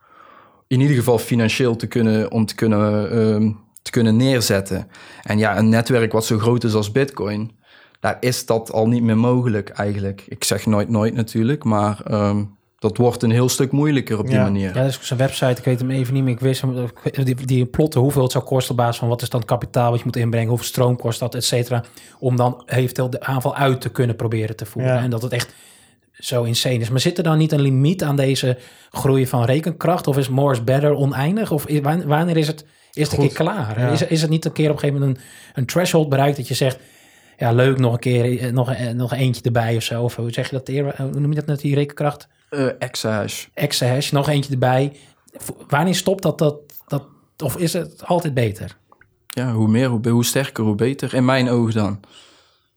[0.68, 3.52] in ieder geval financieel te kunnen, om te kunnen, ehm,
[3.82, 4.88] te kunnen neerzetten.
[5.24, 7.52] En ja, een netwerk wat zo groot is als Bitcoin,
[8.00, 10.24] daar is dat al niet meer mogelijk eigenlijk.
[10.28, 12.44] Ik zeg nooit nooit natuurlijk, maar ehm,
[12.82, 14.42] dat wordt een heel stuk moeilijker op die Ja.
[14.44, 14.68] manier.
[14.68, 15.52] Ja, dat is zijn website.
[15.60, 16.34] Ik weet hem even niet meer.
[16.34, 16.90] Ik wist hem,
[17.24, 19.90] die, die plotten hoeveel het zou kosten op basis van wat is dan het kapitaal
[19.90, 21.84] wat je moet inbrengen, hoeveel stroom kost dat, et cetera.
[22.20, 24.94] Om dan eventueel de aanval uit te kunnen proberen te voeren.
[24.94, 25.02] Ja.
[25.02, 25.54] En dat het echt
[26.12, 26.90] zo insane is.
[26.90, 28.58] Maar zit er dan niet een limiet aan deze
[28.90, 30.08] groei van rekenkracht?
[30.08, 31.52] Of is more is better oneindig?
[31.52, 31.66] Of
[32.06, 33.80] wanneer is het, is het een keer klaar?
[33.80, 33.90] Ja.
[33.90, 35.24] Is, is het niet een keer op een gegeven moment een,
[35.54, 36.80] een threshold bereikt dat je zegt...
[37.38, 40.04] Ja, leuk, nog een keer, eh, nog, eh, nog eentje erbij of zo.
[40.04, 40.98] Of hoe zeg je dat?
[40.98, 42.28] Hoe noem je dat net, die rekenkracht?
[42.52, 43.46] Eh, exahash.
[43.54, 44.98] exahash, nog eentje erbij.
[45.68, 47.06] Wanneer stopt dat, dat, dat?
[47.44, 48.78] Of is het altijd beter?
[49.28, 51.14] Ja, hoe meer, hoe, hoe sterker, hoe beter.
[51.14, 52.00] In mijn ogen dan.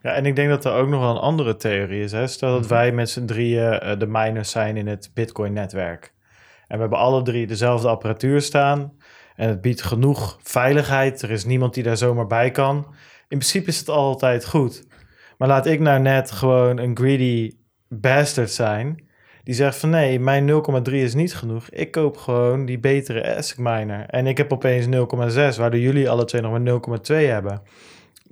[0.03, 2.13] Ja, en ik denk dat er ook nog wel een andere theorie is.
[2.13, 2.27] Hè?
[2.27, 6.13] Stel dat wij met z'n drieën eh, de miners zijn in het Bitcoin-netwerk.
[6.67, 8.93] En we hebben alle drie dezelfde apparatuur staan.
[9.37, 11.23] En het biedt genoeg veiligheid.
[11.23, 12.77] Er is niemand die daar zomaar bij kan.
[13.29, 14.87] In principe is het altijd goed.
[15.39, 17.57] Maar laat ik nou net gewoon een greedy
[17.89, 19.13] bastard zijn.
[19.45, 20.51] Die zegt van nee, mijn
[20.87, 21.69] 0,3 is niet genoeg.
[21.69, 24.05] Ik koop gewoon die betere ASIC miner.
[24.09, 24.91] En ik heb opeens 0,6,
[25.59, 27.63] waardoor jullie alle twee nog maar 0,2 hebben.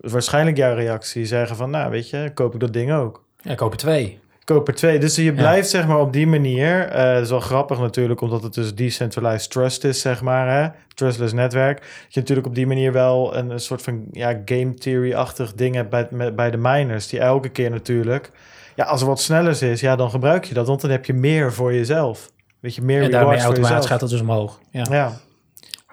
[0.01, 3.25] Dus waarschijnlijk jouw reactie zeggen van, nou weet je, koop ik dat ding ook.
[3.43, 4.21] Ja, ik koop er twee.
[4.45, 4.99] Koop er twee.
[4.99, 6.81] Dus je blijft zeg maar op die manier.
[6.89, 10.63] eh dat is wel grappig natuurlijk, omdat het dus decentralized trust is, zeg maar.
[10.63, 10.69] Hè?
[10.95, 11.79] Trustless netwerk.
[11.79, 15.75] Dat je natuurlijk op die manier wel een, een soort van ja, game theory-achtig ding
[15.75, 17.07] hebt bij, bij de miners.
[17.09, 18.31] Die elke keer natuurlijk,
[18.77, 20.67] ja, als er wat sneller is, ja, dan gebruik je dat.
[20.67, 22.31] Want dan heb je meer voor jezelf.
[22.61, 23.87] Weet je, meer En daarmee automatisch jezelf.
[23.87, 24.61] gaat het dus omhoog.
[24.71, 24.87] Ja.
[24.91, 25.21] Ja,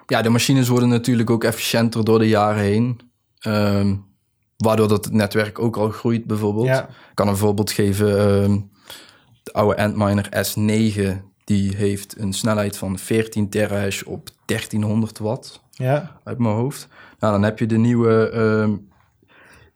[0.06, 3.00] Ja, de machines worden natuurlijk ook efficiënter door de jaren heen.
[3.40, 3.94] Ehm,
[4.56, 6.66] waardoor dat het netwerk ook al groeit bijvoorbeeld.
[6.66, 6.82] ja.
[6.88, 8.18] Ik kan een voorbeeld geven.
[8.18, 8.58] ehm,
[9.42, 16.16] de oude Antminer S9, die heeft een snelheid van 14 terahash op 1300 watt ja.
[16.24, 16.88] uit mijn hoofd.
[17.18, 18.72] Nou, dan heb je de nieuwe ehm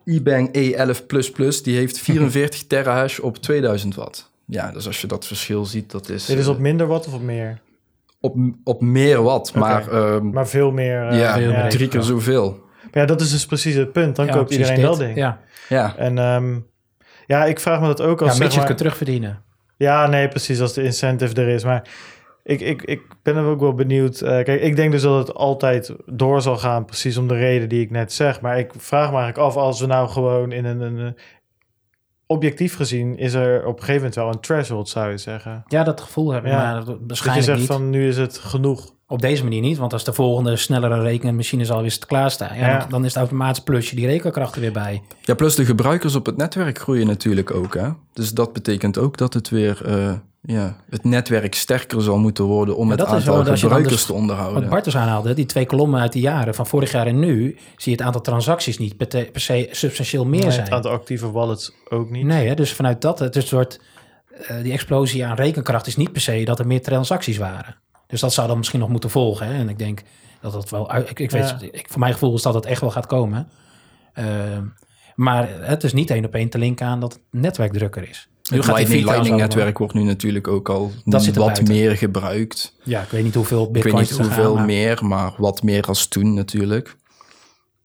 [0.04, 4.30] eBank E11++, die heeft 44 terahash op 2000 watt.
[4.46, 7.06] Ja, dus als je dat verschil ziet, dat is, Dit is eh, op minder wat
[7.06, 7.60] of op meer?
[8.20, 11.08] op, op meer watt, maar, ehm, Maar veel meer.
[11.08, 12.62] eh, ja, veel meer drie keer zoveel.
[12.82, 14.16] Maar ja, dat is dus precies het punt.
[14.16, 14.84] Dan Ja, koopt iedereen dit.
[14.84, 15.16] dat ding.
[15.16, 16.58] Ja, Ja, En ehm,
[17.26, 19.42] ja, ik vraag me dat ook als ja zeg mits je het maar- kunt terugverdienen.
[19.76, 21.64] Ja, nee, precies, als de incentive er is.
[21.64, 21.88] Maar
[22.44, 24.20] ik, ik, ik ben er ook wel benieuwd.
[24.20, 27.68] Eh, kijk, ik denk dus dat het altijd door zal gaan, precies om de reden
[27.68, 28.40] die ik net zeg.
[28.40, 30.80] Maar ik vraag me eigenlijk af, als we nou gewoon in een...
[30.80, 31.16] een
[32.26, 35.64] objectief gezien is er op een gegeven moment wel een threshold, zou je zeggen.
[35.68, 36.56] Ja, dat gevoel heb ik, Ja.
[36.56, 37.66] maar dat- Dat je waarschijnlijk zegt niet.
[37.68, 38.92] van, nu is het genoeg.
[39.06, 42.78] Op deze manier niet, want als de volgende snellere rekenmachine al weer klaarstaan, ja, Ja.
[42.78, 45.02] Dan, dan is het automatisch plusje die rekenkracht er weer bij.
[45.20, 47.74] Ja, plus de gebruikers op het netwerk groeien natuurlijk ook.
[47.74, 47.88] Hè?
[48.12, 50.12] Dus dat betekent ook dat het weer eh,
[50.46, 53.92] ja, het netwerk sterker zal moeten worden om het dat is aantal wel- dan gebruikers
[53.94, 54.68] dus- te Wat onderhouden.
[54.68, 57.58] Bart dus aanhaalde, die twee kolommen uit de jaren van vorig jaar en nu, zie
[57.76, 60.64] je het aantal transacties niet per, te- per se substantieel meer Nee, zijn.
[60.64, 62.24] Het aantal actieve wallets ook niet.
[62.24, 63.80] Nee, hè, dus vanuit dat, het is een soort,
[64.46, 67.76] eh, die explosie aan rekenkracht is niet per se dat er meer transacties waren.
[68.06, 69.46] Dus dat zou dan misschien nog moeten volgen.
[69.46, 69.54] Hè?
[69.54, 70.02] En ik denk
[70.40, 71.68] dat dat wel, uit- ik, ik weet, Ja.
[71.70, 73.48] ik, voor mijn gevoel is dat het echt wel gaat komen.
[74.12, 74.24] Eh,
[75.14, 78.28] maar het is niet één op één te linken aan dat het netwerk drukker is.
[78.50, 81.68] Nu Het gaat Lightning, Lightning netwerk wordt nu natuurlijk ook al Dat zit wat buiten.
[81.68, 82.74] meer gebruikt.
[82.82, 86.06] Ja, ik weet niet hoeveel Ik weet niet gaan, hoeveel meer, maar wat meer als
[86.06, 86.96] toen natuurlijk.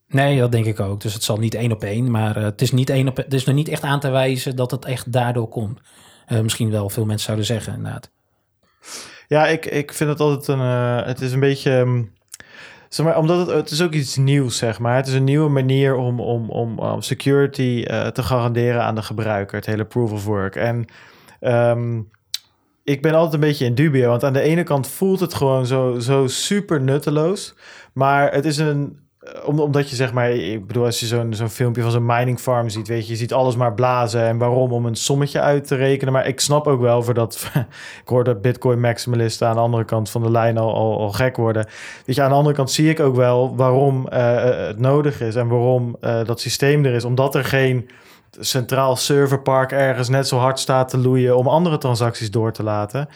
[0.07, 1.02] Nee, dat denk ik ook.
[1.02, 3.18] Dus het zal niet één op één, maar eh, het is niet één op.
[3.18, 5.80] Het is nog niet echt aan te wijzen dat het echt daardoor komt.
[6.26, 8.10] Eh, misschien wel veel mensen zouden zeggen, inderdaad.
[9.27, 10.60] Ja, ik, ik vind het altijd een...
[10.65, 11.72] eh, het is een beetje...
[11.72, 12.03] ehm,
[12.90, 14.95] zeg maar, omdat het, het is ook iets nieuws, zeg maar.
[14.95, 19.02] Het is een nieuwe manier om, om, om, om security eh, te garanderen aan de
[19.02, 19.56] gebruiker.
[19.56, 20.56] Het hele proof of work.
[20.56, 20.86] En
[21.40, 22.02] ehm,
[22.84, 24.10] ik ben altijd een beetje in dubio.
[24.10, 27.56] Want aan de ene kant voelt het gewoon zo, zo super nutteloos.
[27.94, 29.07] Maar het is een...
[29.34, 32.06] eh, om- omdat je zeg maar, ik bedoel, als je zo'n zo'n filmpje van zo'n
[32.06, 35.39] mining farm ziet, weet je, je ziet alles maar blazen en waarom om een sommetje
[35.41, 36.14] uit te rekenen.
[36.14, 37.51] Maar ik snap ook wel voor dat,
[38.03, 41.35] ik hoor dat Bitcoin maximalisten aan de andere kant van de lijn al, al, gek
[41.38, 41.65] worden.
[42.06, 45.35] Weet je, aan de andere kant zie ik ook wel waarom eh, het nodig is
[45.35, 47.89] en waarom eh, dat systeem er is, omdat er geen
[48.39, 53.10] centraal serverpark ergens net zo hard staat te loeien om andere transacties door te laten.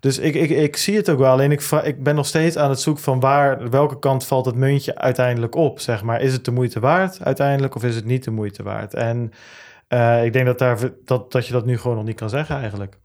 [0.00, 1.30] Dus ik, ik, ik zie het ook wel.
[1.30, 4.54] Alleen ik, ik ben nog steeds aan het zoeken van waar, welke kant valt het
[4.54, 6.20] muntje uiteindelijk op, zeg maar.
[6.20, 8.94] Is het de moeite waard uiteindelijk of is het niet de moeite waard?
[8.94, 9.32] En
[9.88, 12.56] uh, ik denk dat, daar, dat, dat je dat nu gewoon nog niet kan zeggen
[12.56, 12.98] eigenlijk.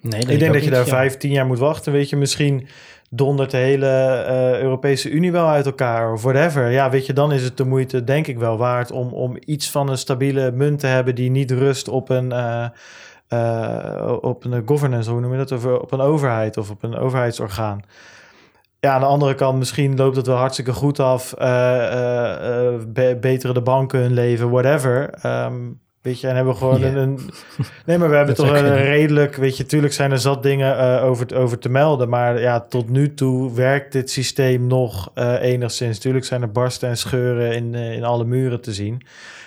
[0.00, 1.92] Nee, ik denk dat je daar vijf, tien jaar moet wachten.
[1.92, 2.68] Weet je, misschien
[3.14, 3.86] dondert de hele
[4.28, 6.70] uh, Europese Unie wel uit elkaar of whatever.
[6.70, 9.70] Ja, weet je, dan is het de moeite denk ik wel waard om, om iets
[9.70, 12.66] van een stabiele munt te hebben die niet rust op een, uh,
[13.28, 16.96] uh, op een governance, hoe noem je dat, of op een overheid of op een
[16.96, 17.80] overheidsorgaan.
[18.80, 21.34] Ja, aan de andere kant, misschien loopt het wel hartstikke goed af.
[23.20, 25.10] beteren de banken hun leven, whatever.
[25.26, 27.18] Um, Weet je, en hebben we gewoon een,
[27.86, 29.36] Nee, maar we hebben toch een redelijk...
[29.36, 32.08] Weet je, tuurlijk zijn er zat dingen uh, over, over te melden.
[32.08, 35.98] Maar ja, tot nu toe werkt dit systeem nog uh, enigszins.
[35.98, 39.02] Tuurlijk zijn er barsten en scheuren in, uh, in alle muren te zien.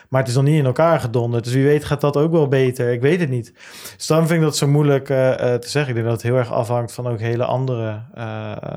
[0.10, 1.44] Maar het is nog niet in elkaar gedonderd.
[1.44, 2.92] Dus wie weet gaat dat ook wel beter.
[2.92, 3.54] Ik weet het niet.
[3.96, 5.88] Dus dan vind ik dat zo moeilijk te zeggen.
[5.88, 8.02] Ik denk dat het heel erg afhangt van ook hele andere...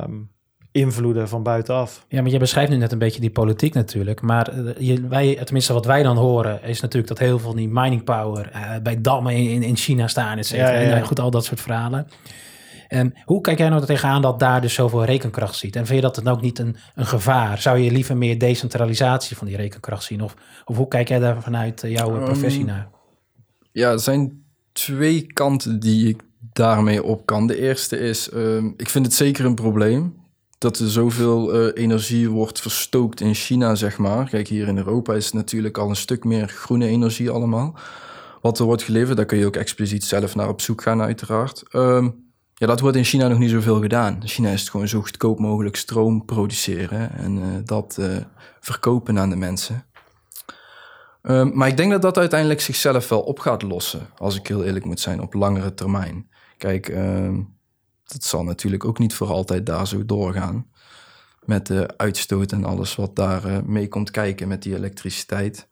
[0.04, 0.30] Um,
[0.78, 2.04] invloeden van buitenaf.
[2.08, 4.20] Ja, maar je beschrijft nu net een beetje die politiek natuurlijk.
[4.20, 8.04] Maar je, wij, tenminste wat wij dan horen, is natuurlijk dat heel veel die mining
[8.04, 10.70] power uh, bij dammen in, in China staan, et cetera.
[10.70, 10.96] Ja, ja, ja.
[10.96, 12.06] En goed, al dat soort verhalen.
[12.88, 15.76] En hoe kijk jij nou tegenaan dat daar dus zoveel rekenkracht ziet?
[15.76, 17.60] En vind je dat dan ook niet een, een gevaar?
[17.60, 20.22] Zou je liever meer decentralisatie van die rekenkracht zien?
[20.22, 20.34] Of,
[20.64, 22.88] of hoe kijk jij daar vanuit jouw um, professie naar?
[23.72, 24.42] Ja, er zijn
[24.72, 26.22] twee kanten die ik
[26.52, 27.46] daarmee op kan.
[27.46, 30.14] De eerste is, um, ik vind het zeker een probleem
[30.58, 34.28] dat er zoveel uh, energie wordt verstookt in China, zeg maar.
[34.28, 37.74] Kijk, hier in Europa is het natuurlijk al een stuk meer groene energie allemaal.
[38.40, 41.62] Wat er wordt geleverd, daar kun je ook expliciet zelf naar op zoek gaan, uiteraard.
[41.72, 44.14] Um, ja, dat wordt in China nog niet zoveel gedaan.
[44.20, 48.16] In China is gewoon zo goedkoop mogelijk stroom produceren en uh, dat uh,
[48.60, 49.86] verkopen aan de mensen.
[51.22, 54.64] Um, maar ik denk dat dat uiteindelijk zichzelf wel op gaat lossen, als ik heel
[54.64, 56.28] eerlijk moet zijn, op langere termijn.
[56.56, 57.57] Kijk, um,
[58.12, 60.66] dat zal natuurlijk ook niet voor altijd daar zo doorgaan.
[61.44, 65.68] Met de uitstoot en alles wat daar uh, mee komt kijken met die elektriciteit.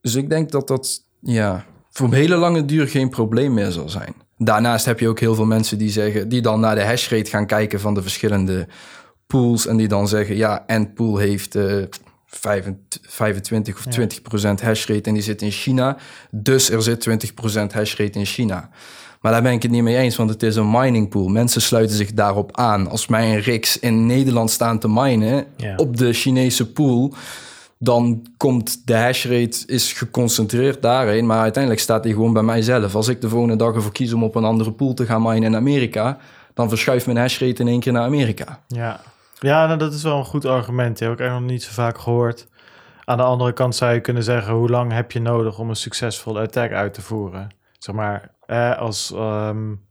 [0.00, 3.88] Dus ik denk dat dat ja, voor een hele lange duur geen probleem meer zal
[3.88, 4.14] zijn.
[4.38, 7.46] Daarnaast heb je ook heel veel mensen die zeggen, die dan naar de hashrate gaan
[7.46, 8.68] kijken van de verschillende
[9.26, 9.66] pools.
[9.66, 11.84] En die dan zeggen, ja, Endpool heeft uh,
[12.26, 15.96] 25 of 20 procent hashrate en die zit in China.
[16.30, 18.70] Dus er zit 20 procent hashrate in China.
[19.22, 21.28] Maar daar ben ik het niet mee eens, want het is een mining pool.
[21.28, 22.88] Mensen sluiten zich daarop aan.
[22.88, 25.46] Als mij een RIX in Nederland staan te minen
[25.76, 27.14] op de Chinese pool,
[27.78, 32.94] dan komt de hashrate is geconcentreerd daarin, maar uiteindelijk staat die gewoon bij mijzelf.
[32.94, 35.42] Als ik de volgende dag ervoor kies om op een andere pool te gaan minen
[35.42, 36.18] in Amerika,
[36.54, 38.60] dan verschuift mijn hashrate in één keer naar Amerika.
[38.66, 39.00] Ja,
[39.38, 40.98] ja nou, dat is wel een goed argument.
[40.98, 42.46] Die heb ik eigenlijk nog niet zo vaak gehoord.
[43.04, 45.76] Aan de andere kant zou je kunnen zeggen, hoe lang heb je nodig om een
[45.76, 47.48] succesvolle attack uit te voeren?
[47.82, 49.84] Zeg maar, eh, als, um,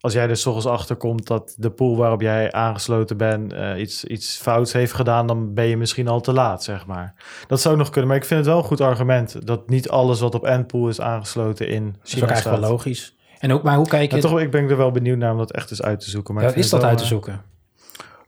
[0.00, 4.36] als jij er s'ochtends achterkomt dat de pool waarop jij aangesloten bent uh, iets, iets
[4.36, 7.14] fouts heeft gedaan, dan ben je misschien al te laat, zeg maar.
[7.46, 10.20] Dat zou nog kunnen, maar ik vind het wel een goed argument dat niet alles
[10.20, 13.16] wat op Endpool is aangesloten in China Dat is eigenlijk wel logisch.
[13.38, 14.16] En ook, maar hoe kijk je...
[14.16, 16.34] Ja, toch, ik ben er wel benieuwd naar om dat echt eens uit te zoeken.
[16.34, 17.42] Maar ja, is dat uit te zoeken?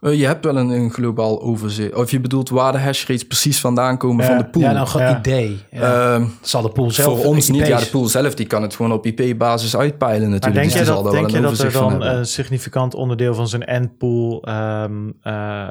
[0.07, 1.95] Uh, je hebt wel een, een, globaal overzicht.
[1.95, 4.62] Of je bedoelt waar de hashrates precies vandaan komen ja, van de pool.
[4.62, 5.61] Ja, nou, een idee.
[5.70, 6.16] Ja.
[6.19, 7.16] Uh, zal de pool zelf...
[7.16, 7.66] Voor ons niet.
[7.66, 10.55] Ja, de pool zelf die kan het gewoon op IP-basis uitpeilen natuurlijk.
[10.55, 13.65] Maar denk dus je dat, denk je dat er dan een significant onderdeel van zijn
[13.65, 15.66] endpool um, uh,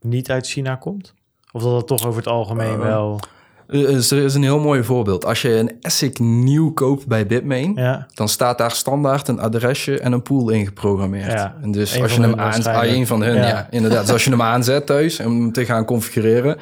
[0.00, 1.14] niet uit China komt?
[1.52, 3.20] Of dat het toch over het algemeen wel...
[3.66, 5.24] Er is een heel mooi voorbeeld.
[5.24, 8.06] Als je een ASIC nieuw koopt bij Bitmain, ja.
[8.14, 11.32] dan staat daar standaard een adresje en een pool ingeprogrammeerd.
[11.32, 11.56] Ja.
[11.62, 13.46] En dus als je hem aanzet, ah, een van hun, ja.
[13.46, 13.66] ja.
[13.70, 14.00] inderdaad.
[14.00, 16.56] dus als je hem aanzet thuis om hem te gaan configureren,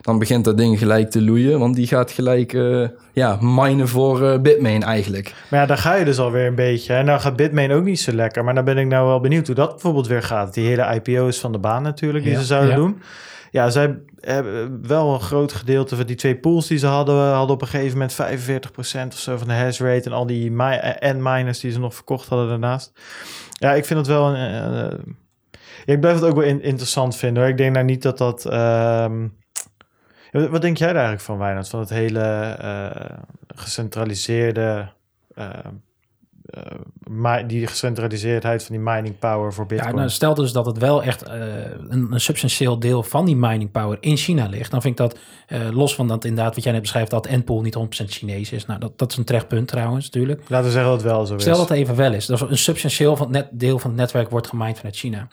[0.00, 4.22] dan begint dat ding gelijk te loeien, want die gaat gelijk uh, ja, minen voor
[4.22, 5.34] uh, Bitmain eigenlijk.
[5.48, 6.94] Maar ja, daar ga je dus alweer een beetje.
[6.94, 9.46] En nou gaat Bitmain ook niet zo lekker, maar dan ben ik nou wel benieuwd
[9.46, 10.54] hoe dat bijvoorbeeld weer gaat.
[10.54, 13.00] Die hele IPO's van de baan natuurlijk, die ze zouden doen.
[13.50, 14.07] Ja, zij hebben
[14.82, 17.98] wel een groot gedeelte van die twee pools die ze hadden, hadden op een gegeven
[17.98, 20.56] moment 45% of zo van de hash rate en al die
[20.98, 22.92] en miners die ze nog verkocht hadden daarnaast.
[23.50, 24.74] Ja, ik vind het wel een.
[24.74, 24.98] Uh,
[25.84, 27.42] ik blijf het ook wel in, interessant vinden.
[27.42, 27.52] Hoor.
[27.52, 28.52] Ik denk nou niet dat dat.
[28.52, 29.36] Um,
[30.30, 31.68] wat denk jij daar eigenlijk van, Wijnand?
[31.68, 32.56] Van het hele
[33.54, 34.88] gecentraliseerde.
[35.34, 35.48] Uh,
[37.46, 39.90] die gecentraliseerdheid van die mining power voor Bitcoin.
[39.90, 41.34] Ja, nou, stel dus dat het wel echt uh,
[41.88, 44.70] een, een, substantieel deel van die mining power in China ligt.
[44.70, 45.18] Dan vind ik dat,
[45.48, 48.66] uh, los van dat inderdaad wat jij net beschrijft, dat Endpool niet 100% Chinees is.
[48.66, 50.42] Nou, dat, dat is een terecht punt trouwens, natuurlijk.
[50.48, 51.42] Laten we zeggen dat het wel zo is.
[51.42, 52.26] Stel dat het even wel is.
[52.26, 55.28] Dat een substantieel van net, deel van het netwerk wordt gemined vanuit China.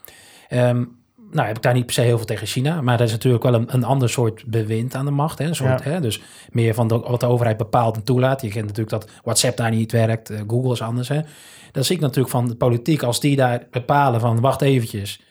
[0.50, 2.82] Um, nou heb ik daar niet per se heel veel tegen China.
[2.82, 5.40] Maar er is natuurlijk wel een, een ander soort bewind aan de macht.
[5.40, 5.46] Hè?
[5.46, 5.90] Een soort, Ja.
[5.90, 6.00] hè?
[6.02, 8.42] Dus meer van de, wat de overheid bepaalt en toelaat.
[8.42, 10.30] Je kent natuurlijk dat WhatsApp daar niet werkt.
[10.30, 11.08] eh, Google is anders.
[11.08, 11.20] Hè?
[11.72, 13.04] Dan zie ik natuurlijk van de politiek.
[13.04, 15.22] Als die daar bepalen van wacht eventjes.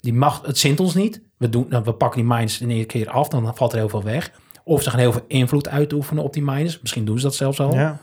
[0.00, 1.22] Die macht, het zint ons niet.
[1.38, 3.28] We, doen, nou, we pakken die miners in één keer af.
[3.28, 4.30] Dan valt er heel veel weg.
[4.64, 6.80] Of ze gaan heel veel invloed uitoefenen op die miners.
[6.80, 7.74] Misschien doen ze dat zelfs al.
[7.74, 7.98] Ja.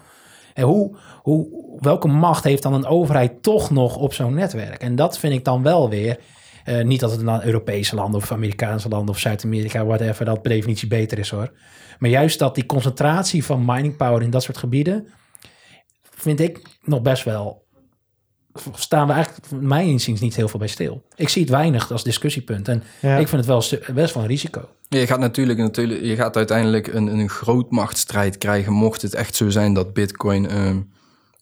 [0.53, 1.47] En hoe, hoe,
[1.79, 4.81] welke macht heeft dan een overheid toch nog op zo'n netwerk?
[4.81, 6.17] En dat vind ik dan wel weer.
[6.63, 10.51] Eh, niet dat het dan Europese landen of Amerikaanse landen of Zuid-Amerika, whatever, dat per
[10.51, 11.51] definitie beter is hoor.
[11.99, 15.07] Maar juist dat die concentratie van mining power in dat soort gebieden,
[16.15, 17.59] vind ik nog best wel.
[18.73, 21.03] Staan we eigenlijk, mijn inziens, niet heel veel bij stil.
[21.15, 22.67] Ik zie het weinig als discussiepunt.
[22.67, 23.17] En Ja.
[23.17, 24.69] ik vind het wel best wel een risico.
[24.89, 29.49] Je gaat natuurlijk, natuurlijk je gaat uiteindelijk een, een grootmachtsstrijd krijgen, mocht het echt zo
[29.49, 30.79] zijn dat Bitcoin ehm,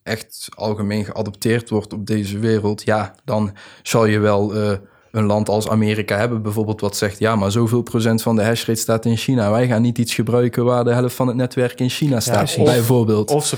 [0.04, 2.84] echt algemeen geadopteerd wordt op deze wereld.
[2.84, 4.78] Ja, dan zal je wel eh,
[5.12, 8.80] een land als Amerika hebben, bijvoorbeeld, wat zegt: ja, maar zoveel procent van de hashrate
[8.80, 9.52] staat in China.
[9.52, 12.64] Wij gaan niet iets gebruiken waar de helft van het netwerk in China staat, precies.
[12.64, 13.32] bijvoorbeeld.
[13.32, 13.58] Of ze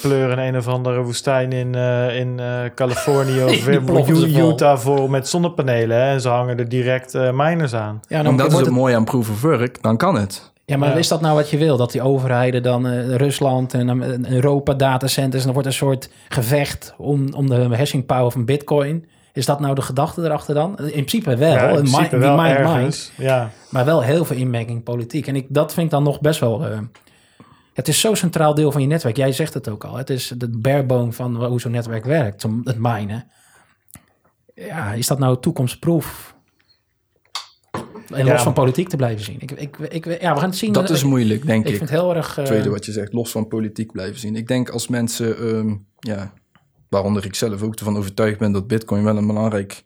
[0.00, 3.54] pleuren een of andere woestijn in, eh, in eh, Californië of
[3.86, 4.50] vol.
[4.52, 5.96] Utah voor met zonnepanelen.
[5.96, 8.00] Hè, en ze hangen er direct eh, miners aan.
[8.08, 10.50] Ja, en dat is wordt het het- mooie aan proof of work, dan kan het.
[10.64, 10.94] Ja, maar Ja.
[10.94, 11.76] is dat nou wat je wil?
[11.76, 15.40] Dat die overheden dan eh, Rusland en Europa datacenters...
[15.40, 19.06] en dan wordt een soort gevecht om, om de hashing power van bitcoin.
[19.32, 20.78] Is dat nou de gedachte erachter dan?
[20.78, 21.52] In principe wel.
[21.52, 23.12] Ja, in principe wel mind mind, ergens.
[23.16, 23.50] Ja.
[23.70, 25.26] maar wel heel veel inmenging politiek.
[25.26, 26.66] En ik, dat vind ik dan nog best wel...
[26.66, 26.78] eh,
[27.74, 29.16] het is zo'n centraal deel van je netwerk.
[29.16, 29.96] Jij zegt het ook al.
[29.96, 32.42] Het is de barebone van hoe zo'n netwerk werkt.
[32.64, 33.30] Het minen.
[34.54, 36.34] Ja, is dat nou toekomstproof?
[38.12, 38.32] En Ja.
[38.32, 39.36] los van politiek te blijven zien.
[39.40, 40.72] Ik, ik, ik, ja, we gaan het zien.
[40.72, 41.76] Dat is moeilijk, denk ik ik.
[41.76, 42.38] vind het heel erg...
[42.38, 44.36] eh, tweede wat je zegt, los van politiek blijven zien.
[44.36, 46.32] Ik denk als mensen, ehm, ja,
[46.92, 49.84] waaronder ik zelf ook ervan overtuigd ben dat Bitcoin wel een belangrijk,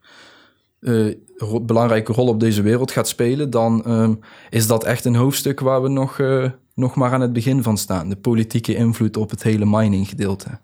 [0.81, 4.15] eh, ro- belangrijke rol op deze wereld gaat spelen, dan ehm,
[4.51, 7.79] is dat echt een hoofdstuk waar we nog, eh, nog maar aan het begin van
[7.79, 8.09] staan.
[8.09, 10.61] De politieke invloed op het hele mining gedeelte.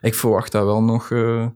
[0.00, 1.46] Ik verwacht daar wel nog eh,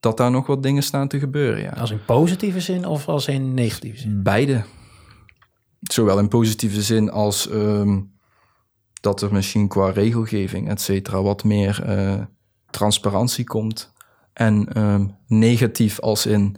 [0.00, 1.60] dat daar nog wat dingen staan te gebeuren.
[1.62, 1.70] Ja.
[1.70, 4.22] Als in positieve zin of als in negatieve zin?
[4.22, 4.64] Beide.
[5.80, 8.00] Zowel in positieve zin als ehm,
[9.00, 11.82] dat er misschien qua regelgeving, et cetera, wat meer
[12.74, 13.92] transparantie komt.
[14.32, 16.56] En ehm, negatief als in,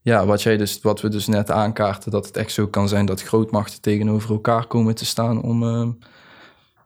[0.00, 3.06] ja, wat, jij dus, wat we dus net aankaarten, dat het echt zo kan zijn
[3.06, 5.90] dat grootmachten tegenover elkaar komen te staan om, ehm,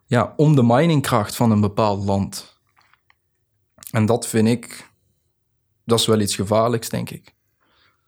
[0.06, 2.60] ja, om de miningkracht van een bepaald land.
[3.90, 4.90] En dat vind ik,
[5.84, 7.35] dat is wel iets gevaarlijks, denk ik.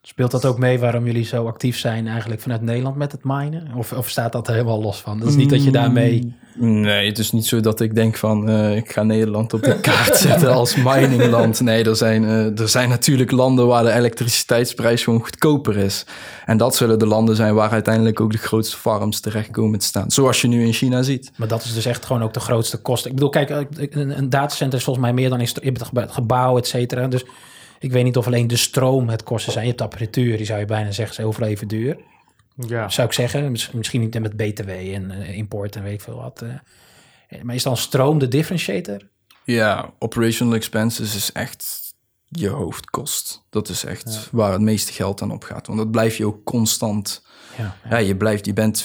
[0.08, 3.68] Speelt dat ook mee waarom jullie zo actief zijn eigenlijk vanuit Nederland met het minen?
[3.76, 5.18] Of, of staat dat er helemaal los van?
[5.18, 6.34] Dat is niet dat je daarmee...
[6.54, 9.80] Nee, het is niet zo dat ik denk van eh, ik ga Nederland op de
[9.90, 11.60] kaart zetten als miningland.
[11.60, 16.04] Nee, er zijn, eh, er zijn natuurlijk landen waar de elektriciteitsprijs gewoon goedkoper is.
[16.46, 19.86] En dat zullen de landen zijn waar uiteindelijk ook de grootste farms terecht komen te
[19.86, 20.10] staan.
[20.10, 21.30] Zoals je nu in China ziet.
[21.36, 23.10] Maar dat is dus echt gewoon ook de grootste kosten.
[23.10, 26.12] Ik bedoel, kijk, eh, een, een datacenter is volgens mij meer dan je hebt het
[26.12, 27.06] gebouw, et cetera.
[27.06, 27.24] Dus
[27.78, 29.64] ik weet niet of alleen de stroom het kosten zijn.
[29.64, 31.96] Je hebt de apparatuur, die zou je bijna zeggen, is overal even duur.
[32.66, 32.88] Ja.
[32.88, 33.50] Zou ik zeggen.
[33.50, 36.42] Miss- Misschien niet met BTW en eh, import en weet ik veel wat.
[36.42, 37.42] eh.
[37.42, 38.98] Maar is dan stroom de differentiator?
[39.44, 41.92] Ja, operational expenses is echt
[42.28, 43.44] je hoofdkost.
[43.50, 45.66] Dat is echt waar het meeste geld aan opgaat.
[45.66, 47.24] Want dat blijf je ook constant
[47.58, 47.76] Ja.
[47.90, 48.84] Ja, je, blijft, je bent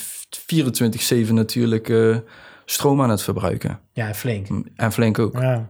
[1.28, 2.18] 24-7 natuurlijk eh,
[2.66, 3.80] stroom aan het verbruiken.
[3.94, 4.48] Ja, flink.
[4.76, 5.34] En flink ook.
[5.42, 5.70] Ja.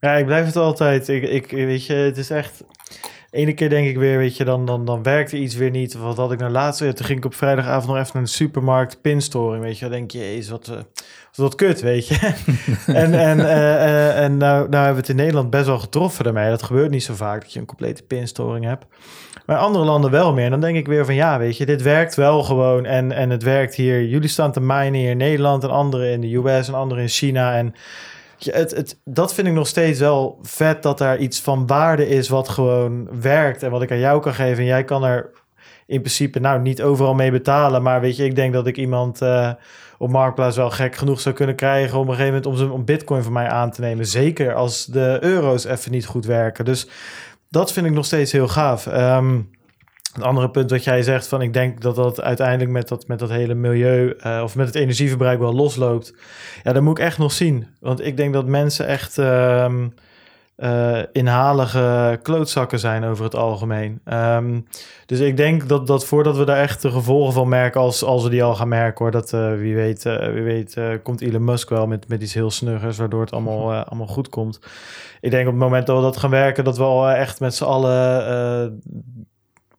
[0.00, 1.08] Ja, ik blijf het altijd.
[1.08, 2.64] Ik, ik, weet je, het is echt.
[3.30, 5.94] Ene keer denk ik weer, weet je, dan, dan, dan werkte iets weer niet.
[5.94, 6.94] Wat had ik nou laatst weer?
[6.94, 9.80] Toen ging ik op vrijdagavond nog even naar de supermarkt, pinstoring, weet je.
[9.80, 10.86] Dan denk je, jezus, wat, eh, wat,
[11.34, 12.14] wat kut, weet je.
[12.86, 16.24] en en, eh, eh, en nou, nou hebben we het in Nederland best wel getroffen
[16.24, 16.50] daarmee.
[16.50, 18.86] Dat gebeurt niet zo vaak, dat je een complete pinstoring hebt.
[19.46, 20.44] Maar andere landen wel meer.
[20.44, 22.84] En dan denk ik weer van, ja, weet je, dit werkt wel gewoon.
[22.84, 24.04] En, en het werkt hier.
[24.04, 27.08] Jullie staan te minen hier in Nederland en anderen in de US en anderen in
[27.08, 27.56] China.
[27.56, 27.74] En
[28.44, 32.28] het, het, dat vind ik nog steeds wel vet dat daar iets van waarde is
[32.28, 34.58] wat gewoon werkt en wat ik aan jou kan geven.
[34.58, 35.30] En jij kan er
[35.86, 37.82] in principe nou niet overal mee betalen.
[37.82, 39.50] Maar weet je, ik denk dat ik iemand eh,
[39.98, 42.84] op Marktplaats wel gek genoeg zou kunnen krijgen op een gegeven moment om, ze, om
[42.84, 44.06] bitcoin van mij aan te nemen.
[44.06, 46.64] Zeker als de euro's even niet goed werken.
[46.64, 46.88] Dus
[47.48, 48.86] dat vind ik nog steeds heel gaaf.
[48.86, 49.38] Ehm
[50.14, 53.18] een andere punt wat jij zegt, van ik denk dat dat uiteindelijk met dat, met
[53.18, 56.14] dat hele milieu eh, of met het energieverbruik wel losloopt.
[56.62, 57.66] Ja, dat moet ik echt nog zien.
[57.80, 59.88] Want ik denk dat mensen echt ehm,
[60.60, 64.00] eh, inhalige klootzakken zijn over het algemeen.
[64.04, 64.60] Ehm,
[65.06, 68.22] dus ik denk dat, dat voordat we daar echt de gevolgen van merken, als, als
[68.22, 71.68] we die al gaan merken hoor, dat eh, wie weet, wie weet komt Elon Musk
[71.68, 74.60] wel met, met iets heel snuggers, waardoor het allemaal, eh, allemaal goed komt.
[75.20, 77.54] Ik denk op het moment dat we dat gaan werken, dat we al echt met
[77.54, 78.82] z'n allen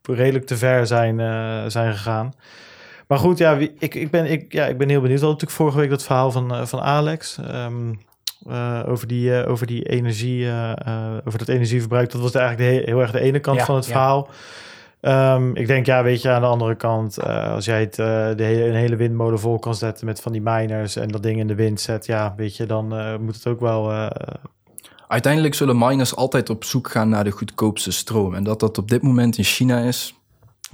[0.02, 2.34] redelijk te ver zijn, uh, zijn gegaan.
[3.08, 5.20] Maar goed, ja, wie, ik, ik, ben, ik, ja, ik ben heel benieuwd.
[5.20, 7.38] We hadden natuurlijk vorige week dat verhaal van, uh, van Alex.
[7.54, 8.00] Um,
[8.48, 10.48] uh, over, die, over die energie,
[11.26, 12.12] over dat energieverbruik.
[12.12, 13.92] Dat was eigenlijk de, heel erg de ene kant ja, van het ja.
[13.92, 14.30] verhaal.
[15.02, 18.06] Um, ik denk, ja, weet je, aan de andere kant, uh, als jij het, uh,
[18.36, 21.40] de hele, een hele windmolen vol kan zetten met van die miners en dat ding
[21.40, 24.10] in de wind zet, ja, weet je, dan uh, moet het ook wel.
[25.12, 28.36] Uiteindelijk zullen miners altijd op zoek gaan naar de goedkoopste stroom.
[28.36, 30.16] En dat dat op dit moment in China is,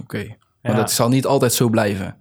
[0.00, 0.02] oké.
[0.02, 0.38] Okay.
[0.62, 0.78] Maar ja.
[0.78, 2.16] dat zal niet altijd zo blijven.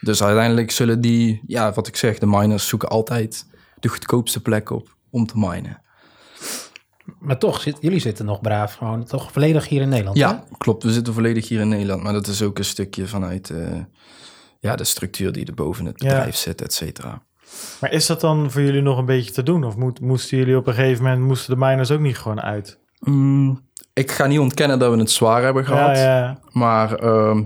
[0.00, 3.46] Dus uiteindelijk zullen die, ja, wat ik zeg, de miners zoeken altijd
[3.80, 5.82] de goedkoopste plek op om te minen.
[7.18, 10.16] Maar toch, zit, jullie zitten nog braaf, gewoon toch volledig hier in Nederland.
[10.16, 10.56] Ja, hè?
[10.58, 10.82] klopt.
[10.82, 12.02] We zitten volledig hier in Nederland.
[12.02, 13.80] Maar dat is ook een stukje vanuit uh,
[14.58, 16.40] ja, de structuur die er boven het bedrijf ja.
[16.40, 17.22] zit, et cetera.
[17.80, 19.64] Maar is dat dan voor jullie nog een beetje te doen?
[19.64, 22.78] Of moet, moesten jullie op een gegeven moment, moesten de miners ook niet gewoon uit?
[23.00, 23.60] Mm,
[23.92, 25.96] ik ga niet ontkennen dat we het zwaar hebben gehad.
[25.96, 26.38] Ja, ja.
[26.52, 27.38] Maar uh,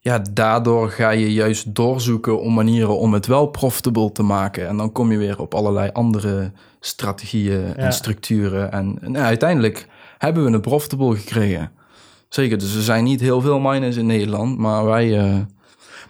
[0.00, 4.68] ja, daardoor ga je juist doorzoeken om manieren om het wel profitable te maken.
[4.68, 7.74] En dan kom je weer op allerlei andere strategieën ja.
[7.74, 8.72] en structuren.
[8.72, 9.88] En, uiteindelijk
[10.18, 11.70] hebben we een profitable gekregen.
[12.28, 15.06] Zeker, dus er zijn niet heel veel miners in Nederland, maar wij...
[15.06, 15.36] Uh,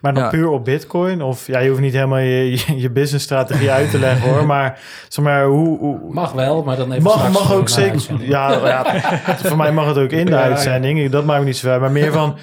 [0.06, 0.28] maar dan ja.
[0.38, 1.22] puur op bitcoin?
[1.22, 4.46] Of ja, je hoeft niet helemaal je, je, je businessstrategie uit te leggen hoor.
[4.46, 5.78] Maar zeg maar, hoe...
[5.78, 8.00] hoe mag wel, maar dan even Mag, mag ook zeker...
[8.18, 8.84] Ja, ja,
[9.36, 11.10] voor mij mag het ook in de uitzending.
[11.10, 11.80] Dat maakt me niet zo ver.
[11.80, 12.36] Maar meer van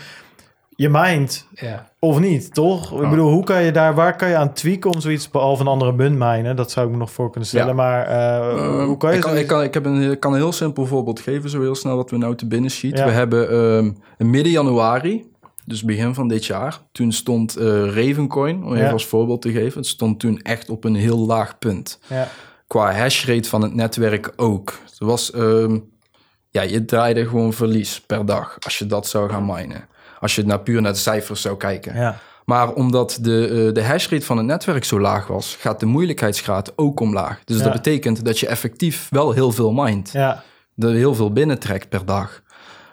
[0.76, 1.90] je mind ja.
[2.00, 3.02] of niet, toch?
[3.02, 5.68] Ik bedoel, hoe kan je daar, waar kan je aan tweaken om zoiets, behalve een
[5.68, 6.56] andere munt mijnen?
[6.56, 7.74] Dat zou ik me nog voor kunnen stellen, ja.
[7.74, 8.16] maar uh,
[8.56, 10.52] uh, hoe kan je ik kan, ik, kan, ik, heb een, ik kan een heel
[10.52, 12.98] simpel voorbeeld geven, zo heel snel wat we nou te binnen schiet.
[12.98, 13.06] Ja.
[13.06, 15.32] We hebben um, midden januari,
[15.66, 19.78] dus begin van dit jaar, toen stond uh, Ravencoin, om even als voorbeeld te geven,
[19.78, 22.00] het stond toen echt op een heel laag punt.
[22.68, 24.80] Qua hashrate van het netwerk ook.
[24.86, 25.90] Het was, um,
[26.50, 29.88] ja, je draaide gewoon verlies per dag als je dat zou gaan minen.
[30.20, 31.96] Als je naar puur naar de cijfers zou kijken.
[31.96, 32.20] Ja.
[32.46, 36.74] Maar omdat de, uh, de hashrate van het netwerk zo laag was, gaat de moeilijkheidsgraad
[36.76, 37.44] ook omlaag.
[37.44, 37.64] Dus ja.
[37.64, 40.12] dat betekent dat je effectief wel heel veel mindt.
[40.12, 40.44] Ja.
[40.78, 42.42] Er heel veel binnentrekt per dag.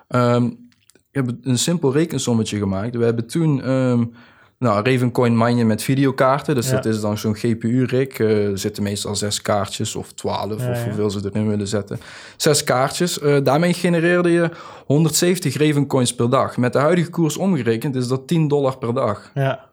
[0.09, 0.69] Um,
[1.11, 2.97] heb een simpel rekensommetje gemaakt.
[2.97, 4.12] We hebben toen um,
[4.61, 6.55] nou, Ravencoin mine je met videokaarten.
[6.55, 6.74] Dus ja.
[6.74, 8.19] dat is dan zo'n GPU-rig.
[8.19, 12.01] Uh, er zitten meestal zes kaartjes of twaalf ja, of hoeveel ze erin willen zetten.
[12.37, 13.23] Zes kaartjes.
[13.23, 14.51] Uh, daarmee genereerde je
[14.87, 16.57] 170 Ravencoins per dag.
[16.57, 19.31] Met de huidige koers omgerekend is dat 10 dollar per dag.
[19.35, 19.69] Ja.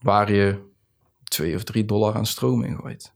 [0.00, 0.58] Waar je
[1.24, 3.12] 2 of 3 dollar aan stroom in gooit.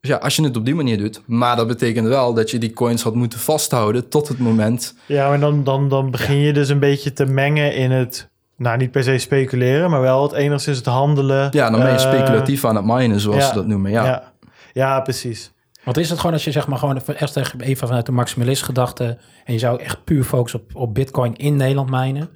[0.00, 1.22] Dus ja, als je het op die manier doet.
[1.26, 4.94] Maar dat betekent wel dat je die coins had moeten vasthouden tot het moment.
[5.06, 8.76] Ja, maar dan, dan, dan begin je dus een beetje te mengen in het nou,
[8.76, 11.48] niet per se speculeren, maar wel het enigszins het handelen.
[11.50, 13.90] Ja, dan ben je speculatief uh, aan het minen, zoals ja, ze dat noemen.
[13.90, 14.04] Ja.
[14.04, 14.32] ja.
[14.72, 15.52] Ja, precies.
[15.84, 19.18] Wat is het gewoon als je zeg maar gewoon echt even vanuit de maximalist gedachte
[19.44, 22.28] en je zou echt puur focussen op, op bitcoin in Nederland mijnen?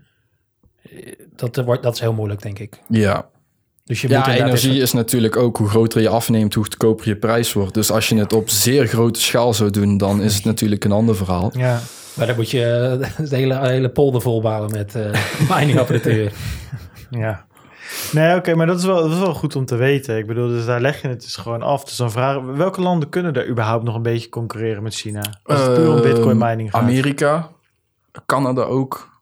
[1.37, 2.81] Dat, wordt, dat is heel moeilijk, denk ik.
[2.89, 3.29] Ja.
[3.85, 4.83] Dus je ja, moet energie is...
[4.83, 7.75] is natuurlijk ook hoe groter je afneemt, hoe goedkoper je prijs wordt.
[7.75, 10.93] Dus als je het op zeer grote schaal zou doen, dan is het natuurlijk een
[10.93, 11.51] ander verhaal.
[11.55, 11.81] Ja.
[12.15, 15.13] Maar dan moet je de hele, hele polder volbouwen met uh,
[15.57, 16.33] miningapparatuur.
[17.11, 17.49] ja.
[18.13, 20.19] Nee, oké, okay, maar dat is, wel, dat is wel goed om te weten.
[20.19, 21.85] Ik bedoel, dus daar leg je het dus gewoon af.
[21.85, 25.23] Dus dan vragen welke landen kunnen er überhaupt nog een beetje concurreren met China?
[25.43, 26.83] Als het puur om bitcoin mining gaat.
[26.83, 27.51] Amerika,
[28.27, 29.21] Canada ook.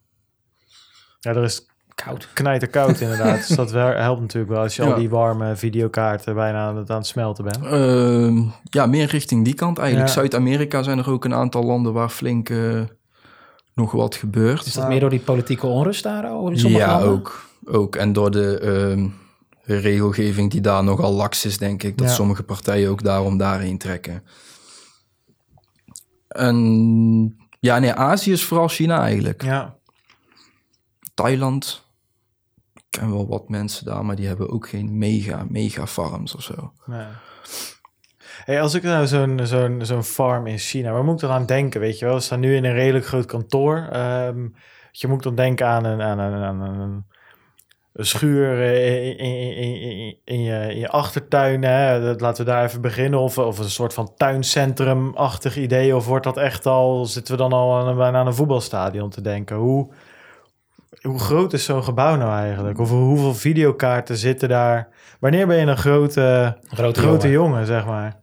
[1.20, 1.66] Ja, er is
[2.04, 2.28] koud.
[2.32, 3.46] Knijter koud inderdaad.
[3.46, 4.88] dus dat helpt natuurlijk wel als je ja.
[4.88, 7.64] al die warme videokaarten bijna aan het, aan het smelten bent.
[7.64, 10.08] Uh, ja, meer richting die kant eigenlijk.
[10.08, 10.14] Ja.
[10.14, 12.80] Zuid-Amerika zijn er ook een aantal landen waar flink uh,
[13.74, 14.66] nog wat gebeurt.
[14.66, 16.32] Is dat meer door die politieke onrust daar?
[16.32, 17.08] Oh, ja, landen?
[17.08, 17.96] ook, ook.
[17.96, 18.60] En door de
[19.66, 21.98] uh, regelgeving die daar nogal laks is, denk ik.
[21.98, 22.14] Dat ja.
[22.14, 24.22] sommige partijen ook daarom daarheen trekken.
[26.28, 29.42] En ja, nee, Azië is vooral China eigenlijk.
[29.42, 29.76] Ja.
[31.14, 31.84] Thailand,
[32.98, 36.72] ken wel wat mensen daar, maar die hebben ook geen mega, mega farms of zo.
[38.44, 41.46] Hey, als ik nou zo'n zo'n zo'n farm in China, waar moet ik dan aan
[41.46, 41.80] denken?
[41.80, 43.88] Weet je wel, we staan nu in een redelijk groot kantoor.
[43.96, 44.54] Um,
[44.90, 47.04] je moet dan denken aan een, aan een, een,
[47.92, 51.62] een schuur in, in, in, in, je, in je achtertuin.
[51.62, 52.00] Hè?
[52.00, 53.20] Dat, laten we daar even beginnen.
[53.20, 55.96] Of, of een soort van tuincentrum-achtig idee.
[55.96, 59.56] Of wordt dat echt al, zitten we dan al bijna aan een voetbalstadion te denken?
[59.56, 59.92] Hoe,
[61.02, 62.78] hoe groot is zo'n gebouw nou eigenlijk?
[62.78, 64.88] Of hoeveel videokaarten zitten daar?
[65.20, 67.50] Wanneer ben je een grote, grote, grote jongen.
[67.50, 68.20] jongen, zeg maar?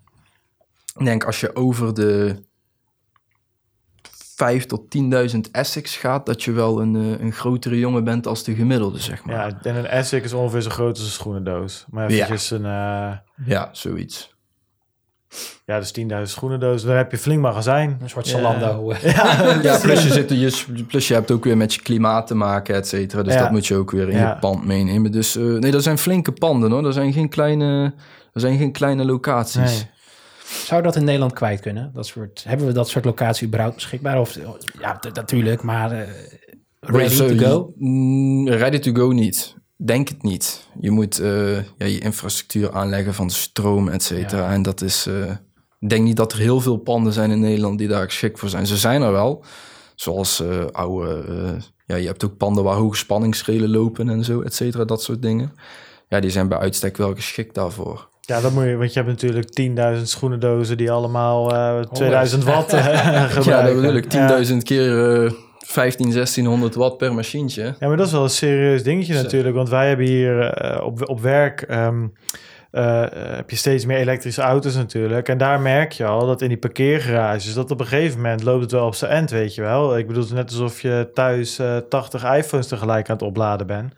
[0.98, 2.44] Ik denk als je over de
[4.36, 4.98] 5 tot
[5.34, 9.26] 10.000 Essex gaat, dat je wel een, een grotere jongen bent als de gemiddelde, zeg
[9.26, 9.36] maar.
[9.36, 11.86] Ja, en een Essex is ongeveer zo groot als een schoenendoos.
[11.90, 12.56] Maar eventjes ja.
[12.56, 12.64] een...
[13.42, 13.48] Uh...
[13.48, 14.35] Ja, zoiets.
[15.66, 16.88] Ja, dus 10.000 schoenendozen.
[16.88, 17.98] Dan heb je flink magazijn.
[18.02, 18.94] Een soort Zalando.
[19.64, 22.76] Ja, plus, je zit, je, plus je hebt ook weer met je klimaat te maken,
[22.76, 23.24] et cetera.
[23.24, 23.40] Dus Ja.
[23.42, 24.30] dat moet je ook weer in Ja.
[24.30, 25.12] je pand meenemen.
[25.12, 26.82] Dus eh, nee, dat zijn flinke panden hoor.
[26.82, 27.94] Dat zijn geen kleine,
[28.34, 29.56] dat zijn geen kleine locaties.
[29.72, 29.90] Nee.
[30.66, 31.92] Zou dat in Nederland kwijt kunnen?
[31.94, 34.20] Dat soort, hebben we dat soort locatie überhaupt beschikbaar?
[34.20, 34.38] Of,
[34.80, 36.08] ja, natuurlijk, maar eh,
[36.80, 37.74] ready to go?
[37.78, 39.56] mm, Ready to go niet.
[39.78, 40.68] Denk het niet.
[40.80, 44.42] Je moet eh, ja, je infrastructuur aanleggen van stroom, et cetera.
[44.42, 44.52] Ja.
[44.54, 45.06] En dat is...
[45.08, 45.32] eh,
[45.80, 48.50] ik denk niet dat er heel veel panden zijn in Nederland die daar geschikt voor
[48.50, 48.68] zijn.
[48.68, 49.44] Ze zijn er wel.
[49.96, 51.24] Zoals eh, oude...
[51.86, 54.86] ja, je hebt ook panden waar hoge spanningsrelen lopen en zo, et cetera.
[54.86, 55.52] Dat soort dingen.
[56.10, 58.10] Ja, die zijn bij uitstek wel geschikt daarvoor.
[58.22, 62.74] Ja, dat moet je, want je hebt natuurlijk 10.000 schoenendozen die allemaal eh 2000 watt
[62.74, 63.44] gebruiken.
[63.52, 64.04] Ja, dat bedoel ik.
[64.06, 64.58] 10.000 Ja.
[64.64, 65.36] keer
[65.66, 67.76] 15, 1600 watt per machientje.
[67.80, 69.56] Ja, maar dat is wel een serieus dingetje natuurlijk.
[69.56, 71.62] Want wij hebben hier eh, op, op werk...
[71.62, 72.08] ehm,
[72.72, 75.30] eh, heb je steeds meer elektrische auto's natuurlijk.
[75.30, 77.54] En daar merk je al dat in die parkeergarages...
[77.54, 79.98] dat op een gegeven moment loopt het wel op zijn end, weet je wel.
[79.98, 83.68] Ik bedoel, het is net alsof je thuis eh 80 iPhones tegelijk aan het opladen
[83.68, 83.94] bent.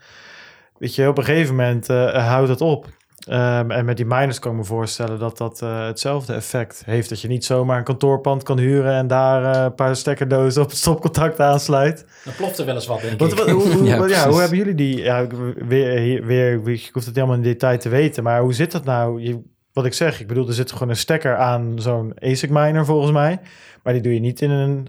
[0.78, 2.86] Weet je, op een gegeven moment eh, houdt het op.
[3.26, 7.08] Ehm, en met die miners kan ik me voorstellen dat dat eh, hetzelfde effect heeft.
[7.08, 8.92] Dat je niet zomaar een kantoorpand kan huren...
[8.92, 12.06] en daar eh, een paar stekkerdozen op het stopcontact aansluit.
[12.24, 13.38] Dan ploft er wel eens wat, denk Wat, ik.
[13.38, 14.96] wat- hoe, hoe, Ja, hoe hebben jullie die?
[15.02, 15.32] Ja, ik-
[15.68, 19.20] weer, weer, ik hoef het helemaal in detail te weten, maar hoe zit dat nou?
[19.22, 19.40] Je,
[19.72, 23.12] wat ik zeg, ik bedoel, er zit gewoon een stekker aan zo'n ASIC miner volgens
[23.12, 23.40] mij,
[23.82, 24.88] maar die doe je niet in een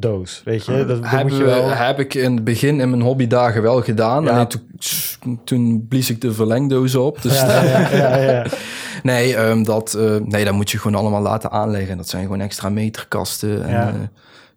[0.00, 0.72] verlengdoos, weet je?
[0.84, 1.68] Dat, dat heb, moet je wel.
[1.68, 4.24] heb ik in het begin in mijn hobbydagen wel gedaan.
[4.24, 4.30] Ja.
[4.30, 7.22] Alleen toen, toen blies ik de verlengdoos op.
[7.22, 8.46] Dus Ja, ja, ja, ja.
[9.02, 11.96] nee, ehm, dat, eh, nee, dat moet je gewoon allemaal laten aanleggen.
[11.96, 13.64] Dat zijn gewoon extra meterkasten.
[13.64, 13.86] En, Ja.
[13.88, 14.10] ja.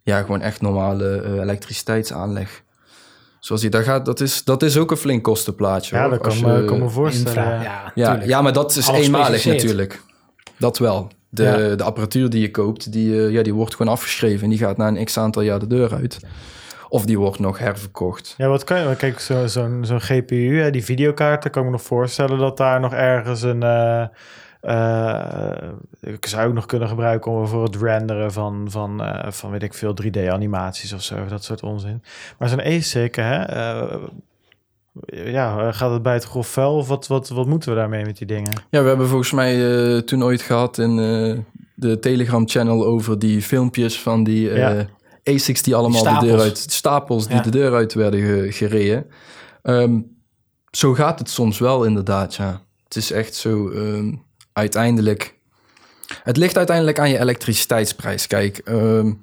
[0.04, 2.64] ja, gewoon echt normale eh, elektriciteitsaanleg.
[3.40, 5.96] Zoals je daar gaat, dat is, dat is ook een flink kostenplaatje.
[5.96, 6.10] Ja, hoor.
[6.12, 7.54] dat kan, je- kan me voorstellen.
[7.54, 8.22] Infra, ja.
[8.26, 10.02] ja, maar dat is Alles eenmalig natuurlijk.
[10.58, 11.12] Dat wel.
[11.30, 11.76] De, Ja.
[11.76, 14.44] de apparatuur die je koopt, die, eh, ja, die wordt gewoon afgeschreven.
[14.44, 16.20] En die gaat na een x aantal jaar de deur uit.
[16.90, 18.34] Of die wordt nog herverkocht.
[18.38, 18.96] Ja, wat kan je?
[18.96, 22.80] Kijk, zo- zo'n zo'n GPU, hè, die videokaarten, kan ik me nog voorstellen dat daar
[22.80, 23.64] nog ergens een.
[23.64, 24.06] eh,
[26.02, 29.74] ik zou ook nog kunnen gebruiken om voor het renderen van, van, van weet ik
[29.74, 32.04] veel, 3D-animaties of zo, dat soort onzin.
[32.38, 33.96] Maar zo'n ASIC, hè, eh,
[35.06, 38.18] ja, gaat het bij het grof vuil of wat, wat, wat moeten we daarmee met
[38.18, 38.54] die dingen?
[38.70, 41.38] Ja, we hebben volgens mij eh, toen ooit gehad in eh,
[41.76, 44.88] de Telegram-channel over die filmpjes van die eh Ja.
[45.34, 46.44] ASICs die allemaal Die de deur stapels.
[46.44, 47.42] uit, stapels die Ja.
[47.42, 49.06] de deur uit werden ge- gereden.
[49.62, 50.00] Ehm,
[50.72, 52.62] zo gaat het soms wel inderdaad, ja.
[52.84, 54.14] Het is echt zo ehm,
[54.54, 55.38] uiteindelijk...
[56.24, 58.28] Het ligt uiteindelijk aan je elektriciteitsprijs.
[58.28, 59.14] Kijk, ehm,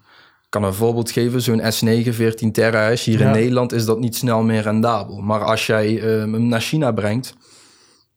[0.48, 1.42] kan een voorbeeld geven.
[1.42, 3.04] Zo'n S9 14 terahash.
[3.04, 3.26] Hier Ja.
[3.26, 5.20] in Nederland is dat niet snel meer rendabel.
[5.20, 7.34] Maar als jij ehm, hem naar China brengt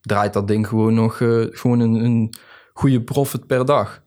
[0.01, 2.33] draait dat ding gewoon nog eh, gewoon een, een
[2.73, 4.01] goede profit per dag.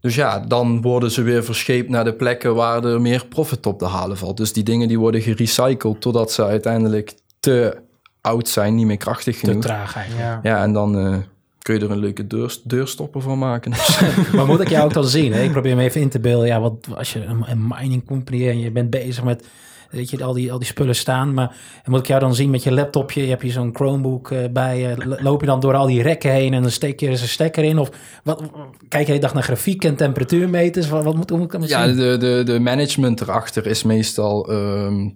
[0.00, 3.78] Dus ja, dan worden ze weer verscheept naar de plekken waar er meer profit op
[3.78, 4.36] te halen valt.
[4.36, 7.76] Dus die dingen die worden gerecycled totdat ze uiteindelijk te
[8.20, 9.62] oud zijn, niet meer krachtig Te genoeg.
[9.62, 10.24] traag eigenlijk.
[10.26, 10.40] Ja.
[10.42, 11.16] Ja, en dan eh,
[11.62, 13.72] kun je er een leuke deur, deurstopper van maken.
[14.36, 15.32] Maar moet ik jou ook dan zien?
[15.32, 15.42] Hè?
[15.42, 16.46] Ik probeer me even in te beelden.
[16.46, 19.44] Ja, wat als je een, een mining company en je bent bezig met
[19.90, 21.34] weet je, al die, al die spullen staan.
[21.34, 23.22] Maar moet ik jou dan zien met je laptopje?
[23.22, 25.16] Je hebt hier zo'n Chromebook eh, bij je.
[25.22, 27.28] Loop je dan door al die rekken heen en dan steek je er eens een
[27.28, 27.78] stekker in?
[27.78, 27.90] Of
[28.24, 28.42] wat,
[28.88, 30.88] kijk je de dag naar grafiek en temperatuurmeters?
[30.88, 31.96] Wat, wat moet, hoe moet ik dat Ja, zien?
[31.96, 35.08] de, de, de management erachter is meestal, ehm,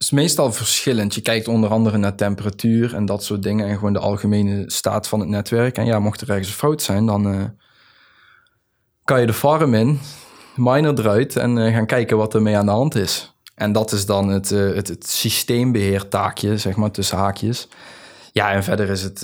[0.00, 1.14] is meestal verschillend.
[1.14, 5.08] Je kijkt onder andere naar temperatuur en dat soort dingen en gewoon de algemene staat
[5.08, 5.76] van het netwerk.
[5.76, 7.44] En ja, mocht er ergens een fout zijn, dan eh,
[9.04, 10.00] kan je de farm in,
[10.56, 13.34] miner eruit en eh, gaan kijken wat er mee aan de hand is.
[13.54, 17.68] En dat is dan het, eh, het, het systeembeheertaakje, zeg maar, tussen haakjes.
[18.32, 19.20] Ja, en verder is het...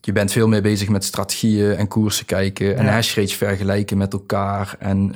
[0.00, 2.92] je bent veel meer bezig met strategieën en koersen kijken en Ja.
[2.92, 5.14] hash rates vergelijken met elkaar en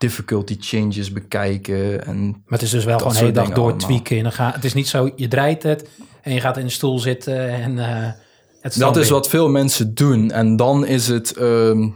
[0.00, 2.04] difficulty changes bekijken.
[2.06, 3.78] En Maar het is dus wel gewoon de hele dag door allemaal.
[3.78, 4.16] tweaken.
[4.16, 5.88] En dan ga, het is niet zo, je draait het
[6.22, 8.12] en je gaat in de stoel zitten en eh
[8.60, 10.30] het dat is wat veel mensen doen.
[10.30, 11.94] En dan is het ehm, een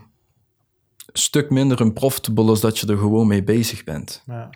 [1.12, 4.22] stuk minder unprofitable als dat je er gewoon mee bezig bent.
[4.26, 4.50] Ja.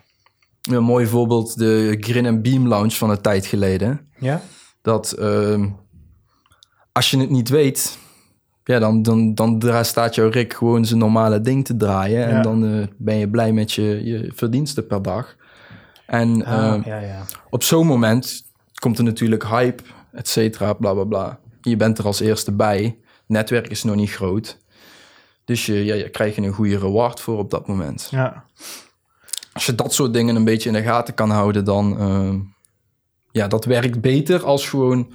[0.71, 4.09] Een mooi voorbeeld, de Grin and Beam Lounge van een tijd geleden.
[4.19, 4.41] Ja?
[4.81, 5.69] Dat ehm,
[6.91, 7.97] als je het niet weet,
[8.69, 12.19] ja, dan, dan, dan staat jouw rig gewoon zijn normale ding te draaien.
[12.19, 12.27] Ja.
[12.27, 15.35] En dan eh, ben je blij met je, je verdiensten per dag.
[16.05, 17.25] En Ah, ehm, ja, ja.
[17.49, 18.43] op zo'n moment
[18.79, 21.39] komt er natuurlijk hype, et cetera, bla bla bla.
[21.61, 22.97] Je bent er als eerste bij.
[23.25, 24.57] Netwerk is nog niet groot.
[25.45, 28.07] Dus je, ja, je krijgt een goede reward voor op dat moment.
[28.11, 28.43] Ja.
[29.53, 31.99] Als je dat soort dingen een beetje in de gaten kan houden, dan...
[31.99, 32.39] ehm,
[33.31, 35.13] ja, dat werkt beter als gewoon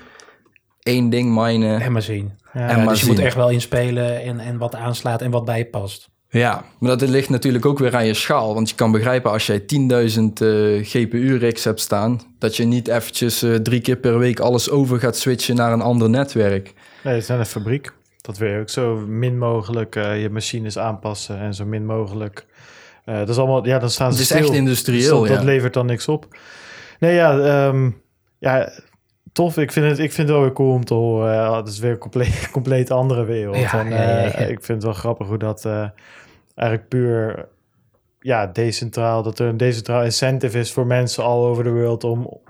[0.85, 1.81] één ding minen.
[1.81, 2.33] En maar zien.
[2.53, 5.45] Ja, En maar dus je moet echt wel inspelen en, en wat aanslaat en wat
[5.45, 6.13] bij je past.
[6.29, 8.55] Ja, maar dat ligt natuurlijk ook weer aan je schaal.
[8.55, 12.21] Want je kan begrijpen als jij 10.000 eh, GPU-rigs hebt staan...
[12.39, 15.81] dat je niet eventjes eh, drie keer per week alles over gaat switchen naar een
[15.81, 16.73] ander netwerk.
[17.05, 17.93] Nee, het is net een fabriek.
[18.21, 22.47] Dat wil je ook zo min mogelijk eh, je machines aanpassen en zo min mogelijk.
[23.05, 24.39] eh, dat is allemaal, ja, dan staan Het ze is stil.
[24.39, 25.35] echt Dus industrieel, dat, ja.
[25.35, 26.27] dat levert dan niks op.
[26.99, 27.91] Nee, ja, ehm,
[28.39, 28.73] ja,
[29.35, 29.57] tof.
[29.57, 31.33] Ik vind, het, ik vind het wel weer cool om te horen.
[31.33, 33.57] Ja, het is weer een compleet, compleet andere wereld.
[33.57, 35.89] Ja, en, ja, ja, eh, ik vind het wel grappig hoe dat eh,
[36.55, 37.49] eigenlijk puur
[38.21, 42.41] ja, decentraal, dat er een decentraal incentive is voor mensen all over de wereld om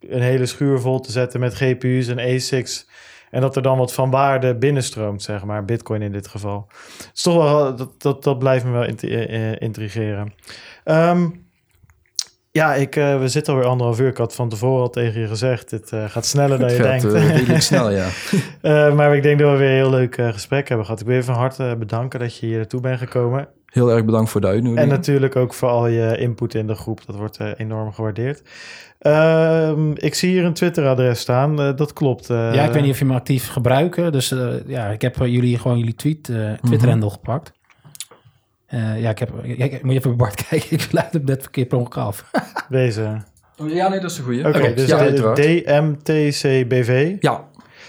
[0.00, 2.88] een hele schuur vol te zetten met GPU's en ASICs.
[3.30, 5.64] En dat er dan wat van waarde binnenstroomt, zeg maar.
[5.64, 6.66] Bitcoin in dit geval.
[6.96, 10.34] Het is toch wel, dat, dat, dat blijft me wel int- eh, intrigeren.
[10.84, 11.28] Ehm,
[12.50, 14.08] ja, ik, eh, we zitten alweer anderhalf uur.
[14.08, 16.82] Ik had van tevoren al tegen je gezegd, dit eh, gaat sneller dan Het je
[16.82, 17.14] gaat denkt.
[17.16, 18.06] eh, redelijk snel, ja.
[18.60, 21.00] Eh, maar ik denk dat we weer een heel leuk eh, gesprek hebben gehad.
[21.00, 23.48] Ik wil je van harte bedanken dat je hier naartoe bent gekomen.
[23.66, 24.90] Heel erg bedankt voor de uitnodiging.
[24.90, 27.00] En natuurlijk ook voor al je input in de groep.
[27.06, 28.42] Dat wordt eh, enorm gewaardeerd.
[28.98, 31.60] Ehm, ik zie hier een Twitter-adres staan.
[31.60, 32.30] Eh, dat klopt.
[32.30, 32.54] eh.
[32.54, 34.12] ja, ik weet niet of je hem actief gebruiken.
[34.12, 37.52] Dus eh, ja, ik heb jullie gewoon jullie tweet, eh Twitter-handle gepakt.
[38.70, 39.30] Eh, ja, ik heb...
[39.42, 40.72] Ja, ik- moet je even Bart kijken.
[40.72, 42.24] Ik sluit hem net verkeerd per ongeluk af.
[42.68, 43.16] Deze.
[43.66, 44.46] Ja, nee, dat is een goeie.
[44.48, 45.08] Oké, Klopt, dus ja.
[45.34, 47.16] DMTCBV.
[47.20, 47.44] Ja,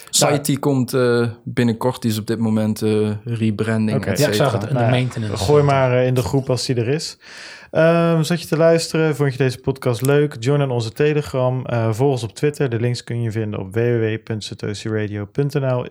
[0.09, 2.01] site die komt eh, binnenkort.
[2.01, 4.63] Die is op dit moment eh, rebranding, ja, ik zag het.
[4.67, 5.43] in Nou de ja, maintenance.
[5.43, 7.17] Gooi maar in de groep als die er is.
[7.71, 9.15] Ehm, zat je te luisteren?
[9.15, 10.35] Vond je deze podcast leuk?
[10.39, 11.65] Join aan onze Telegram.
[11.65, 12.69] Eh, volg ons op Twitter.
[12.69, 15.85] De links kun je vinden op www.satosiradio.nl.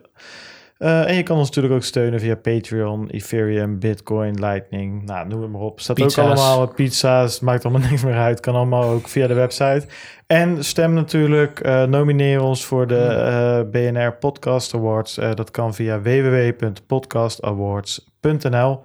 [0.81, 5.05] Eh, en je kan ons natuurlijk ook steunen via Patreon, Ethereum, Bitcoin, Lightning.
[5.05, 5.81] Nou, noem het maar op.
[5.81, 6.19] Staat Pizza's.
[6.19, 7.41] ook allemaal pizza's.
[7.41, 8.41] Maakt allemaal niks meer uit.
[8.41, 9.87] Kan allemaal ook via de website.
[10.27, 11.61] En stem natuurlijk.
[11.61, 15.15] eh, nomineer ons voor de eh, BNR Podcast Awards.
[15.15, 18.83] Dat kan via www.podcastawards.nl.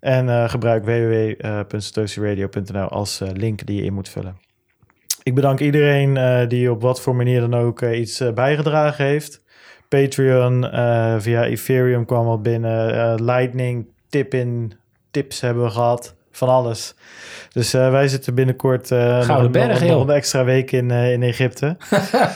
[0.00, 4.36] En gebruik www.satosiradio.nl als link die je in moet vullen.
[5.22, 9.41] Ik bedank iedereen die op wat voor manier dan ook iets bijgedragen heeft.
[10.00, 12.94] Patreon, eh, via Ethereum kwam wat binnen.
[12.94, 14.72] eh, Lightning, tip-in,
[15.10, 16.14] tips hebben we gehad.
[16.30, 16.94] Van alles.
[17.52, 21.76] Dus eh, wij zitten binnenkort eh nog, Berg, nog, een extra week in, in Egypte.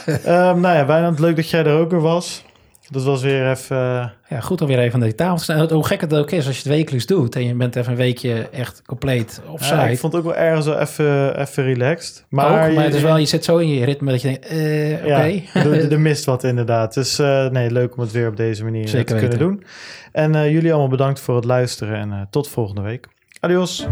[0.05, 2.43] Ehm, nou ja, Wijnand, leuk dat jij er ook weer was.
[2.89, 3.77] Dat was weer even...
[3.77, 5.71] eh, Ja, goed om weer even aan die tafel te staan.
[5.71, 7.97] Hoe gek het ook is als je het wekelijks doet en je bent even een
[7.97, 9.91] weekje echt compleet ja, offside.
[9.91, 12.25] ik vond het ook wel ergens wel even, even relaxed.
[12.29, 14.27] Maar, ook, maar het is je- wel, je zit zo in je ritme dat je
[14.27, 14.57] denkt, eh,
[15.05, 15.25] oké.
[15.25, 16.93] Ja, er, er mist wat inderdaad.
[16.93, 19.63] Dus eh, nee, leuk om het weer op deze manier Zeker te kunnen doen.
[20.11, 23.07] En jullie allemaal bedankt voor het luisteren en tot volgende week.
[23.39, 23.87] Adios.